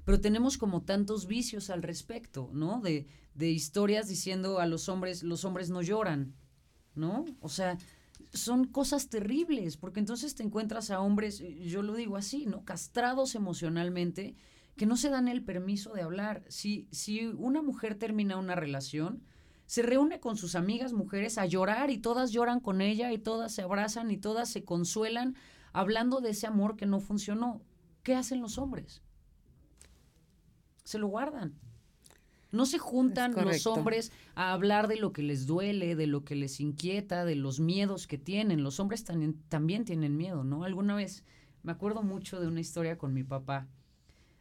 pero 0.10 0.22
tenemos 0.22 0.58
como 0.58 0.82
tantos 0.82 1.28
vicios 1.28 1.70
al 1.70 1.84
respecto, 1.84 2.50
¿no? 2.52 2.82
De, 2.82 3.06
de 3.36 3.52
historias 3.52 4.08
diciendo 4.08 4.58
a 4.58 4.66
los 4.66 4.90
hombres, 4.90 5.22
los 5.22 5.46
hombres 5.46 5.70
no 5.70 5.84
lloran, 5.84 6.34
¿no? 6.96 7.26
O 7.42 7.48
sea, 7.48 7.78
son 8.34 8.66
cosas 8.66 9.10
terribles, 9.10 9.78
porque 9.78 10.00
entonces 10.00 10.34
te 10.34 10.42
encuentras 10.42 10.90
a 10.90 11.00
hombres, 11.00 11.44
yo 11.62 11.84
lo 11.84 11.94
digo 11.94 12.18
así, 12.18 12.48
¿no? 12.48 12.66
Castrados 12.66 13.36
emocionalmente, 13.36 14.36
que 14.76 14.88
no 14.88 14.98
se 14.98 15.12
dan 15.12 15.28
el 15.28 15.44
permiso 15.44 15.94
de 15.94 16.02
hablar. 16.02 16.44
Si, 16.48 16.88
si 16.90 17.28
una 17.28 17.62
mujer 17.62 17.94
termina 17.94 18.38
una 18.38 18.56
relación, 18.56 19.22
se 19.68 19.84
reúne 19.84 20.20
con 20.20 20.38
sus 20.38 20.56
amigas 20.56 20.92
mujeres 20.92 21.38
a 21.38 21.46
llorar 21.46 21.92
y 21.92 22.00
todas 22.00 22.32
lloran 22.32 22.62
con 22.62 22.82
ella 22.82 23.14
y 23.14 23.20
todas 23.20 23.54
se 23.54 23.62
abrazan 23.62 24.10
y 24.10 24.18
todas 24.18 24.50
se 24.50 24.66
consuelan 24.66 25.36
hablando 25.72 26.20
de 26.20 26.32
ese 26.32 26.48
amor 26.48 26.78
que 26.78 26.88
no 26.88 27.00
funcionó. 27.00 27.62
¿Qué 28.02 28.16
hacen 28.16 28.42
los 28.42 28.58
hombres? 28.58 29.04
Se 30.90 30.98
lo 30.98 31.06
guardan. 31.06 31.54
No 32.52 32.66
se 32.66 32.80
juntan 32.80 33.36
los 33.36 33.68
hombres 33.68 34.12
a 34.34 34.54
hablar 34.54 34.88
de 34.88 34.96
lo 34.96 35.14
que 35.14 35.22
les 35.22 35.46
duele, 35.46 35.96
de 35.96 36.08
lo 36.08 36.24
que 36.24 36.34
les 36.34 36.60
inquieta, 36.60 37.26
de 37.26 37.36
los 37.36 37.60
miedos 37.60 38.08
que 38.08 38.18
tienen. 38.18 38.64
Los 38.64 38.80
hombres 38.80 39.04
también, 39.04 39.40
también 39.50 39.86
tienen 39.86 40.18
miedo, 40.18 40.44
¿no? 40.44 40.64
Alguna 40.64 40.96
vez 40.96 41.24
me 41.62 41.74
acuerdo 41.74 42.02
mucho 42.02 42.40
de 42.40 42.48
una 42.48 42.60
historia 42.60 42.98
con 42.98 43.14
mi 43.14 43.24
papá. 43.24 43.68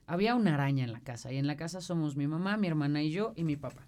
Había 0.06 0.34
una 0.34 0.54
araña 0.54 0.84
en 0.84 0.92
la 0.92 1.00
casa 1.00 1.30
y 1.34 1.36
en 1.36 1.46
la 1.46 1.58
casa 1.58 1.82
somos 1.82 2.16
mi 2.16 2.26
mamá, 2.26 2.56
mi 2.56 2.66
hermana 2.66 3.02
y 3.02 3.10
yo 3.10 3.34
y 3.36 3.44
mi 3.44 3.56
papá. 3.56 3.86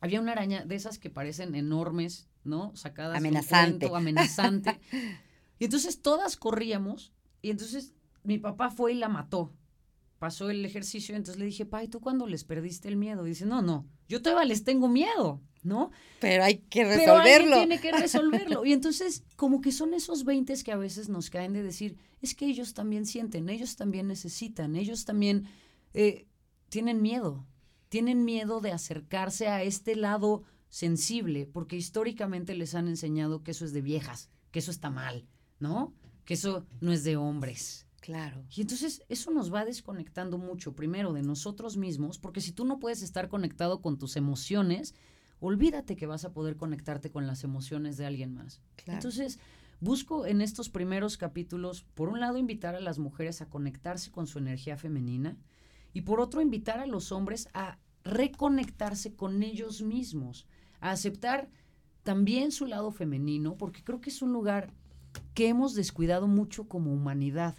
Había 0.00 0.22
una 0.22 0.32
araña 0.32 0.64
de 0.64 0.74
esas 0.74 0.98
que 0.98 1.10
parecen 1.10 1.54
enormes, 1.54 2.30
¿no? 2.44 2.74
Sacadas 2.76 3.18
amenazante. 3.18 3.90
Amenazante. 3.94 4.80
y 5.58 5.66
entonces 5.66 6.00
todas 6.00 6.38
corríamos 6.38 7.12
y 7.42 7.50
entonces 7.50 7.92
mi 8.24 8.38
papá 8.38 8.70
fue 8.70 8.94
y 8.94 8.96
la 8.96 9.10
mató 9.10 9.52
pasó 10.18 10.50
el 10.50 10.64
ejercicio, 10.64 11.14
entonces 11.14 11.38
le 11.38 11.46
dije, 11.46 11.64
pa, 11.64 11.84
¿y 11.84 11.88
tú 11.88 12.00
cuándo 12.00 12.26
les 12.26 12.44
perdiste 12.44 12.88
el 12.88 12.96
miedo? 12.96 13.24
dice, 13.24 13.46
no, 13.46 13.62
no, 13.62 13.86
yo 14.08 14.20
todavía 14.20 14.46
les 14.46 14.64
tengo 14.64 14.88
miedo, 14.88 15.40
¿no? 15.62 15.90
Pero 16.20 16.44
hay 16.44 16.58
que 16.58 16.84
resolverlo. 16.84 17.50
Pero 17.50 17.58
tiene 17.58 17.80
que 17.80 17.92
resolverlo. 17.92 18.64
Y 18.64 18.72
entonces, 18.72 19.24
como 19.36 19.60
que 19.60 19.72
son 19.72 19.94
esos 19.94 20.24
20 20.24 20.62
que 20.64 20.72
a 20.72 20.76
veces 20.76 21.08
nos 21.08 21.30
caen 21.30 21.52
de 21.52 21.62
decir, 21.62 21.96
es 22.20 22.34
que 22.34 22.46
ellos 22.46 22.74
también 22.74 23.06
sienten, 23.06 23.48
ellos 23.48 23.76
también 23.76 24.08
necesitan, 24.08 24.76
ellos 24.76 25.04
también 25.04 25.48
eh, 25.94 26.26
tienen 26.68 27.00
miedo, 27.00 27.46
tienen 27.88 28.24
miedo 28.24 28.60
de 28.60 28.72
acercarse 28.72 29.48
a 29.48 29.62
este 29.62 29.94
lado 29.94 30.42
sensible, 30.68 31.46
porque 31.46 31.76
históricamente 31.76 32.54
les 32.54 32.74
han 32.74 32.88
enseñado 32.88 33.42
que 33.42 33.52
eso 33.52 33.64
es 33.64 33.72
de 33.72 33.82
viejas, 33.82 34.30
que 34.50 34.58
eso 34.58 34.70
está 34.70 34.90
mal, 34.90 35.26
¿no? 35.60 35.94
Que 36.24 36.34
eso 36.34 36.66
no 36.80 36.92
es 36.92 37.04
de 37.04 37.16
hombres. 37.16 37.87
Claro. 38.00 38.44
Y 38.54 38.60
entonces 38.60 39.02
eso 39.08 39.30
nos 39.30 39.52
va 39.52 39.64
desconectando 39.64 40.38
mucho, 40.38 40.74
primero, 40.74 41.12
de 41.12 41.22
nosotros 41.22 41.76
mismos, 41.76 42.18
porque 42.18 42.40
si 42.40 42.52
tú 42.52 42.64
no 42.64 42.78
puedes 42.78 43.02
estar 43.02 43.28
conectado 43.28 43.80
con 43.80 43.98
tus 43.98 44.16
emociones, 44.16 44.94
olvídate 45.40 45.96
que 45.96 46.06
vas 46.06 46.24
a 46.24 46.32
poder 46.32 46.56
conectarte 46.56 47.10
con 47.10 47.26
las 47.26 47.44
emociones 47.44 47.96
de 47.96 48.06
alguien 48.06 48.34
más. 48.34 48.60
Entonces, 48.86 49.38
busco 49.80 50.26
en 50.26 50.40
estos 50.40 50.70
primeros 50.70 51.16
capítulos, 51.16 51.84
por 51.94 52.08
un 52.08 52.20
lado, 52.20 52.38
invitar 52.38 52.74
a 52.74 52.80
las 52.80 52.98
mujeres 52.98 53.40
a 53.42 53.48
conectarse 53.48 54.10
con 54.10 54.26
su 54.26 54.38
energía 54.38 54.76
femenina 54.76 55.36
y 55.92 56.02
por 56.02 56.20
otro, 56.20 56.40
invitar 56.40 56.80
a 56.80 56.86
los 56.86 57.12
hombres 57.12 57.48
a 57.54 57.78
reconectarse 58.04 59.14
con 59.14 59.42
ellos 59.42 59.82
mismos, 59.82 60.46
a 60.80 60.92
aceptar 60.92 61.50
también 62.04 62.52
su 62.52 62.66
lado 62.66 62.90
femenino, 62.90 63.56
porque 63.56 63.82
creo 63.82 64.00
que 64.00 64.10
es 64.10 64.22
un 64.22 64.32
lugar 64.32 64.72
que 65.34 65.48
hemos 65.48 65.74
descuidado 65.74 66.26
mucho 66.26 66.68
como 66.68 66.92
humanidad 66.92 67.56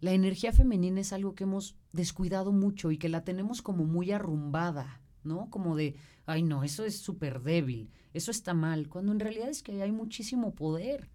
la 0.00 0.12
energía 0.12 0.52
femenina 0.52 1.00
es 1.00 1.12
algo 1.12 1.34
que 1.34 1.44
hemos 1.44 1.76
descuidado 1.92 2.52
mucho 2.52 2.90
y 2.90 2.98
que 2.98 3.08
la 3.08 3.24
tenemos 3.24 3.62
como 3.62 3.84
muy 3.84 4.12
arrumbada, 4.12 5.00
¿no? 5.24 5.50
Como 5.50 5.76
de, 5.76 5.96
ay 6.26 6.42
no, 6.42 6.62
eso 6.64 6.84
es 6.84 6.98
súper 6.98 7.42
débil, 7.42 7.90
eso 8.14 8.30
está 8.30 8.54
mal, 8.54 8.88
cuando 8.88 9.12
en 9.12 9.20
realidad 9.20 9.48
es 9.48 9.62
que 9.62 9.82
hay 9.82 9.92
muchísimo 9.92 10.54
poder. 10.54 11.10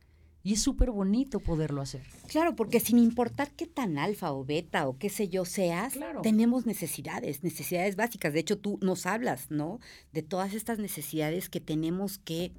Y 0.45 0.53
es 0.53 0.61
súper 0.61 0.91
bonito 0.91 1.39
poderlo 1.39 1.79
hacer. 1.79 2.05
Claro, 2.27 2.53
porque 2.53 2.81
sin 2.81 2.99
importar 2.99 3.51
qué 3.51 3.65
tan 3.65 3.97
alfa 3.97 4.33
o 4.33 4.43
beta 4.43 4.89
o 4.89 4.97
qué 4.97 5.07
sé 5.09 5.29
yo 5.29 5.45
seas, 5.45 5.93
tenemos 6.21 6.65
necesidades, 6.65 7.43
necesidades 7.43 7.95
básicas. 7.95 8.33
De 8.33 8.41
hecho, 8.41 8.57
tú 8.57 8.77
nos 8.81 9.05
hablas, 9.05 9.49
¿no? 9.51 9.79
De 10.11 10.21
todas 10.21 10.53
estas 10.53 10.79
necesidades 10.79 11.47
que 11.47 11.61
tenemos 11.61 12.17
que 12.17 12.51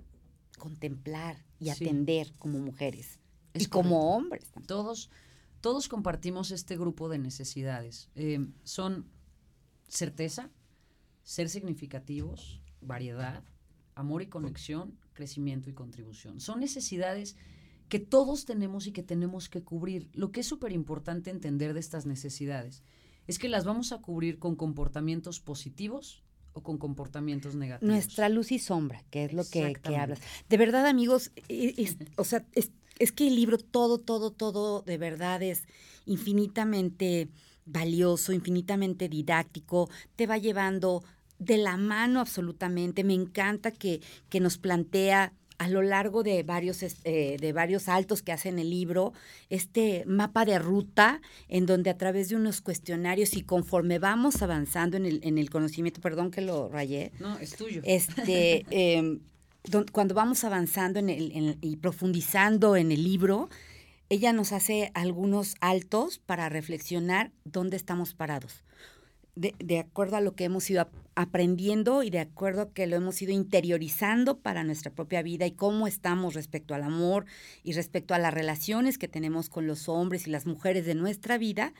contemplar 0.59 1.45
y 1.59 1.69
atender 1.69 2.33
como 2.39 2.59
mujeres. 2.59 3.19
y 3.53 3.67
como 3.67 4.17
hombres. 4.17 4.51
Todos, 4.67 5.11
todos 5.65 5.89
compartimos 5.89 6.51
este 6.51 6.77
grupo 6.77 7.09
de 7.09 7.17
necesidades. 7.17 8.11
Eh, 8.17 8.49
son 8.65 9.07
certeza, 9.89 10.51
ser 11.23 11.49
significativos, 11.49 12.61
variedad, 12.83 13.43
amor 13.95 14.21
y 14.21 14.27
conexión, 14.27 14.99
crecimiento 15.15 15.71
y 15.71 15.73
contribución. 15.73 16.39
Son 16.39 16.61
necesidades 16.61 17.39
que 17.89 17.99
todos 17.99 18.45
tenemos 18.45 18.87
y 18.87 18.93
que 18.93 19.03
tenemos 19.03 19.49
que 19.49 19.63
cubrir. 19.63 20.11
Lo 20.13 20.33
que 20.33 20.41
es 20.41 20.47
súper 20.47 20.71
importante 20.71 21.31
entender 21.31 21.73
de 21.73 21.81
estas 21.81 22.05
necesidades 22.05 22.83
es 23.27 23.39
que 23.39 23.49
las 23.49 23.65
vamos 23.65 23.93
a 23.93 24.03
cubrir 24.03 24.39
con 24.39 24.57
comportamientos 24.57 25.41
positivos 25.41 26.25
o 26.53 26.63
con 26.63 26.77
comportamientos 26.77 27.55
negativos. 27.55 27.91
Nuestra 27.91 28.29
luz 28.29 28.53
y 28.53 28.59
sombra, 28.59 29.03
que 29.09 29.25
es 29.25 29.33
lo 29.33 29.45
que, 29.49 29.75
hablas. 29.97 30.21
De 30.51 30.59
verdad, 30.59 30.87
amigos, 30.87 31.33
o 32.19 32.25
sea, 32.25 32.47
es, 32.53 32.71
es 32.99 33.13
que 33.13 33.29
el 33.29 33.37
libro 33.37 33.59
todo, 33.59 33.99
todo, 33.99 34.31
todo 34.31 34.83
de 34.83 34.99
verdad 34.99 35.43
es 35.43 35.65
infinitamente 36.07 37.29
valioso, 37.67 38.33
infinitamente 38.33 39.09
didáctico, 39.09 39.89
te 40.17 40.27
va 40.27 40.39
llevando 40.39 41.03
de 41.39 41.59
la 41.59 41.77
mano 41.77 42.21
absolutamente. 42.21 43.05
Me 43.05 43.15
encanta 43.15 43.71
que, 43.71 44.01
que 44.29 44.41
nos 44.41 44.59
plantea 44.59 45.33
a 45.59 45.69
lo 45.69 45.83
largo 45.83 46.23
de 46.23 46.43
varios, 46.43 46.83
eh, 46.83 47.37
de 47.41 47.53
varios 47.53 47.89
altos 47.89 48.23
que 48.23 48.33
hace 48.33 48.49
en 48.49 48.59
el 48.59 48.71
libro, 48.71 49.13
este 49.51 50.05
mapa 50.07 50.45
de 50.45 50.59
ruta 50.59 51.21
en 51.49 51.67
donde 51.67 51.91
a 51.91 51.97
través 51.97 52.29
de 52.29 52.37
unos 52.37 52.61
cuestionarios 52.61 53.35
y 53.35 53.43
conforme 53.43 53.99
vamos 53.99 54.43
avanzando 54.43 54.97
en 54.97 55.07
el, 55.07 55.21
en 55.23 55.39
el 55.39 55.51
conocimiento, 55.51 56.01
perdón 56.01 56.31
que 56.31 56.41
lo 56.41 56.69
rayé. 56.69 57.13
No, 57.21 57.39
es 57.39 57.55
tuyo. 57.57 57.83
Este, 57.85 58.67
cuando 59.93 60.15
vamos 60.15 60.45
avanzando 60.45 60.99
en 60.99 61.09
el, 61.09 61.59
y 61.61 61.77
profundizando 61.77 62.77
en 62.77 62.93
el 62.93 63.03
libro, 63.03 63.49
ella 64.09 64.33
nos 64.33 64.53
hace 64.53 64.91
algunos 64.95 65.57
altos 65.61 66.19
para 66.19 66.49
reflexionar 66.49 67.33
dónde 67.45 67.77
estamos 67.77 68.15
parados. 68.15 68.65
De, 69.37 69.81
acuerdo 69.81 70.17
a 70.17 70.21
lo 70.21 70.37
que 70.37 70.45
hemos 70.45 70.71
ido 70.71 70.89
aprendiendo 71.17 72.05
y 72.05 72.11
de 72.11 72.21
acuerdo 72.21 72.63
a 72.63 72.73
que 72.73 72.87
lo 72.87 72.95
hemos 72.95 73.21
ido 73.21 73.33
interiorizando 73.33 74.39
para 74.39 74.63
nuestra 74.63 74.93
propia 74.93 75.23
vida 75.23 75.45
y 75.45 75.51
cómo 75.51 75.89
estamos 75.89 76.35
respecto 76.35 76.73
al 76.73 76.85
amor 76.85 77.25
y 77.65 77.73
respecto 77.73 78.15
a 78.15 78.21
las 78.21 78.33
relaciones 78.33 78.97
que 78.97 79.09
tenemos 79.09 79.49
con 79.49 79.67
los 79.67 79.89
hombres 79.89 80.29
y 80.29 80.31
las 80.31 80.47
mujeres 80.47 80.87
de 80.87 80.95
nuestra 80.95 81.37
vida, 81.37 81.73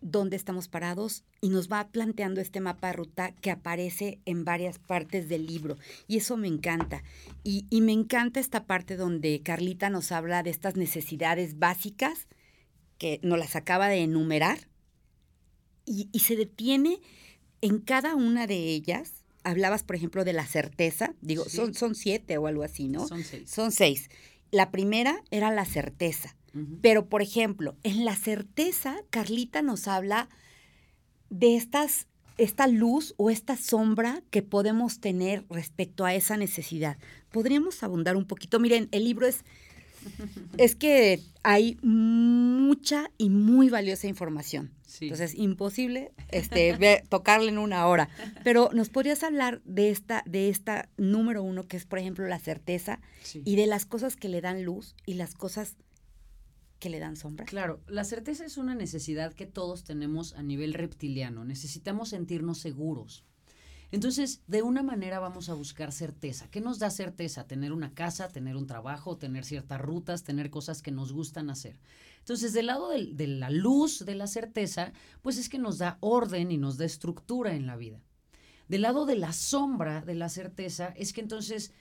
dónde 0.00 0.36
estamos 0.36 0.68
parados 0.68 1.24
y 1.40 1.48
nos 1.48 1.70
va 1.70 1.88
planteando 1.88 2.40
este 2.40 2.60
mapa 2.60 2.88
de 2.88 2.92
ruta 2.94 3.32
que 3.32 3.50
aparece 3.50 4.20
en 4.24 4.44
varias 4.44 4.78
partes 4.78 5.28
del 5.28 5.46
libro. 5.46 5.76
Y 6.06 6.18
eso 6.18 6.36
me 6.36 6.48
encanta. 6.48 7.02
Y, 7.42 7.66
me 7.80 7.92
encanta 7.92 8.40
esta 8.40 8.66
parte 8.66 8.96
donde 8.96 9.40
Carlita 9.42 9.90
nos 9.90 10.12
habla 10.12 10.42
de 10.42 10.50
estas 10.50 10.76
necesidades 10.76 11.58
básicas 11.58 12.26
que 12.98 13.20
nos 13.22 13.38
las 13.38 13.56
acaba 13.56 13.88
de 13.88 14.02
enumerar 14.02 14.58
y, 15.84 16.08
se 16.18 16.36
detiene 16.36 17.00
en 17.60 17.78
cada 17.78 18.14
una 18.14 18.46
de 18.46 18.56
ellas. 18.56 19.24
Hablabas, 19.44 19.82
por 19.82 19.96
ejemplo, 19.96 20.24
de 20.24 20.32
la 20.32 20.46
certeza. 20.46 21.14
Digo, 21.22 21.48
son, 21.48 21.74
son 21.74 21.94
siete 21.94 22.36
o 22.38 22.46
algo 22.46 22.62
así, 22.62 22.88
¿no? 22.88 23.06
Son 23.06 23.24
seis. 23.24 23.50
Son 23.50 23.72
seis. 23.72 24.10
La 24.50 24.70
primera 24.70 25.22
era 25.30 25.50
la 25.50 25.64
certeza 25.64 26.37
pero, 26.80 27.08
por 27.08 27.22
ejemplo, 27.22 27.76
en 27.82 28.04
la 28.04 28.16
certeza, 28.16 28.96
Carlita 29.10 29.62
nos 29.62 29.88
habla 29.88 30.28
de 31.30 31.56
estas, 31.56 32.06
esta 32.36 32.66
luz 32.66 33.14
o 33.16 33.30
esta 33.30 33.56
sombra 33.56 34.22
que 34.30 34.42
podemos 34.42 35.00
tener 35.00 35.44
respecto 35.50 36.04
a 36.04 36.14
esa 36.14 36.36
necesidad. 36.36 36.98
Podríamos 37.30 37.82
abundar 37.82 38.16
un 38.16 38.26
poquito. 38.26 38.60
Miren, 38.60 38.88
el 38.92 39.04
libro 39.04 39.26
es, 39.26 39.44
es 40.58 40.74
que 40.74 41.20
hay 41.42 41.78
mucha 41.82 43.10
y 43.18 43.30
muy 43.30 43.68
valiosa 43.68 44.06
información. 44.06 44.72
Entonces, 45.00 45.34
imposible 45.34 46.12
este, 46.30 47.04
tocarle 47.08 47.50
en 47.50 47.58
una 47.58 47.86
hora. 47.86 48.08
Pero 48.42 48.70
nos 48.72 48.88
podrías 48.88 49.22
hablar 49.22 49.60
de 49.64 49.90
esta, 49.90 50.22
de 50.26 50.48
esta 50.48 50.88
número 50.96 51.42
uno, 51.42 51.68
que 51.68 51.76
es, 51.76 51.84
por 51.84 51.98
ejemplo, 51.98 52.26
la 52.26 52.38
certeza, 52.38 53.00
y 53.44 53.56
de 53.56 53.66
las 53.66 53.86
cosas 53.86 54.16
que 54.16 54.28
le 54.28 54.40
dan 54.40 54.64
luz 54.64 54.94
y 55.06 55.14
las 55.14 55.34
cosas 55.34 55.76
que 56.78 56.90
le 56.90 56.98
dan 56.98 57.16
sombra. 57.16 57.44
Claro, 57.44 57.80
la 57.86 58.04
certeza 58.04 58.44
es 58.44 58.56
una 58.56 58.74
necesidad 58.74 59.34
que 59.34 59.46
todos 59.46 59.84
tenemos 59.84 60.34
a 60.34 60.42
nivel 60.42 60.74
reptiliano. 60.74 61.44
Necesitamos 61.44 62.10
sentirnos 62.10 62.58
seguros. 62.58 63.24
Entonces, 63.90 64.42
de 64.46 64.62
una 64.62 64.82
manera 64.82 65.18
vamos 65.18 65.48
a 65.48 65.54
buscar 65.54 65.92
certeza. 65.92 66.50
¿Qué 66.50 66.60
nos 66.60 66.78
da 66.78 66.90
certeza? 66.90 67.46
Tener 67.46 67.72
una 67.72 67.94
casa, 67.94 68.28
tener 68.28 68.54
un 68.56 68.66
trabajo, 68.66 69.16
tener 69.16 69.44
ciertas 69.44 69.80
rutas, 69.80 70.24
tener 70.24 70.50
cosas 70.50 70.82
que 70.82 70.90
nos 70.90 71.12
gustan 71.12 71.48
hacer. 71.48 71.80
Entonces, 72.18 72.52
del 72.52 72.66
lado 72.66 72.90
de, 72.90 73.14
de 73.14 73.26
la 73.26 73.48
luz 73.48 74.04
de 74.04 74.14
la 74.14 74.26
certeza, 74.26 74.92
pues 75.22 75.38
es 75.38 75.48
que 75.48 75.58
nos 75.58 75.78
da 75.78 75.96
orden 76.00 76.52
y 76.52 76.58
nos 76.58 76.76
da 76.76 76.84
estructura 76.84 77.54
en 77.54 77.66
la 77.66 77.76
vida. 77.76 78.02
Del 78.68 78.82
lado 78.82 79.06
de 79.06 79.16
la 79.16 79.32
sombra 79.32 80.02
de 80.02 80.14
la 80.14 80.28
certeza 80.28 80.88
es 80.88 81.14
que 81.14 81.22
entonces 81.22 81.72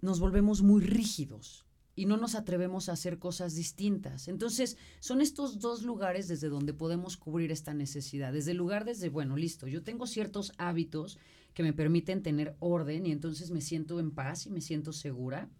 nos 0.00 0.20
volvemos 0.20 0.62
muy 0.62 0.82
rígidos 0.82 1.66
y 2.00 2.06
no 2.06 2.16
nos 2.16 2.34
atrevemos 2.34 2.88
a 2.88 2.92
hacer 2.92 3.18
cosas 3.18 3.54
distintas. 3.54 4.26
Entonces, 4.28 4.78
son 5.00 5.20
estos 5.20 5.60
dos 5.60 5.82
lugares 5.82 6.28
desde 6.28 6.48
donde 6.48 6.72
podemos 6.72 7.18
cubrir 7.18 7.52
esta 7.52 7.74
necesidad. 7.74 8.32
Desde 8.32 8.52
el 8.52 8.56
lugar 8.56 8.86
desde, 8.86 9.10
bueno, 9.10 9.36
listo, 9.36 9.66
yo 9.66 9.82
tengo 9.82 10.06
ciertos 10.06 10.54
hábitos 10.56 11.18
que 11.52 11.62
me 11.62 11.74
permiten 11.74 12.22
tener 12.22 12.56
orden 12.58 13.04
y 13.04 13.12
entonces 13.12 13.50
me 13.50 13.60
siento 13.60 14.00
en 14.00 14.12
paz 14.12 14.46
y 14.46 14.50
me 14.50 14.62
siento 14.62 14.94
segura. 14.94 15.50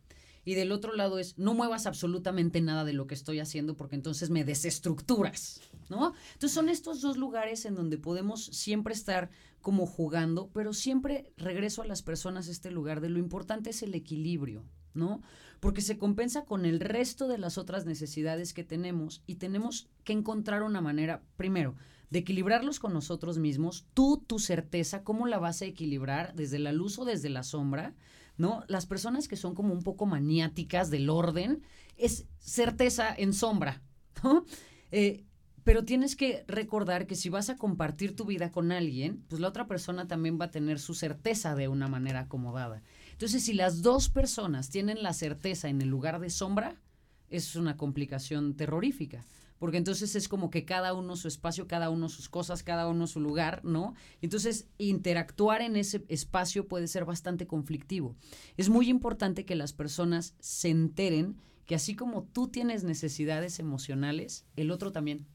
Y 0.43 0.55
del 0.55 0.72
otro 0.72 0.95
lado 0.95 1.18
es, 1.18 1.36
no 1.36 1.53
muevas 1.53 1.84
absolutamente 1.84 2.62
nada 2.62 2.86
de 2.86 2.95
lo 2.95 3.07
que 3.07 3.16
estoy 3.16 3.38
haciendo 3.38 3.76
porque 3.76 3.97
entonces 3.97 4.30
me 4.30 4.43
desestructuras, 4.43 5.61
¿no? 5.91 6.14
Entonces 6.32 6.55
son 6.55 6.70
estos 6.70 7.03
dos 7.03 7.18
lugares 7.18 7.66
en 7.66 7.74
donde 7.74 7.99
podemos 7.99 8.47
siempre 8.47 8.95
estar 8.95 9.28
como 9.61 9.84
jugando, 9.84 10.49
pero 10.55 10.72
siempre 10.72 11.34
regreso 11.36 11.82
a 11.82 11.86
las 11.86 12.01
personas 12.01 12.49
a 12.49 12.53
este 12.53 12.70
lugar 12.70 13.03
de 13.03 13.11
lo 13.11 13.18
importante 13.18 13.68
es 13.68 13.82
el 13.82 13.95
equilibrio, 13.95 14.64
¿no? 14.95 15.20
Porque 15.61 15.83
se 15.83 15.99
compensa 15.99 16.45
con 16.45 16.65
el 16.65 16.81
resto 16.81 17.29
de 17.29 17.39
las 17.39 17.59
otras 17.59 17.87
necesidades 17.87 18.53
que 18.53 18.65
tenemos 18.65 19.23
y 19.27 19.37
tenemos 19.37 19.89
que 20.05 20.15
encontrar 20.15 20.63
una 20.63 20.81
manera, 20.81 21.23
primero, 21.37 21.77
de 22.11 22.21
equilibrarlos 22.21 22.81
con 22.81 22.93
nosotros 22.93 23.39
mismos, 23.39 23.87
tú, 23.95 24.25
tu 24.27 24.39
certeza, 24.39 25.05
¿cómo 25.05 25.27
la 25.27 25.39
vas 25.39 25.63
a 25.63 25.67
equilibrar 25.67 26.35
desde 26.35 26.59
la 26.59 26.73
luz 26.73 26.99
o 26.99 27.05
desde 27.05 27.31
la 27.31 27.45
sombra? 27.45 27.95
¿No? 28.37 28.65
Las 28.69 28.87
personas 28.87 29.29
que 29.29 29.37
son 29.37 29.55
como 29.55 29.73
un 29.73 29.83
poco 29.83 30.07
maniáticas 30.07 30.91
del 30.91 31.09
orden, 31.09 31.63
es 31.97 32.27
certeza 32.39 33.15
en 33.17 33.33
sombra. 33.33 33.83
Eh, 34.93 35.25
pero 35.63 35.85
tienes 35.85 36.17
que 36.17 36.45
recordar 36.49 37.07
que 37.07 37.15
si 37.15 37.29
vas 37.29 37.49
a 37.49 37.57
compartir 37.57 38.17
tu 38.17 38.25
vida 38.25 38.51
con 38.51 38.73
alguien, 38.73 39.25
pues 39.29 39.41
la 39.41 39.47
otra 39.47 39.69
persona 39.69 40.09
también 40.09 40.37
va 40.41 40.47
a 40.47 40.51
tener 40.51 40.81
su 40.81 40.95
certeza 40.95 41.55
de 41.55 41.69
una 41.69 41.87
manera 41.87 42.23
acomodada. 42.23 42.83
Entonces, 43.21 43.45
si 43.45 43.53
las 43.53 43.83
dos 43.83 44.09
personas 44.09 44.71
tienen 44.71 45.03
la 45.03 45.12
certeza 45.12 45.68
en 45.68 45.83
el 45.83 45.91
lugar 45.91 46.21
de 46.21 46.31
sombra, 46.31 46.81
es 47.29 47.55
una 47.55 47.77
complicación 47.77 48.55
terrorífica 48.55 49.27
porque 49.59 49.77
entonces 49.77 50.16
es 50.16 50.27
como 50.27 50.49
que 50.49 50.64
cada 50.64 50.95
uno 50.95 51.16
su 51.16 51.29
espacio, 51.29 51.68
cada 51.68 51.91
uno 51.91 52.09
sus 52.09 52.31
cosas, 52.31 52.62
cada 52.62 52.89
uno 52.89 53.07
su 53.07 53.21
lugar, 53.21 53.62
¿no? 53.62 53.93
Entonces, 54.23 54.68
interactuar 54.79 55.61
en 55.61 55.77
ese 55.77 56.03
espacio 56.09 56.66
puede 56.66 56.89
ser 56.89 57.05
bastante 57.05 57.47
conflictivo. 57.47 58.16
Es 58.57 58.71
muy 58.71 58.89
importante 58.89 59.45
que 59.45 59.55
las 59.55 59.75
personas 59.75 60.33
se 60.41 60.71
enteren 60.71 61.37
que 61.66 61.75
así 61.75 61.95
como 61.95 62.23
tú 62.23 62.49
tienes 62.49 62.85
necesidades 62.85 63.59
emocionales, 63.59 64.47
el 64.57 64.71
otro 64.71 64.93
también. 64.93 65.27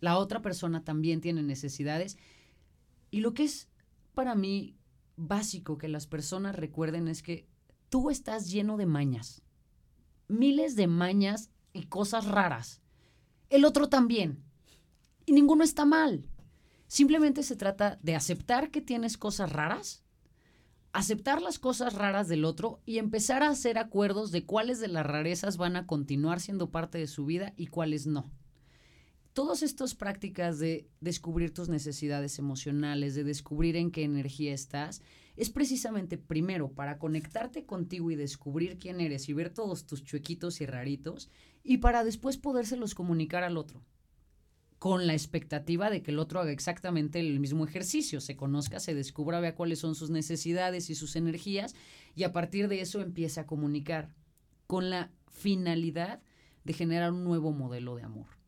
La 0.00 0.16
otra 0.16 0.40
persona 0.40 0.82
también 0.82 1.20
tiene 1.20 1.42
necesidades. 1.42 2.16
Y 3.10 3.20
lo 3.20 3.34
que 3.34 3.44
es 3.44 3.68
para 4.14 4.34
mí 4.34 4.76
básico 5.16 5.78
que 5.78 5.88
las 5.88 6.06
personas 6.06 6.56
recuerden 6.56 7.08
es 7.08 7.22
que 7.22 7.46
tú 7.88 8.10
estás 8.10 8.50
lleno 8.50 8.76
de 8.76 8.86
mañas. 8.86 9.42
Miles 10.28 10.76
de 10.76 10.86
mañas 10.86 11.50
y 11.72 11.84
cosas 11.84 12.26
raras 12.26 12.82
el 13.52 13.66
otro 13.66 13.90
también. 13.90 14.42
Y 15.26 15.32
ninguno 15.32 15.62
está 15.62 15.84
mal. 15.84 16.24
Simplemente 16.86 17.42
se 17.42 17.54
trata 17.54 17.98
de 18.02 18.16
aceptar 18.16 18.70
que 18.70 18.80
tienes 18.80 19.18
cosas 19.18 19.52
raras, 19.52 20.02
aceptar 20.92 21.42
las 21.42 21.58
cosas 21.58 21.92
raras 21.94 22.28
del 22.28 22.46
otro 22.46 22.80
y 22.86 22.96
empezar 22.96 23.42
a 23.42 23.50
hacer 23.50 23.76
acuerdos 23.76 24.32
de 24.32 24.46
cuáles 24.46 24.80
de 24.80 24.88
las 24.88 25.04
rarezas 25.04 25.58
van 25.58 25.76
a 25.76 25.86
continuar 25.86 26.40
siendo 26.40 26.70
parte 26.70 26.96
de 26.96 27.06
su 27.06 27.26
vida 27.26 27.52
y 27.56 27.66
cuáles 27.66 28.06
no. 28.06 28.30
Todas 29.32 29.62
estas 29.62 29.94
prácticas 29.94 30.58
de 30.58 30.86
descubrir 31.00 31.54
tus 31.54 31.70
necesidades 31.70 32.38
emocionales, 32.38 33.14
de 33.14 33.24
descubrir 33.24 33.76
en 33.76 33.90
qué 33.90 34.04
energía 34.04 34.52
estás, 34.52 35.00
es 35.36 35.48
precisamente 35.48 36.18
primero 36.18 36.72
para 36.72 36.98
conectarte 36.98 37.64
contigo 37.64 38.10
y 38.10 38.16
descubrir 38.16 38.78
quién 38.78 39.00
eres 39.00 39.30
y 39.30 39.32
ver 39.32 39.48
todos 39.48 39.86
tus 39.86 40.04
chuequitos 40.04 40.60
y 40.60 40.66
raritos 40.66 41.30
y 41.64 41.78
para 41.78 42.04
después 42.04 42.36
podérselos 42.36 42.94
comunicar 42.94 43.42
al 43.42 43.56
otro 43.56 43.82
con 44.78 45.06
la 45.06 45.12
expectativa 45.12 45.90
de 45.90 46.02
que 46.02 46.10
el 46.10 46.18
otro 46.18 46.40
haga 46.40 46.50
exactamente 46.50 47.20
el 47.20 47.38
mismo 47.38 47.64
ejercicio, 47.64 48.20
se 48.20 48.34
conozca, 48.34 48.80
se 48.80 48.94
descubra, 48.96 49.38
vea 49.38 49.54
cuáles 49.54 49.78
son 49.78 49.94
sus 49.94 50.10
necesidades 50.10 50.90
y 50.90 50.96
sus 50.96 51.14
energías 51.14 51.76
y 52.16 52.24
a 52.24 52.32
partir 52.32 52.66
de 52.66 52.80
eso 52.80 53.00
empiece 53.00 53.38
a 53.38 53.46
comunicar 53.46 54.12
con 54.66 54.90
la 54.90 55.12
finalidad 55.30 56.20
de 56.64 56.72
generar 56.72 57.12
un 57.12 57.22
nuevo 57.22 57.52
modelo 57.52 57.94
de 57.94 58.02
amor. 58.02 58.41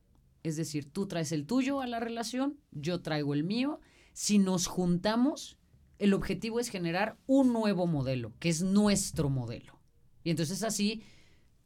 Es 0.45 0.57
decir, 0.57 0.93
tú 0.93 1.07
traes 1.09 1.33
el 1.33 1.47
tuyo 1.47 1.81
a 1.81 1.87
la 1.87 1.99
relación, 1.99 2.61
yo 2.71 3.01
traigo 3.01 3.35
el 3.35 3.45
mío. 3.45 3.81
Si 4.13 4.39
nos 4.39 4.67
juntamos, 4.67 5.59
el 5.99 6.13
objetivo 6.13 6.61
es 6.61 6.69
generar 6.69 7.17
un 7.27 7.53
nuevo 7.53 7.87
modelo, 7.87 8.35
que 8.39 8.51
es 8.51 8.63
nuestro 8.63 9.31
modelo. 9.31 9.81
Y 10.23 10.31
entonces 10.31 10.63
así 10.63 11.03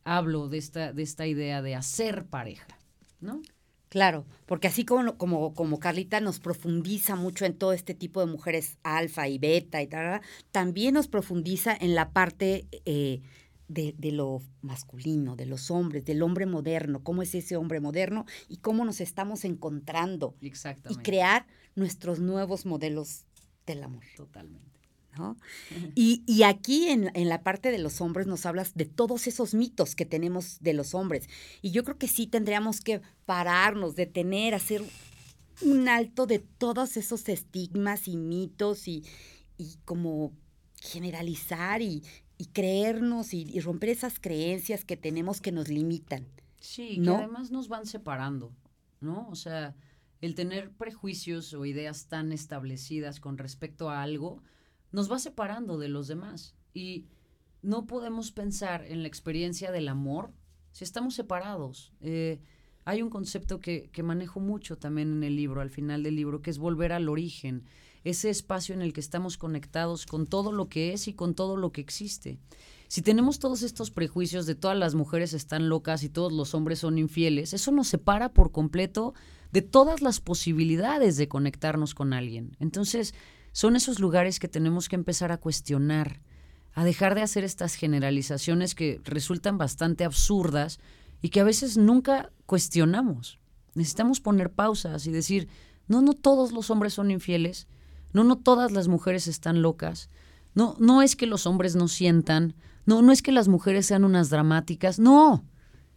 hablo 0.04 0.48
de 0.48 0.58
esta, 0.58 0.92
de 0.92 1.02
esta 1.02 1.26
idea 1.26 1.60
de 1.60 1.74
hacer 1.74 2.26
pareja, 2.26 2.78
¿no? 3.20 3.42
Claro, 3.88 4.26
porque 4.46 4.68
así 4.68 4.84
como, 4.84 5.16
como, 5.16 5.54
como 5.54 5.80
Carlita 5.80 6.20
nos 6.20 6.38
profundiza 6.40 7.16
mucho 7.16 7.46
en 7.46 7.56
todo 7.56 7.72
este 7.72 7.94
tipo 7.94 8.20
de 8.20 8.26
mujeres 8.26 8.78
alfa 8.84 9.26
y 9.28 9.38
beta 9.38 9.82
y 9.82 9.88
tal, 9.88 10.20
también 10.52 10.94
nos 10.94 11.08
profundiza 11.08 11.74
en 11.74 11.94
la 11.94 12.12
parte 12.12 12.68
eh, 12.84 13.22
de, 13.68 13.94
de, 13.96 14.12
lo 14.12 14.42
masculino, 14.62 15.36
de 15.36 15.46
los 15.46 15.70
hombres, 15.70 16.04
del 16.04 16.22
hombre 16.22 16.46
moderno, 16.46 17.02
cómo 17.02 17.22
es 17.22 17.34
ese 17.34 17.56
hombre 17.56 17.80
moderno 17.80 18.24
y 18.48 18.58
cómo 18.58 18.84
nos 18.84 19.00
estamos 19.00 19.44
encontrando. 19.44 20.34
Exactamente. 20.40 21.00
Y 21.00 21.04
crear 21.04 21.46
nuestros 21.74 22.18
nuevos 22.18 22.66
modelos 22.66 23.24
del 23.66 23.82
amor. 23.84 24.04
Totalmente. 24.16 24.66
¿no? 25.16 25.36
Y, 25.94 26.22
y, 26.26 26.42
aquí 26.44 26.88
en, 26.88 27.10
en, 27.14 27.28
la 27.28 27.42
parte 27.42 27.70
de 27.70 27.78
los 27.78 28.00
hombres 28.00 28.26
nos 28.26 28.46
hablas 28.46 28.74
de 28.74 28.86
todos 28.86 29.26
esos 29.26 29.54
mitos 29.54 29.94
que 29.94 30.06
tenemos 30.06 30.58
de 30.60 30.72
los 30.72 30.94
hombres. 30.94 31.28
Y 31.60 31.70
yo 31.70 31.84
creo 31.84 31.98
que 31.98 32.08
sí 32.08 32.26
tendríamos 32.26 32.80
que 32.80 33.00
pararnos, 33.26 33.96
detener, 33.96 34.54
hacer 34.54 34.82
un 35.62 35.88
alto 35.88 36.26
de 36.26 36.38
todos 36.38 36.96
esos 36.96 37.28
estigmas 37.28 38.06
y 38.08 38.16
mitos 38.16 38.86
y, 38.86 39.04
y 39.56 39.76
como 39.84 40.32
generalizar 40.80 41.82
y, 41.82 42.04
y 42.39 42.47
creernos 42.47 43.34
y, 43.34 43.43
y, 43.43 43.61
romper 43.61 43.91
esas 43.91 44.20
creencias 44.20 44.84
que 44.84 44.97
tenemos 44.97 45.41
que 45.41 45.53
nos 45.53 45.68
limitan. 45.68 46.26
Sí, 46.61 46.99
¿no? 46.99 47.16
que 47.16 47.24
además 47.24 47.51
nos 47.51 47.68
van 47.68 47.86
separando, 47.86 48.53
¿no? 49.01 49.28
O 49.28 49.34
sea, 49.34 49.76
el 50.20 50.34
tener 50.34 50.70
prejuicios 50.70 51.53
o 51.55 51.64
ideas 51.64 52.07
tan 52.07 52.32
establecidas 52.32 53.20
con 53.20 53.39
respecto 53.39 53.91
a 53.91 54.03
algo 54.03 54.43
nos 54.91 55.11
va 55.11 55.18
separando 55.18 55.78
de 55.78 55.89
los 55.89 56.09
demás. 56.09 56.55
Y 56.74 57.07
no 57.62 57.86
podemos 57.86 58.32
pensar 58.32 58.84
en 58.86 59.03
la 59.03 59.09
experiencia 59.09 59.70
del 59.70 59.89
amor 59.89 60.32
si 60.72 60.84
estamos 60.84 61.14
separados. 61.14 61.93
Eh, 62.01 62.41
hay 62.84 63.03
un 63.03 63.11
concepto 63.11 63.61
que, 63.61 63.91
que, 63.93 64.03
manejo 64.03 64.41
mucho 64.41 64.78
también 64.78 65.12
en 65.12 65.24
el 65.24 65.36
libro, 65.36 65.61
al 65.61 65.70
final 65.70 66.03
del 66.03 66.16
libro, 66.16 66.41
que 66.41 66.51
es 66.51 66.59
volver 66.59 66.93
al 66.93 67.09
origen, 67.09 67.64
ese 68.05 68.30
espacio 68.30 68.74
en 68.74 68.82
el 68.82 68.92
que 68.92 69.01
estamos 69.01 69.36
conectados 69.36 70.07
con 70.07 70.26
todo 70.26 70.53
lo 70.53 70.68
que 70.68 70.92
es 70.92 71.09
y 71.09 71.14
con 71.14 71.34
todo 71.34 71.57
lo 71.57 71.72
que 71.72 71.80
existe. 71.80 72.38
Si 72.88 73.03
tenemos 73.03 73.38
todos 73.38 73.62
estos 73.62 73.90
prejuicios 73.90 74.46
de 74.46 74.55
todas 74.55 74.76
las 74.76 74.94
mujeres 74.94 75.34
están 75.34 75.68
locas 75.68 76.03
y 76.03 76.09
todos 76.09 76.32
los 76.32 76.55
hombres 76.55 76.78
son 76.78 76.96
infieles, 76.96 77.53
eso 77.53 77.70
nos 77.70 77.88
separa 77.88 78.32
por 78.32 78.51
completo 78.51 79.14
de 79.53 79.62
todas 79.62 80.01
las 80.01 80.20
posibilidades 80.20 81.16
de 81.16 81.28
conectarnos 81.28 81.94
con 81.94 82.12
alguien. 82.12 82.57
Entonces, 82.61 83.14
son 83.53 83.76
esos 83.76 83.99
lugares 83.99 84.38
que 84.38 84.49
tenemos 84.49 84.88
que 84.88 84.96
empezar 84.96 85.32
a 85.32 85.38
cuestionar, 85.38 86.20
a 86.72 86.84
dejar 86.84 87.14
de 87.14 87.22
hacer 87.22 87.44
estas 87.44 87.74
generalizaciones 87.74 88.74
que 88.74 89.01
resultan 89.05 89.59
bastante 89.59 90.05
absurdas 90.05 90.80
y 91.20 91.30
que 91.30 91.40
a 91.40 91.44
veces 91.44 91.76
nunca 91.76 92.30
cuestionamos. 92.46 93.38
Necesitamos 93.74 94.20
poner 94.20 94.51
pausas 94.51 95.07
y 95.07 95.12
decir, 95.12 95.49
no, 95.88 96.03
no 96.03 96.14
todos 96.14 96.53
los 96.53 96.70
hombres 96.70 96.94
son 96.94 97.11
infieles, 97.11 97.66
no, 98.12 98.24
no 98.24 98.38
todas 98.38 98.72
las 98.72 98.88
mujeres 98.88 99.28
están 99.28 99.62
locas, 99.62 100.11
no, 100.54 100.76
no 100.78 101.02
es 101.02 101.16
que 101.16 101.26
los 101.26 101.46
hombres 101.46 101.76
no 101.76 101.88
sientan, 101.88 102.54
no, 102.86 103.02
no 103.02 103.12
es 103.12 103.22
que 103.22 103.32
las 103.32 103.48
mujeres 103.48 103.86
sean 103.86 104.04
unas 104.04 104.30
dramáticas, 104.30 104.98
no, 104.98 105.44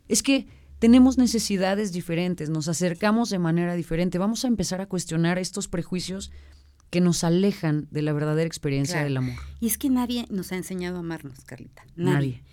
es 0.07 0.24
que 0.24 0.47
tenemos 0.80 1.18
necesidades 1.18 1.91
diferentes, 1.91 2.49
nos 2.49 2.68
acercamos 2.68 3.30
de 3.30 3.39
manera 3.39 3.76
diferente, 3.76 4.18
vamos 4.18 4.45
a 4.45 4.47
empezar 4.47 4.82
a 4.82 4.88
cuestionar 4.88 5.38
estos 5.38 5.68
prejuicios 5.68 6.32
que 6.89 7.01
nos 7.01 7.24
alejan 7.24 7.88
de 7.91 8.01
la 8.01 8.14
verdadera 8.14 8.47
experiencia 8.47 8.95
claro. 8.95 9.07
del 9.07 9.18
amor. 9.18 9.36
Y 9.59 9.68
es 9.68 9.78
que 9.78 9.89
nadie 9.89 10.26
nos 10.30 10.51
ha 10.51 10.57
enseñado 10.57 10.97
a 10.97 10.99
amarnos, 10.99 11.39
Carlita. 11.45 11.86
Nadie. 11.95 12.14
nadie. 12.14 12.43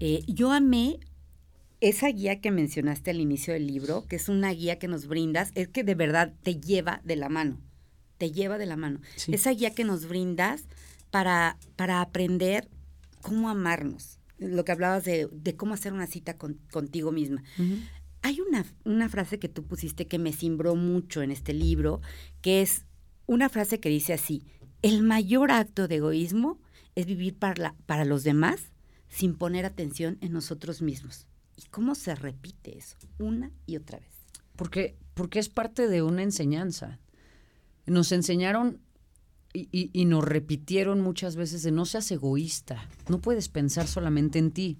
Eh, 0.00 0.22
yo 0.28 0.52
amé 0.52 1.00
esa 1.80 2.08
guía 2.08 2.40
que 2.40 2.50
mencionaste 2.50 3.10
al 3.10 3.20
inicio 3.20 3.52
del 3.52 3.66
libro, 3.66 4.04
que 4.08 4.16
es 4.16 4.28
una 4.28 4.50
guía 4.50 4.78
que 4.78 4.88
nos 4.88 5.06
brindas, 5.06 5.50
es 5.54 5.68
que 5.68 5.84
de 5.84 5.94
verdad 5.94 6.34
te 6.42 6.60
lleva 6.60 7.00
de 7.04 7.16
la 7.16 7.28
mano, 7.28 7.58
te 8.18 8.30
lleva 8.32 8.58
de 8.58 8.66
la 8.66 8.76
mano. 8.76 9.00
Sí. 9.16 9.32
Esa 9.32 9.50
guía 9.50 9.74
que 9.74 9.84
nos 9.84 10.06
brindas 10.06 10.64
para, 11.10 11.56
para 11.76 12.00
aprender 12.00 12.68
cómo 13.22 13.48
amarnos 13.48 14.18
lo 14.38 14.64
que 14.64 14.72
hablabas 14.72 15.04
de, 15.04 15.28
de 15.32 15.56
cómo 15.56 15.74
hacer 15.74 15.92
una 15.92 16.06
cita 16.06 16.36
con, 16.36 16.60
contigo 16.70 17.12
misma. 17.12 17.42
Uh 17.58 17.62
-huh. 17.62 17.88
Hay 18.22 18.40
una, 18.40 18.64
una 18.84 19.08
frase 19.08 19.38
que 19.38 19.48
tú 19.48 19.64
pusiste 19.64 20.06
que 20.06 20.18
me 20.18 20.32
cimbró 20.32 20.74
mucho 20.74 21.22
en 21.22 21.30
este 21.30 21.52
libro, 21.52 22.00
que 22.40 22.62
es 22.62 22.84
una 23.26 23.48
frase 23.48 23.80
que 23.80 23.88
dice 23.88 24.12
así, 24.12 24.44
el 24.82 25.02
mayor 25.02 25.50
acto 25.50 25.88
de 25.88 25.96
egoísmo 25.96 26.60
es 26.94 27.06
vivir 27.06 27.36
para, 27.36 27.54
la, 27.60 27.74
para 27.86 28.04
los 28.04 28.24
demás 28.24 28.72
sin 29.08 29.34
poner 29.36 29.64
atención 29.64 30.18
en 30.20 30.32
nosotros 30.32 30.82
mismos. 30.82 31.26
¿Y 31.56 31.62
cómo 31.70 31.94
se 31.94 32.14
repite 32.14 32.78
eso 32.78 32.96
una 33.18 33.50
y 33.66 33.76
otra 33.76 33.98
vez? 33.98 34.12
Porque, 34.56 34.96
porque 35.14 35.38
es 35.38 35.48
parte 35.48 35.88
de 35.88 36.02
una 36.02 36.22
enseñanza. 36.22 36.98
Nos 37.88 38.12
enseñaron 38.12 38.80
y, 39.52 40.04
nos 40.04 40.24
repitieron 40.24 41.00
muchas 41.00 41.36
veces 41.36 41.62
de 41.62 41.72
no 41.72 41.86
seas 41.86 42.10
egoísta, 42.10 42.88
no 43.08 43.18
puedes 43.18 43.48
pensar 43.48 43.86
solamente 43.86 44.38
en 44.38 44.52
ti. 44.52 44.78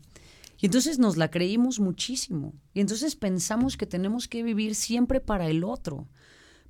Y 0.61 0.66
entonces 0.66 0.98
nos 0.98 1.16
la 1.16 1.30
creímos 1.30 1.78
muchísimo. 1.78 2.52
Y 2.74 2.80
entonces 2.80 3.14
pensamos 3.16 3.76
que 3.76 3.86
tenemos 3.86 4.26
que 4.26 4.42
vivir 4.42 4.74
siempre 4.74 5.20
para 5.20 5.48
el 5.48 5.62
otro. 5.62 6.09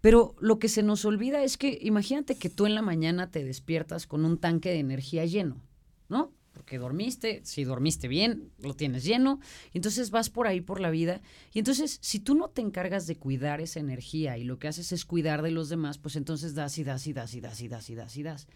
Pero 0.01 0.37
lo 0.41 0.59
que 0.59 0.69
se 0.69 0.83
nos 0.83 1.05
olvida 1.05 1.43
es 1.43 1.57
que 1.57 1.79
imagínate 1.83 2.37
que 2.37 2.51
tú 2.51 2.67
en 2.67 2.75
la 2.75 2.83
mañana 2.83 3.31
te 3.31 3.45
despiertas 3.45 4.07
con 4.07 4.25
un 4.25 4.39
tanque 4.39 4.69
de 4.69 4.79
energía 4.79 5.25
lleno, 5.25 5.61
¿no? 6.09 6.33
Porque 6.59 6.77
dormiste, 6.77 7.41
si 7.45 7.65
dormiste 7.65 8.09
bien, 8.09 8.53
lo 8.59 8.75
tienes 8.75 9.05
lleno, 9.05 9.41
y 9.73 9.79
entonces 9.79 10.11
vas 10.11 10.29
por 10.29 10.47
ahí 10.47 10.61
por 10.61 10.81
la 10.81 10.91
vida. 10.91 11.23
Y 11.55 11.61
entonces, 11.61 11.99
si 12.03 12.21
tú 12.21 12.35
no 12.35 12.51
te 12.51 12.61
encargas 12.61 13.07
de 13.07 13.17
cuidar 13.17 13.63
esa 13.63 13.81
energía 13.81 14.37
y 14.37 14.45
lo 14.45 14.59
que 14.59 14.69
haces 14.69 14.93
es 14.93 15.05
cuidar 15.05 15.41
de 15.43 15.53
los 15.53 15.71
demás, 15.71 15.97
pues 15.99 16.17
entonces 16.17 16.55
das 16.55 16.77
y 16.77 16.85
das 16.85 17.07
y 17.07 17.13
das 17.15 17.35
y 17.35 17.41
das 17.41 17.63
y 17.63 17.69
das 17.69 17.89
y 17.89 17.95
das 17.95 18.17
y 18.17 18.23
das. 18.23 18.49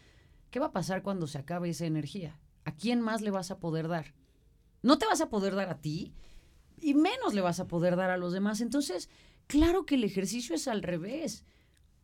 ¿Qué 0.50 0.58
va 0.58 0.66
a 0.66 0.72
pasar 0.72 1.02
cuando 1.02 1.26
se 1.26 1.38
acabe 1.38 1.70
esa 1.70 1.86
energía? 1.86 2.38
¿A 2.64 2.74
quién 2.74 3.00
más 3.00 3.22
le 3.22 3.30
vas 3.30 3.50
a 3.50 3.58
poder 3.58 3.88
dar? 3.88 4.12
No 4.82 4.98
te 4.98 5.06
vas 5.06 5.20
a 5.20 5.30
poder 5.30 5.54
dar 5.54 5.70
a 5.70 5.80
ti 5.80 6.12
y 6.80 6.94
menos 6.94 7.32
le 7.32 7.40
vas 7.40 7.60
a 7.60 7.68
poder 7.68 7.96
dar 7.96 8.10
a 8.10 8.18
los 8.18 8.32
demás. 8.32 8.60
Entonces, 8.60 9.08
Claro 9.46 9.84
que 9.84 9.96
el 9.96 10.04
ejercicio 10.04 10.54
es 10.54 10.68
al 10.68 10.82
revés. 10.82 11.44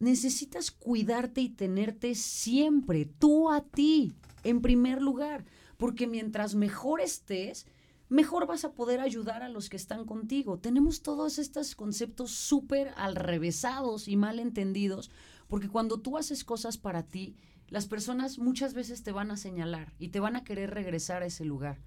Necesitas 0.00 0.70
cuidarte 0.70 1.40
y 1.40 1.48
tenerte 1.48 2.14
siempre, 2.14 3.06
tú 3.06 3.50
a 3.50 3.62
ti, 3.62 4.12
en 4.44 4.60
primer 4.60 5.02
lugar, 5.02 5.44
porque 5.78 6.06
mientras 6.06 6.54
mejor 6.54 7.00
estés, 7.00 7.66
mejor 8.08 8.46
vas 8.46 8.64
a 8.64 8.72
poder 8.72 9.00
ayudar 9.00 9.42
a 9.42 9.48
los 9.48 9.70
que 9.70 9.76
están 9.76 10.04
contigo. 10.04 10.58
Tenemos 10.58 11.02
todos 11.02 11.38
estos 11.38 11.74
conceptos 11.74 12.32
súper 12.32 12.92
alrevesados 12.96 14.08
y 14.08 14.16
mal 14.16 14.40
entendidos, 14.40 15.10
porque 15.46 15.68
cuando 15.68 16.00
tú 16.00 16.18
haces 16.18 16.44
cosas 16.44 16.76
para 16.76 17.04
ti, 17.04 17.36
las 17.68 17.86
personas 17.86 18.38
muchas 18.38 18.74
veces 18.74 19.02
te 19.02 19.12
van 19.12 19.30
a 19.30 19.36
señalar 19.36 19.94
y 19.98 20.08
te 20.08 20.20
van 20.20 20.36
a 20.36 20.44
querer 20.44 20.70
regresar 20.70 21.22
a 21.22 21.26
ese 21.26 21.44
lugar. 21.44 21.80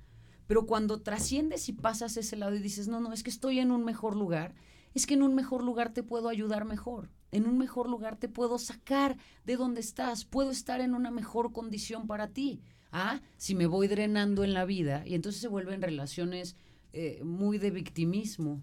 Pero 0.47 0.65
cuando 0.65 1.01
trasciendes 1.01 1.69
y 1.69 1.73
pasas 1.73 2.17
ese 2.17 2.35
lado 2.35 2.55
y 2.55 2.59
dices, 2.59 2.87
no, 2.87 2.99
no, 2.99 3.13
es 3.13 3.23
que 3.23 3.29
estoy 3.29 3.59
en 3.59 3.71
un 3.71 3.83
mejor 3.83 4.15
lugar, 4.15 4.53
es 4.93 5.05
que 5.05 5.15
en 5.15 5.23
un 5.23 5.35
mejor 5.35 5.63
lugar 5.63 5.93
te 5.93 6.03
puedo 6.03 6.29
ayudar 6.29 6.65
mejor, 6.65 7.09
en 7.31 7.45
un 7.45 7.57
mejor 7.57 7.89
lugar 7.89 8.17
te 8.17 8.29
puedo 8.29 8.57
sacar 8.57 9.17
de 9.45 9.55
donde 9.55 9.81
estás, 9.81 10.25
puedo 10.25 10.51
estar 10.51 10.81
en 10.81 10.93
una 10.93 11.11
mejor 11.11 11.51
condición 11.51 12.07
para 12.07 12.27
ti. 12.27 12.61
Ah, 12.91 13.21
si 13.37 13.55
me 13.55 13.67
voy 13.67 13.87
drenando 13.87 14.43
en 14.43 14.53
la 14.53 14.65
vida 14.65 15.03
y 15.05 15.15
entonces 15.15 15.41
se 15.41 15.47
vuelven 15.47 15.81
relaciones 15.81 16.55
eh, 16.93 17.21
muy 17.23 17.57
de 17.57 17.71
victimismo. 17.71 18.61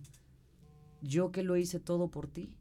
Yo 1.01 1.33
que 1.33 1.43
lo 1.43 1.57
hice 1.57 1.81
todo 1.81 2.09
por 2.09 2.27
ti. 2.27 2.53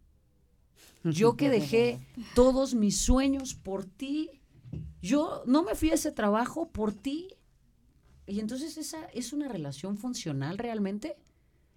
Yo 1.04 1.36
que 1.36 1.50
dejé 1.50 2.00
todos 2.36 2.74
mis 2.74 2.98
sueños 2.98 3.54
por 3.54 3.86
ti. 3.86 4.42
Yo 5.02 5.44
no 5.46 5.64
me 5.64 5.76
fui 5.76 5.90
a 5.90 5.96
ese 5.96 6.12
trabajo 6.12 6.70
por 6.70 6.94
ti. 6.94 7.28
Y 8.26 8.40
entonces 8.40 8.78
esa 8.78 9.06
es 9.08 9.34
una 9.34 9.48
relación 9.48 9.98
funcional 9.98 10.58
realmente. 10.58 11.18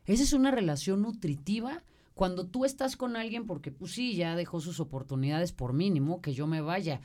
Esa 0.06 0.22
es 0.22 0.32
una 0.32 0.50
relación 0.50 1.02
nutritiva 1.02 1.82
cuando 2.14 2.46
tú 2.46 2.64
estás 2.64 2.96
con 2.96 3.16
alguien 3.16 3.46
porque, 3.46 3.70
pues 3.70 3.92
sí, 3.92 4.14
ya 4.14 4.36
dejó 4.36 4.60
sus 4.60 4.78
oportunidades 4.78 5.52
por 5.52 5.72
mínimo, 5.72 6.20
que 6.20 6.34
yo 6.34 6.46
me 6.46 6.60
vaya. 6.60 7.00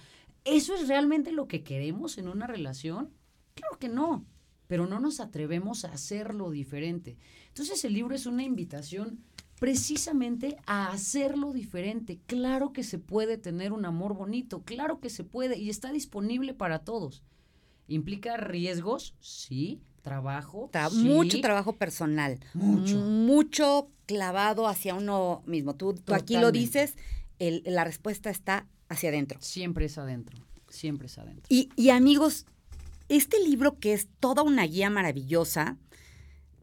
¿Eso 0.46 0.76
es 0.76 0.88
realmente 0.88 1.32
lo 1.32 1.48
que 1.48 1.64
queremos 1.64 2.18
en 2.18 2.28
una 2.28 2.48
relación? 2.48 3.12
Claro 3.56 3.78
que 3.80 3.90
no, 3.90 4.26
pero 4.68 4.86
no 4.88 5.00
nos 5.00 5.20
atrevemos 5.20 5.86
a 5.86 5.92
hacerlo 5.92 6.52
diferente. 6.52 7.18
Entonces 7.48 7.84
el 7.84 7.94
libro 7.94 8.16
es 8.16 8.26
una 8.26 8.44
invitación 8.44 9.20
precisamente 9.60 10.58
a 10.66 10.92
hacerlo 10.92 11.52
diferente. 11.52 12.20
Claro 12.28 12.74
que 12.74 12.84
se 12.84 13.00
puede 13.00 13.38
tener 13.38 13.74
un 13.74 13.86
amor 13.86 14.14
bonito, 14.14 14.62
claro 14.64 15.00
que 15.00 15.10
se 15.10 15.24
puede 15.24 15.58
y 15.58 15.70
está 15.70 15.92
disponible 15.92 16.54
para 16.54 16.80
todos. 16.80 17.24
¿Implica 17.88 18.38
riesgos? 18.38 19.16
Sí, 19.20 19.82
trabajo. 20.02 20.70
Mucho 20.94 21.42
trabajo 21.42 21.74
personal. 21.74 22.40
Mucho. 22.54 22.98
Mucho 22.98 23.90
clavado 24.06 24.68
hacia 24.68 24.94
uno 24.94 25.44
mismo. 25.46 25.76
Tú, 25.76 25.96
aquí 26.14 26.38
lo 26.38 26.52
dices, 26.52 26.96
la 27.40 27.84
respuesta 27.84 28.30
está 28.30 28.68
hacia 28.90 29.10
adentro. 29.10 29.40
Siempre 29.42 29.86
es 29.86 29.98
adentro. 29.98 30.38
Siempre 30.70 31.08
es 31.08 31.18
adentro. 31.18 31.46
Y, 31.50 31.70
y 31.76 31.90
amigos, 31.90 32.46
este 33.10 33.40
libro 33.44 33.80
que 33.80 33.94
es 33.94 34.08
toda 34.20 34.44
una 34.44 34.64
guía 34.64 34.90
maravillosa, 34.90 35.78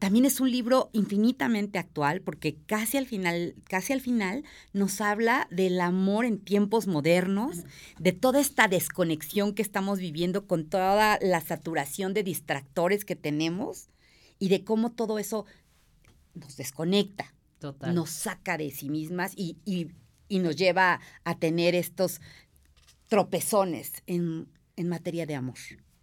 también 0.03 0.25
es 0.25 0.41
un 0.41 0.51
libro 0.51 0.89
infinitamente 0.91 1.79
actual 1.79 2.19
porque 2.19 2.57
casi 2.65 2.97
al 2.97 3.05
final, 3.05 3.55
casi 3.63 3.93
al 3.93 4.01
final 4.01 4.43
nos 4.73 4.99
habla 4.99 5.47
del 5.49 5.79
amor 5.79 6.25
en 6.25 6.39
tiempos 6.39 6.87
modernos, 6.87 7.63
de 7.99 8.11
toda 8.11 8.41
esta 8.41 8.67
desconexión 8.67 9.55
que 9.55 9.61
estamos 9.61 9.99
viviendo 9.99 10.45
con 10.45 10.65
toda 10.65 11.17
la 11.21 11.39
saturación 11.39 12.13
de 12.13 12.23
distractores 12.23 13.05
que 13.05 13.15
tenemos 13.15 13.87
y 14.39 14.49
de 14.49 14.65
cómo 14.65 14.91
todo 14.91 15.19
eso 15.19 15.45
nos 16.33 16.57
desconecta, 16.57 17.33
nos 17.93 18.09
saca 18.09 18.57
de 18.57 18.71
sí 18.71 18.89
mismas 18.89 19.31
y, 19.37 19.55
nos 20.29 20.55
lleva 20.55 20.99
a 21.23 21.37
tener 21.37 21.75
estos 21.75 22.21
tropezones 23.07 24.03
en, 24.07 24.47
materia 24.77 25.25
de 25.25 25.35
amor. 25.35 25.57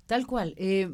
Tal 0.07 0.27
cual. 0.27 0.55
Eh, 0.57 0.93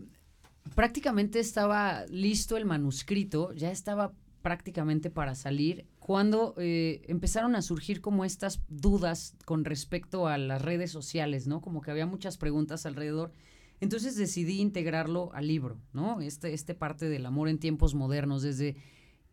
prácticamente 0.74 1.40
estaba 1.40 2.06
listo 2.06 2.56
el 2.56 2.64
manuscrito, 2.64 3.52
ya 3.52 3.70
estaba 3.70 4.12
prácticamente 4.42 5.10
para 5.10 5.34
salir, 5.34 5.86
cuando 5.98 6.54
eh, 6.56 7.02
empezaron 7.08 7.56
a 7.56 7.62
surgir 7.62 8.00
como 8.00 8.24
estas 8.24 8.60
dudas 8.68 9.34
con 9.44 9.64
respecto 9.64 10.28
a 10.28 10.38
las 10.38 10.62
redes 10.62 10.92
sociales, 10.92 11.48
¿no? 11.48 11.60
Como 11.60 11.80
que 11.80 11.90
había 11.90 12.06
muchas 12.06 12.36
preguntas 12.38 12.86
alrededor. 12.86 13.32
Entonces 13.80 14.16
decidí 14.16 14.60
integrarlo 14.60 15.30
al 15.34 15.48
libro, 15.48 15.80
¿no? 15.92 16.20
Este, 16.20 16.54
este 16.54 16.74
parte 16.74 17.08
del 17.08 17.26
amor 17.26 17.48
en 17.48 17.58
tiempos 17.58 17.94
modernos, 17.94 18.42
desde 18.42 18.76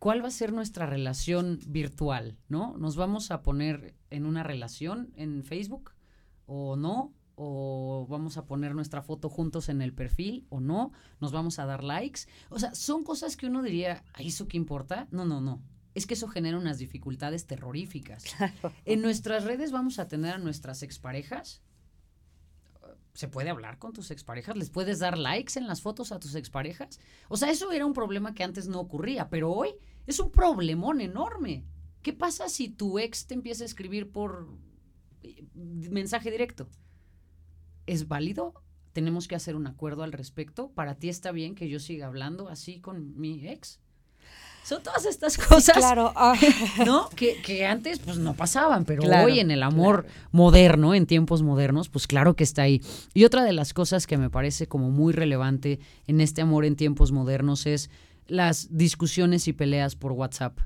cuál 0.04 0.22
va 0.22 0.28
a 0.28 0.32
ser 0.32 0.52
nuestra 0.52 0.86
relación 0.86 1.62
virtual, 1.66 2.38
¿no? 2.50 2.76
¿Nos 2.78 2.98
vamos 2.98 3.32
a 3.32 3.42
poner 3.42 3.96
en 4.10 4.26
una 4.26 4.44
relación 4.44 5.14
en 5.16 5.46
Facebook 5.46 5.92
o 6.46 6.76
no? 6.76 7.14
o 7.36 8.06
vamos 8.10 8.36
a 8.36 8.46
poner 8.46 8.76
nuestra 8.76 9.02
foto 9.02 9.30
juntos 9.30 9.70
en 9.70 9.82
el 9.82 9.94
perfil 9.94 10.46
o 10.50 10.60
no, 10.60 10.92
nos 11.22 11.32
vamos 11.32 11.58
a 11.58 11.66
dar 11.66 11.84
likes. 11.84 12.24
O 12.50 12.60
sea, 12.60 12.76
son 12.76 13.06
cosas 13.06 13.38
que 13.38 13.48
uno 13.48 13.64
diría, 13.64 14.04
¿a 14.14 14.22
eso 14.22 14.48
qué 14.48 14.58
importa? 14.58 15.08
No, 15.10 15.24
no, 15.24 15.40
no. 15.40 15.64
Es 15.96 16.06
que 16.06 16.16
eso 16.16 16.28
genera 16.28 16.58
unas 16.58 16.80
dificultades 16.80 17.48
terroríficas. 17.48 18.26
En 18.86 19.02
nuestras 19.02 19.46
redes 19.46 19.72
vamos 19.72 20.00
a 20.00 20.08
tener 20.10 20.34
a 20.34 20.38
nuestras 20.38 20.84
exparejas. 20.84 21.64
¿Se 23.14 23.28
puede 23.28 23.50
hablar 23.50 23.80
con 23.80 23.94
tus 23.94 24.12
exparejas? 24.12 24.58
¿Les 24.58 24.70
puedes 24.70 25.00
dar 25.00 25.18
likes 25.18 25.58
en 25.58 25.66
las 25.66 25.82
fotos 25.82 26.12
a 26.12 26.20
tus 26.20 26.36
exparejas? 26.36 27.00
O 27.30 27.38
sea, 27.38 27.50
eso 27.50 27.72
era 27.72 27.86
un 27.86 27.94
problema 27.94 28.34
que 28.34 28.44
antes 28.44 28.68
no 28.68 28.80
ocurría, 28.80 29.30
pero 29.30 29.52
hoy 29.52 29.76
es 30.08 30.20
un 30.20 30.32
problemón 30.32 31.02
enorme. 31.02 31.66
¿Qué 32.02 32.14
pasa 32.14 32.50
si 32.50 32.70
tu 32.70 33.00
ex 33.00 33.28
te 33.28 33.34
empieza 33.34 33.64
a 33.64 33.68
escribir 33.68 34.12
por 34.12 34.48
eh, 35.24 35.46
mensaje 35.54 36.32
directo? 36.32 36.68
¿es 37.88 38.08
válido? 38.08 38.54
¿Tenemos 38.94 39.28
que 39.28 39.36
hacer 39.36 39.56
un 39.56 39.68
acuerdo 39.68 40.04
al 40.04 40.12
respecto? 40.12 40.70
¿Para 40.70 40.96
ti 40.96 41.10
está 41.10 41.32
bien 41.32 41.56
que 41.56 41.68
yo 41.68 41.80
siga 41.80 42.08
hablando 42.08 42.48
así 42.48 42.80
con 42.80 43.20
mi 43.20 43.48
ex? 43.48 43.80
Son 44.64 44.82
todas 44.82 45.06
estas 45.06 45.38
cosas, 45.38 45.76
claro. 45.76 46.14
Ah. 46.16 46.36
¿no? 46.86 47.10
Que, 47.10 47.66
antes 47.66 48.00
pues 48.00 48.18
no 48.18 48.34
pasaban, 48.34 48.86
pero 48.86 49.04
hoy 49.04 49.40
en 49.40 49.52
el 49.52 49.62
amor 49.62 50.06
moderno, 50.32 50.94
en 50.94 51.06
tiempos 51.06 51.42
modernos, 51.42 51.90
pues 51.90 52.08
claro 52.08 52.36
que 52.36 52.46
está 52.46 52.62
ahí. 52.62 52.82
Y 53.14 53.26
otra 53.26 53.44
de 53.44 53.52
las 53.52 53.74
cosas 53.74 54.08
que 54.08 54.18
me 54.18 54.30
parece 54.30 54.68
como 54.68 54.90
muy 54.90 55.12
relevante 55.12 55.80
en 56.08 56.22
este 56.22 56.42
amor 56.42 56.64
en 56.64 56.78
tiempos 56.78 57.12
modernos 57.12 57.66
es 57.66 57.90
las 58.28 58.76
discusiones 58.76 59.48
y 59.48 59.54
peleas 59.54 59.96
por 59.96 60.12
WhatsApp, 60.12 60.60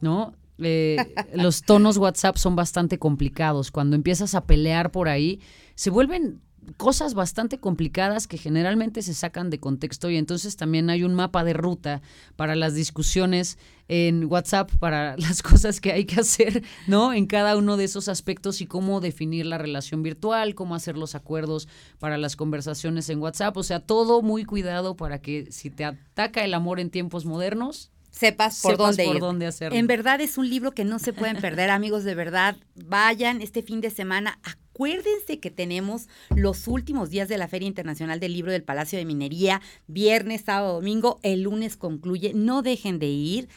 ¿no? 0.00 0.34
Eh, 0.58 0.96
los 1.34 1.62
tonos 1.62 1.96
WhatsApp 1.96 2.36
son 2.36 2.56
bastante 2.56 2.98
complicados. 2.98 3.70
Cuando 3.70 3.96
empiezas 3.96 4.34
a 4.34 4.46
pelear 4.46 4.90
por 4.90 5.08
ahí, 5.08 5.40
se 5.74 5.90
vuelven 5.90 6.40
cosas 6.76 7.14
bastante 7.14 7.58
complicadas 7.58 8.26
que 8.26 8.38
generalmente 8.38 9.02
se 9.02 9.14
sacan 9.14 9.50
de 9.50 9.60
contexto 9.60 10.10
y 10.10 10.16
entonces 10.16 10.56
también 10.56 10.90
hay 10.90 11.04
un 11.04 11.14
mapa 11.14 11.44
de 11.44 11.52
ruta 11.52 12.02
para 12.36 12.56
las 12.56 12.74
discusiones 12.74 13.58
en 13.88 14.24
WhatsApp, 14.30 14.70
para 14.78 15.16
las 15.18 15.42
cosas 15.42 15.80
que 15.80 15.92
hay 15.92 16.04
que 16.04 16.20
hacer, 16.20 16.62
¿no? 16.86 17.12
En 17.12 17.26
cada 17.26 17.56
uno 17.56 17.76
de 17.76 17.84
esos 17.84 18.08
aspectos 18.08 18.60
y 18.60 18.66
cómo 18.66 19.00
definir 19.00 19.46
la 19.46 19.58
relación 19.58 20.02
virtual, 20.02 20.54
cómo 20.54 20.74
hacer 20.74 20.96
los 20.96 21.14
acuerdos 21.14 21.68
para 21.98 22.18
las 22.18 22.36
conversaciones 22.36 23.08
en 23.10 23.20
WhatsApp, 23.20 23.56
o 23.56 23.62
sea, 23.62 23.80
todo 23.80 24.22
muy 24.22 24.44
cuidado 24.44 24.96
para 24.96 25.20
que 25.20 25.50
si 25.50 25.70
te 25.70 25.84
ataca 25.84 26.44
el 26.44 26.54
amor 26.54 26.80
en 26.80 26.90
tiempos 26.90 27.24
modernos, 27.24 27.90
sepas 28.10 28.60
por, 28.62 28.76
dónde, 28.76 29.04
ir. 29.04 29.46
hacerlo. 29.46 29.76
En 29.76 29.86
verdad 29.86 30.20
es 30.20 30.38
un 30.38 30.48
libro 30.48 30.72
que 30.72 30.84
no 30.84 30.98
se 30.98 31.12
pueden 31.12 31.36
perder, 31.36 31.70
amigos, 31.70 32.04
de 32.04 32.14
verdad. 32.14 32.56
Vayan 32.76 33.42
este 33.42 33.62
fin 33.62 33.80
de 33.80 33.90
semana 33.90 34.38
a 34.44 34.56
Acuérdense 34.74 35.38
que 35.38 35.52
tenemos 35.52 36.08
los 36.34 36.66
últimos 36.66 37.08
días 37.08 37.28
de 37.28 37.38
la 37.38 37.46
Feria 37.46 37.68
Internacional 37.68 38.18
del 38.18 38.32
Libro 38.32 38.50
del 38.50 38.64
Palacio 38.64 38.98
de 38.98 39.04
Minería, 39.04 39.60
viernes, 39.86 40.42
sábado, 40.46 40.74
domingo, 40.74 41.20
el 41.22 41.42
lunes 41.42 41.76
concluye, 41.76 42.32
no 42.34 42.60
dejen 42.60 42.98
de 42.98 43.06
ir. 43.06 43.48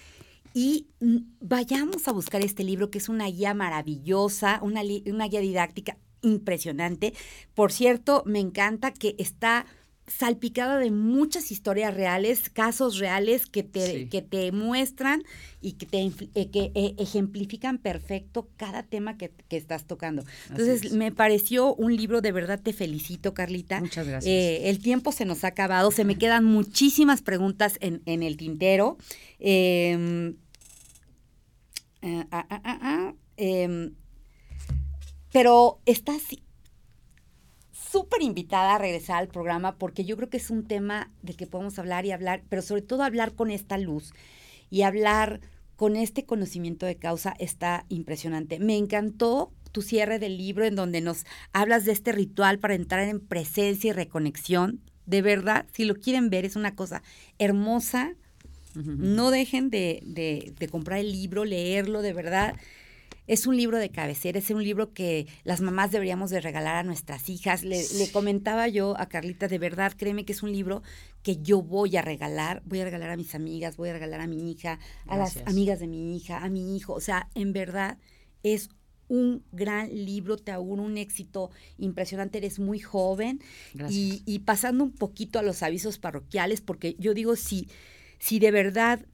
Y 0.58 0.88
mm, 1.02 1.18
vayamos 1.40 2.08
a 2.08 2.12
buscar 2.12 2.44
este 2.44 2.64
libro 2.64 2.90
que 2.90 2.98
es 2.98 3.10
una 3.10 3.28
guía 3.28 3.54
maravillosa, 3.54 4.60
una, 4.64 4.82
una 5.06 5.28
guía 5.28 5.40
didáctica 5.40 6.00
impresionante. 6.24 7.14
Por 7.54 7.72
cierto, 7.72 8.24
me 8.26 8.40
encanta 8.40 8.92
que 8.92 9.14
está 9.20 9.68
salpicada 10.08 10.80
de 10.80 10.90
muchas 10.90 11.52
historias 11.52 11.94
reales, 11.94 12.50
casos 12.50 12.98
reales 12.98 13.46
que 13.46 13.62
te, 13.62 14.10
que 14.10 14.24
te 14.24 14.52
muestran 14.52 15.22
y 15.62 15.74
que 15.74 15.86
te 15.86 16.12
eh, 16.34 16.50
que 16.50 16.72
eh, 16.74 16.96
ejemplifican 16.98 17.78
perfecto 17.78 18.50
cada 18.58 18.82
tema 18.82 19.16
que, 19.16 19.32
estás 19.52 19.86
tocando. 19.86 20.24
Entonces, 20.50 20.92
me 20.92 21.12
pareció 21.12 21.76
un 21.76 21.96
libro, 21.96 22.22
de 22.22 22.32
verdad 22.32 22.60
te 22.60 22.74
felicito, 22.74 23.36
Carlita. 23.36 23.80
Muchas 23.80 24.08
gracias. 24.08 24.34
Eh, 24.34 24.70
el 24.70 24.80
tiempo 24.80 25.12
se 25.12 25.26
nos 25.26 25.44
ha 25.44 25.50
acabado, 25.50 25.92
se 25.92 26.04
me 26.04 26.18
quedan 26.18 26.46
muchísimas 26.46 27.22
preguntas 27.22 27.78
en, 27.80 28.02
en 28.08 28.24
el 28.24 28.38
tintero. 28.38 28.98
Em, 32.08 32.26
ah, 32.32 32.48
ah, 32.50 32.62
ah, 32.64 33.14
em, 33.36 33.94
pero 35.34 35.82
estás 35.86 36.22
súper 37.74 38.22
invitada 38.22 38.76
a 38.76 38.78
regresar 38.78 39.18
al 39.18 39.28
programa 39.28 39.78
porque 39.78 40.06
yo 40.06 40.16
creo 40.16 40.30
que 40.30 40.38
es 40.38 40.50
un 40.50 40.66
tema 40.66 41.12
del 41.22 41.36
que 41.36 41.48
podemos 41.48 41.78
hablar 41.80 42.06
y 42.06 42.12
hablar, 42.12 42.44
pero 42.48 42.62
sobre 42.62 42.82
todo 42.82 43.04
hablar 43.04 43.34
con 43.34 43.52
esta 43.52 43.78
luz 43.78 44.14
y 44.70 44.84
hablar 44.84 45.42
con 45.76 45.98
este 45.98 46.26
conocimiento 46.26 46.86
de 46.86 46.96
causa 46.96 47.36
está 47.40 47.86
impresionante. 47.90 48.58
Me 48.60 48.78
encantó 48.78 49.52
tu 49.74 49.82
cierre 49.82 50.18
del 50.18 50.38
libro 50.38 50.64
en 50.64 50.76
donde 50.76 51.02
nos 51.02 51.26
hablas 51.52 51.84
de 51.84 51.92
este 51.92 52.14
ritual 52.14 52.58
para 52.58 52.76
entrar 52.76 53.02
en 53.02 53.20
presencia 53.20 53.90
y 53.90 53.94
reconexión. 53.94 54.82
De 55.06 55.22
verdad, 55.22 55.68
si 55.74 55.84
lo 55.84 55.96
quieren 55.96 56.30
ver, 56.30 56.46
es 56.46 56.56
una 56.56 56.74
cosa 56.74 57.04
hermosa. 57.38 58.16
No 58.76 59.32
dejen 59.32 59.70
de, 59.70 60.04
de, 60.06 60.54
de 60.58 60.68
comprar 60.68 61.00
el 61.00 61.12
libro, 61.12 61.46
leerlo, 61.46 62.02
de 62.02 62.14
verdad 62.14 62.56
es 63.28 63.46
un 63.46 63.58
libro 63.58 63.78
de 63.78 63.90
cabecera, 63.90 64.40
es 64.40 64.50
un 64.50 64.64
libro 64.64 64.94
que 64.94 65.28
las 65.44 65.60
mamás 65.60 65.92
deberíamos 65.92 66.30
de 66.30 66.40
regalar 66.40 66.76
a 66.76 66.84
nuestras 66.84 67.30
hijas. 67.30 67.64
Le, 67.64 67.86
comentaba 68.14 68.70
yo 68.70 68.98
a 68.98 69.10
Carlita, 69.10 69.50
de 69.50 69.60
verdad, 69.60 69.94
créeme 69.96 70.24
que 70.24 70.32
es 70.32 70.44
un 70.44 70.54
libro 70.54 70.82
que 71.24 71.38
yo 71.38 71.62
voy 71.62 71.98
a 71.98 72.02
regalar, 72.02 72.64
voy 72.66 72.80
a 72.80 72.86
regalar 72.86 73.10
a 73.10 73.18
mis 73.18 73.36
amigas, 73.36 73.76
voy 73.76 73.90
a 73.90 73.94
regalar 73.94 74.22
a 74.22 74.28
mi 74.28 74.50
hija, 74.50 74.80
a 75.08 75.18
las 75.18 75.38
amigas 75.46 75.80
de 75.80 75.88
mi 75.88 76.16
hija, 76.16 76.38
a 76.38 76.50
mi 76.50 76.78
hijo. 76.78 76.94
O 76.94 77.02
sea, 77.02 77.30
en 77.36 77.52
verdad 77.52 77.98
es 78.44 78.70
un 79.10 79.44
gran 79.52 79.90
libro, 79.90 80.38
te 80.38 80.54
auguro 80.54 80.84
un 80.84 80.98
éxito 80.98 81.52
impresionante, 81.78 82.38
eres 82.38 82.60
muy 82.60 82.80
joven. 82.80 83.42
Y, 83.90 84.24
y, 84.26 84.40
pasando 84.40 84.86
un 84.86 84.92
poquito 84.94 85.38
a 85.38 85.44
los 85.44 85.64
avisos 85.64 85.98
parroquiales, 85.98 86.62
porque 86.62 86.96
yo 86.98 87.14
digo, 87.14 87.36
si, 87.36 87.68
si 88.20 88.40
de 88.40 88.52
verdad 88.52 89.06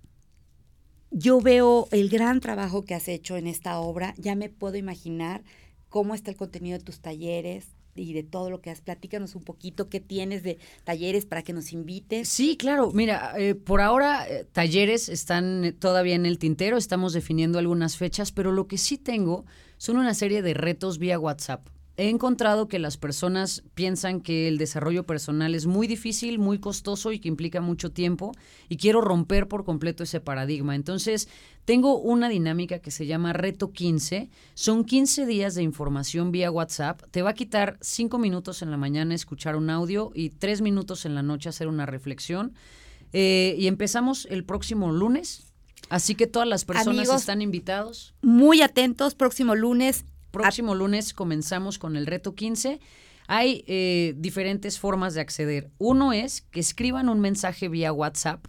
yo 1.12 1.42
veo 1.42 1.88
el 1.92 2.10
gran 2.10 2.40
trabajo 2.40 2.84
que 2.86 2.96
has 2.96 3.08
hecho 3.08 3.38
en 3.38 3.48
esta 3.48 3.80
obra, 3.80 4.14
ya 4.18 4.36
me 4.36 4.50
puedo 4.50 4.78
imaginar 4.78 5.44
cómo 5.90 6.16
está 6.16 6.32
el 6.32 6.38
contenido 6.38 6.78
de 6.78 6.84
tus 6.84 7.00
talleres, 7.00 7.68
y 7.96 8.14
de 8.14 8.24
todo 8.24 8.50
lo 8.50 8.62
que 8.62 8.70
has. 8.70 8.82
Platícanos 8.82 9.36
un 9.36 9.44
poquito 9.44 9.90
qué 9.90 10.00
tienes 10.00 10.44
de 10.44 10.58
talleres 10.84 11.26
para 11.26 11.44
que 11.44 11.54
nos 11.54 11.74
invites. 11.74 12.28
Sí, 12.28 12.58
claro. 12.58 12.92
Mira, 12.92 13.34
eh, 13.38 13.56
por 13.56 13.82
ahora 13.82 14.28
eh, 14.28 14.46
talleres 14.52 15.10
están 15.10 15.76
todavía 15.80 16.16
en 16.16 16.26
el 16.26 16.40
tintero, 16.40 16.78
estamos 16.78 17.14
definiendo 17.14 17.60
algunas 17.60 17.98
fechas, 17.98 18.32
pero 18.32 18.52
lo 18.52 18.68
que 18.68 18.78
sí 18.78 18.98
tengo 18.98 19.46
son 19.78 19.98
una 19.98 20.14
serie 20.14 20.42
de 20.42 20.54
retos 20.54 20.98
vía 20.98 21.20
WhatsApp 21.20 21.68
he 21.96 22.10
encontrado 22.10 22.68
que 22.68 22.80
las 22.80 22.98
personas 22.98 23.64
piensan 23.76 24.22
que 24.22 24.48
el 24.48 24.58
desarrollo 24.58 25.06
personal 25.06 25.54
es 25.54 25.68
muy 25.68 25.86
difícil, 25.86 26.40
muy 26.40 26.60
costoso 26.60 27.12
y 27.12 27.20
que 27.20 27.28
implica 27.28 27.62
mucho 27.62 27.92
tiempo 27.92 28.32
y 28.68 28.78
quiero 28.78 29.02
romper 29.02 29.48
por 29.48 29.64
completo 29.64 30.04
ese 30.04 30.20
paradigma. 30.20 30.76
Entonces, 30.76 31.30
tengo 31.66 32.00
una 32.00 32.30
dinámica 32.30 32.80
que 32.80 32.90
se 32.90 33.06
llama 33.06 33.34
Reto 33.34 33.72
15. 33.72 34.30
Son 34.56 34.86
15 34.86 35.28
días 35.28 35.54
de 35.54 35.62
información 35.62 36.32
vía 36.32 36.50
WhatsApp. 36.50 37.04
Te 37.12 37.22
va 37.22 37.32
a 37.32 37.36
quitar 37.36 37.78
5 37.82 38.18
minutos 38.18 38.64
en 38.64 38.72
la 38.72 38.78
mañana 38.78 39.14
escuchar 39.14 39.56
un 39.56 39.70
audio 39.70 40.12
y 40.16 40.30
3 40.32 40.62
minutos 40.62 41.06
en 41.06 41.14
la 41.14 41.22
noche 41.22 41.50
hacer 41.50 41.68
una 41.68 41.86
reflexión. 41.86 42.54
Eh, 43.14 43.56
y 43.60 43.68
empezamos 43.68 44.28
el 44.32 44.44
próximo 44.44 44.92
lunes. 44.92 45.54
Así 45.90 46.16
que 46.16 46.26
todas 46.26 46.48
las 46.48 46.66
personas 46.66 47.08
están 47.10 47.44
invitados. 47.44 48.16
Muy 48.24 48.62
atentos, 48.62 49.14
próximo 49.14 49.54
lunes 49.54 50.06
Próximo 50.34 50.74
lunes 50.74 51.14
comenzamos 51.14 51.78
con 51.78 51.96
el 51.96 52.08
reto 52.08 52.34
15. 52.34 52.80
Hay 53.28 53.64
eh, 53.68 54.16
diferentes 54.18 54.80
formas 54.80 55.14
de 55.14 55.22
acceder. 55.22 55.70
Uno 55.78 56.12
es 56.12 56.42
que 56.42 56.60
escriban 56.60 57.08
un 57.08 57.20
mensaje 57.20 57.70
vía 57.70 57.94
WhatsApp 57.94 58.44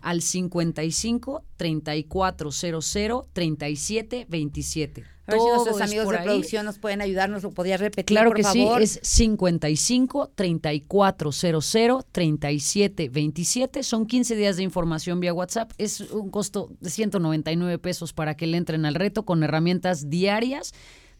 al 0.00 0.22
55 0.22 1.44
3400 1.58 3.26
37 3.30 4.26
27. 4.26 5.04
A 5.26 5.32
ver 5.32 5.40
si 5.42 5.46
nuestros 5.48 5.80
amigos 5.82 6.08
de 6.08 6.18
producción 6.18 6.64
nos 6.64 6.78
pueden 6.78 7.02
ayudar, 7.02 7.28
nos 7.28 7.42
lo 7.42 7.50
podías 7.50 7.78
repetir, 7.78 8.06
claro 8.06 8.32
que 8.32 8.42
sí, 8.42 8.66
es 8.80 8.98
55 9.02 10.30
3400 10.34 12.06
37 12.10 13.10
27. 13.10 13.82
Son 13.82 14.06
15 14.06 14.34
días 14.34 14.56
de 14.56 14.62
información 14.62 15.20
vía 15.20 15.34
WhatsApp. 15.34 15.72
Es 15.76 16.00
un 16.00 16.30
costo 16.30 16.70
de 16.80 16.88
199 16.88 17.78
pesos 17.78 18.14
para 18.14 18.34
que 18.34 18.46
le 18.46 18.56
entren 18.56 18.86
al 18.86 18.94
reto 18.94 19.26
con 19.26 19.42
herramientas 19.42 20.08
diarias 20.08 20.72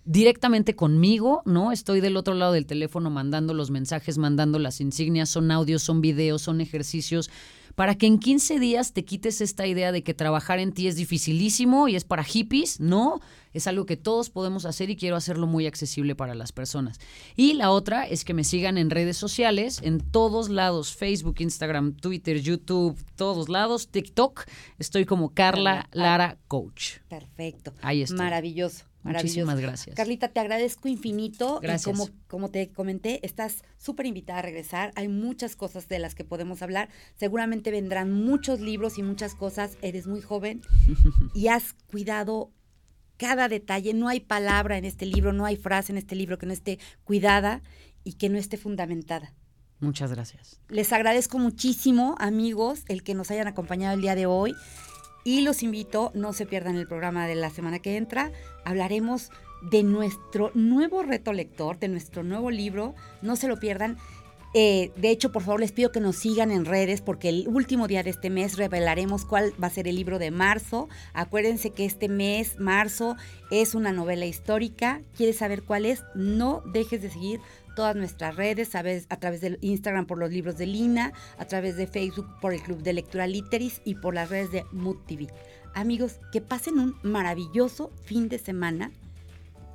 directamente 0.09 0.75
conmigo, 0.75 1.43
¿no? 1.45 1.71
Estoy 1.71 2.01
del 2.01 2.17
otro 2.17 2.33
lado 2.33 2.55
del 2.55 2.65
teléfono 2.65 3.11
mandando 3.11 3.53
los 3.53 3.71
mensajes, 3.71 4.17
mandando 4.17 4.59
las 4.59 4.81
insignias, 4.81 5.29
son 5.29 5.51
audios, 5.51 5.83
son 5.83 6.01
videos, 6.01 6.41
son 6.41 6.63
ejercicios, 6.63 7.31
para 7.75 7.95
que 7.95 8.07
en 8.07 8.19
15 8.19 8.59
días 8.59 8.95
te 8.95 9.05
quites 9.05 9.43
esta 9.43 9.67
idea 9.67 9.93
de 9.93 10.03
que 10.03 10.15
trabajar 10.15 10.61
en 10.61 10.73
ti 10.73 10.89
es 10.89 10.97
dificilísimo 10.97 11.89
y 11.89 11.95
es 11.95 12.05
para 12.05 12.25
hippies, 12.25 12.81
no, 12.81 13.21
es 13.53 13.67
algo 13.67 13.87
que 13.87 13.97
todos 13.97 14.31
podemos 14.31 14.65
hacer 14.65 14.91
y 14.91 14.97
quiero 14.97 15.17
hacerlo 15.17 15.47
muy 15.47 15.67
accesible 15.67 16.15
para 16.15 16.35
las 16.35 16.53
personas. 16.53 16.99
Y 17.37 17.55
la 17.55 17.71
otra 17.71 18.07
es 18.07 18.25
que 18.25 18.35
me 18.35 18.45
sigan 18.45 18.79
en 18.79 18.91
redes 18.91 19.17
sociales, 19.17 19.81
en 19.83 20.01
todos 20.01 20.49
lados, 20.49 20.95
Facebook, 20.95 21.37
Instagram, 21.39 21.95
Twitter, 21.95 22.41
YouTube, 22.41 22.99
todos 23.17 23.49
lados, 23.49 23.89
TikTok, 23.89 24.45
estoy 24.79 25.05
como 25.05 25.31
Carla 25.31 25.89
Lara 25.93 26.39
Coach. 26.49 26.99
Perfecto. 27.09 27.73
Ahí 27.83 28.03
está. 28.03 28.17
Maravilloso. 28.17 28.85
Muchísimas 29.03 29.61
gracias. 29.61 29.97
Carlita, 29.97 30.29
te 30.29 30.41
agradezco 30.41 30.89
infinito. 30.89 31.61
Gracias. 31.61 31.97
como, 31.97 32.11
como 32.27 32.51
te 32.51 32.71
comenté, 32.71 33.25
estás 33.25 33.63
súper 33.77 34.07
invitada 34.07 34.41
a 34.41 34.43
regresar. 34.43 34.93
Hay 34.97 35.09
muchas 35.09 35.57
cosas 35.57 35.89
de 35.89 35.99
las 35.99 36.15
que 36.15 36.25
podemos 36.25 36.63
hablar. 36.63 36.89
Seguramente 37.17 37.71
vendrán 37.71 38.13
muchos 38.13 38.61
libros 38.61 38.99
y 38.99 39.03
muchas 39.03 39.35
cosas. 39.35 39.79
Eres 39.83 40.07
muy 40.07 40.21
joven 40.21 40.63
y 41.35 41.49
has 41.49 41.75
cuidado 41.91 42.51
cada 43.19 43.49
detalle. 43.49 43.93
No 43.93 44.09
hay 44.09 44.21
palabra 44.21 44.79
en 44.79 44.87
este 44.87 45.05
libro, 45.05 45.35
no 45.35 45.45
hay 45.45 45.57
frase 45.57 45.93
en 45.93 45.99
este 45.99 46.15
libro 46.17 46.39
que 46.39 46.47
no 46.47 46.55
esté 46.55 46.79
cuidada 47.05 47.61
y 48.05 48.15
que 48.15 48.31
no 48.31 48.39
esté 48.39 48.57
fundamentada. 48.57 49.35
Muchas 49.81 50.11
gracias. 50.13 50.61
Les 50.69 50.93
agradezco 50.93 51.39
muchísimo, 51.39 52.17
amigos, 52.19 52.85
el 52.89 53.03
que 53.03 53.15
nos 53.15 53.31
hayan 53.31 53.47
acompañado 53.47 53.95
el 53.95 54.01
día 54.01 54.15
de 54.15 54.27
hoy. 54.27 54.55
Y 55.25 55.43
los 55.43 55.63
invito, 55.63 56.11
no 56.15 56.33
se 56.33 56.47
pierdan 56.47 56.77
el 56.77 56.89
programa 56.89 57.27
de 57.27 57.35
la 57.35 57.51
semana 57.51 57.81
que 57.81 57.97
entra. 57.97 58.33
Hablaremos 58.65 59.31
de 59.71 59.83
nuestro 59.83 60.51
nuevo 60.55 61.03
reto 61.03 61.33
lector, 61.33 61.79
de 61.79 61.89
nuestro 61.89 62.23
nuevo 62.23 62.51
libro. 62.51 62.95
No 63.23 63.37
se 63.37 63.49
lo 63.49 63.59
pierdan. 63.59 63.99
Eh, 64.61 64.91
de 64.97 65.11
hecho, 65.11 65.31
por 65.31 65.45
favor, 65.45 65.61
les 65.61 65.71
pido 65.71 65.93
que 65.93 66.01
nos 66.01 66.17
sigan 66.17 66.51
en 66.51 66.65
redes 66.65 67.01
porque 67.01 67.29
el 67.29 67.47
último 67.47 67.87
día 67.87 68.03
de 68.03 68.11
este 68.11 68.29
mes 68.29 68.57
revelaremos 68.57 69.25
cuál 69.25 69.53
va 69.63 69.69
a 69.69 69.71
ser 69.71 69.87
el 69.87 69.95
libro 69.95 70.19
de 70.19 70.33
marzo. 70.33 70.89
Acuérdense 71.13 71.71
que 71.71 71.85
este 71.85 72.09
mes, 72.09 72.59
marzo, 72.59 73.15
es 73.53 73.77
una 73.77 73.93
novela 73.93 74.27
histórica. 74.27 75.01
¿Quieres 75.17 75.37
saber 75.37 75.63
cuál 75.63 75.87
es? 75.87 76.03
No 76.17 76.65
dejes 76.73 77.03
de 77.03 77.09
seguir 77.09 77.41
todas 77.77 77.95
nuestras 77.95 78.35
redes, 78.35 78.75
a, 78.75 78.83
través 79.21 79.41
del 79.41 79.59
Instagram 79.61 80.07
por 80.07 80.19
los 80.19 80.33
libros 80.33 80.59
de 80.59 80.67
Lina, 80.67 81.13
a 81.39 81.45
través 81.45 81.77
de 81.77 81.87
Facebook 81.87 82.27
por 82.41 82.53
el 82.53 82.61
Club 82.61 82.83
de 82.83 82.95
Lectura 82.95 83.29
Literis 83.29 83.81
y 83.85 83.95
por 83.95 84.13
las 84.13 84.29
redes 84.29 84.51
de 84.51 84.65
Mood 84.73 84.97
TV. 85.07 85.29
Amigos, 85.73 86.19
que 86.33 86.41
pasen 86.41 86.81
un 86.81 86.97
maravilloso 87.05 87.93
fin 88.07 88.29
de 88.29 88.41
semana 88.41 88.91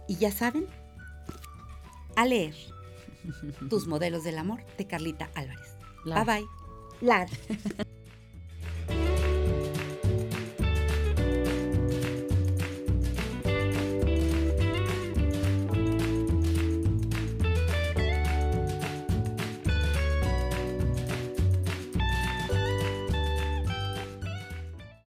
y 0.10 0.18
ya 0.18 0.34
saben, 0.34 0.66
a 2.18 2.26
leer 2.26 2.73
tus 3.70 3.88
modelos 3.88 4.24
del 4.24 4.38
amor 4.38 4.64
de 4.78 4.88
Carlita 4.88 5.30
Álvarez. 5.36 5.78
Bye 6.06 6.24
bye. 6.26 6.46
Lar. 7.02 7.28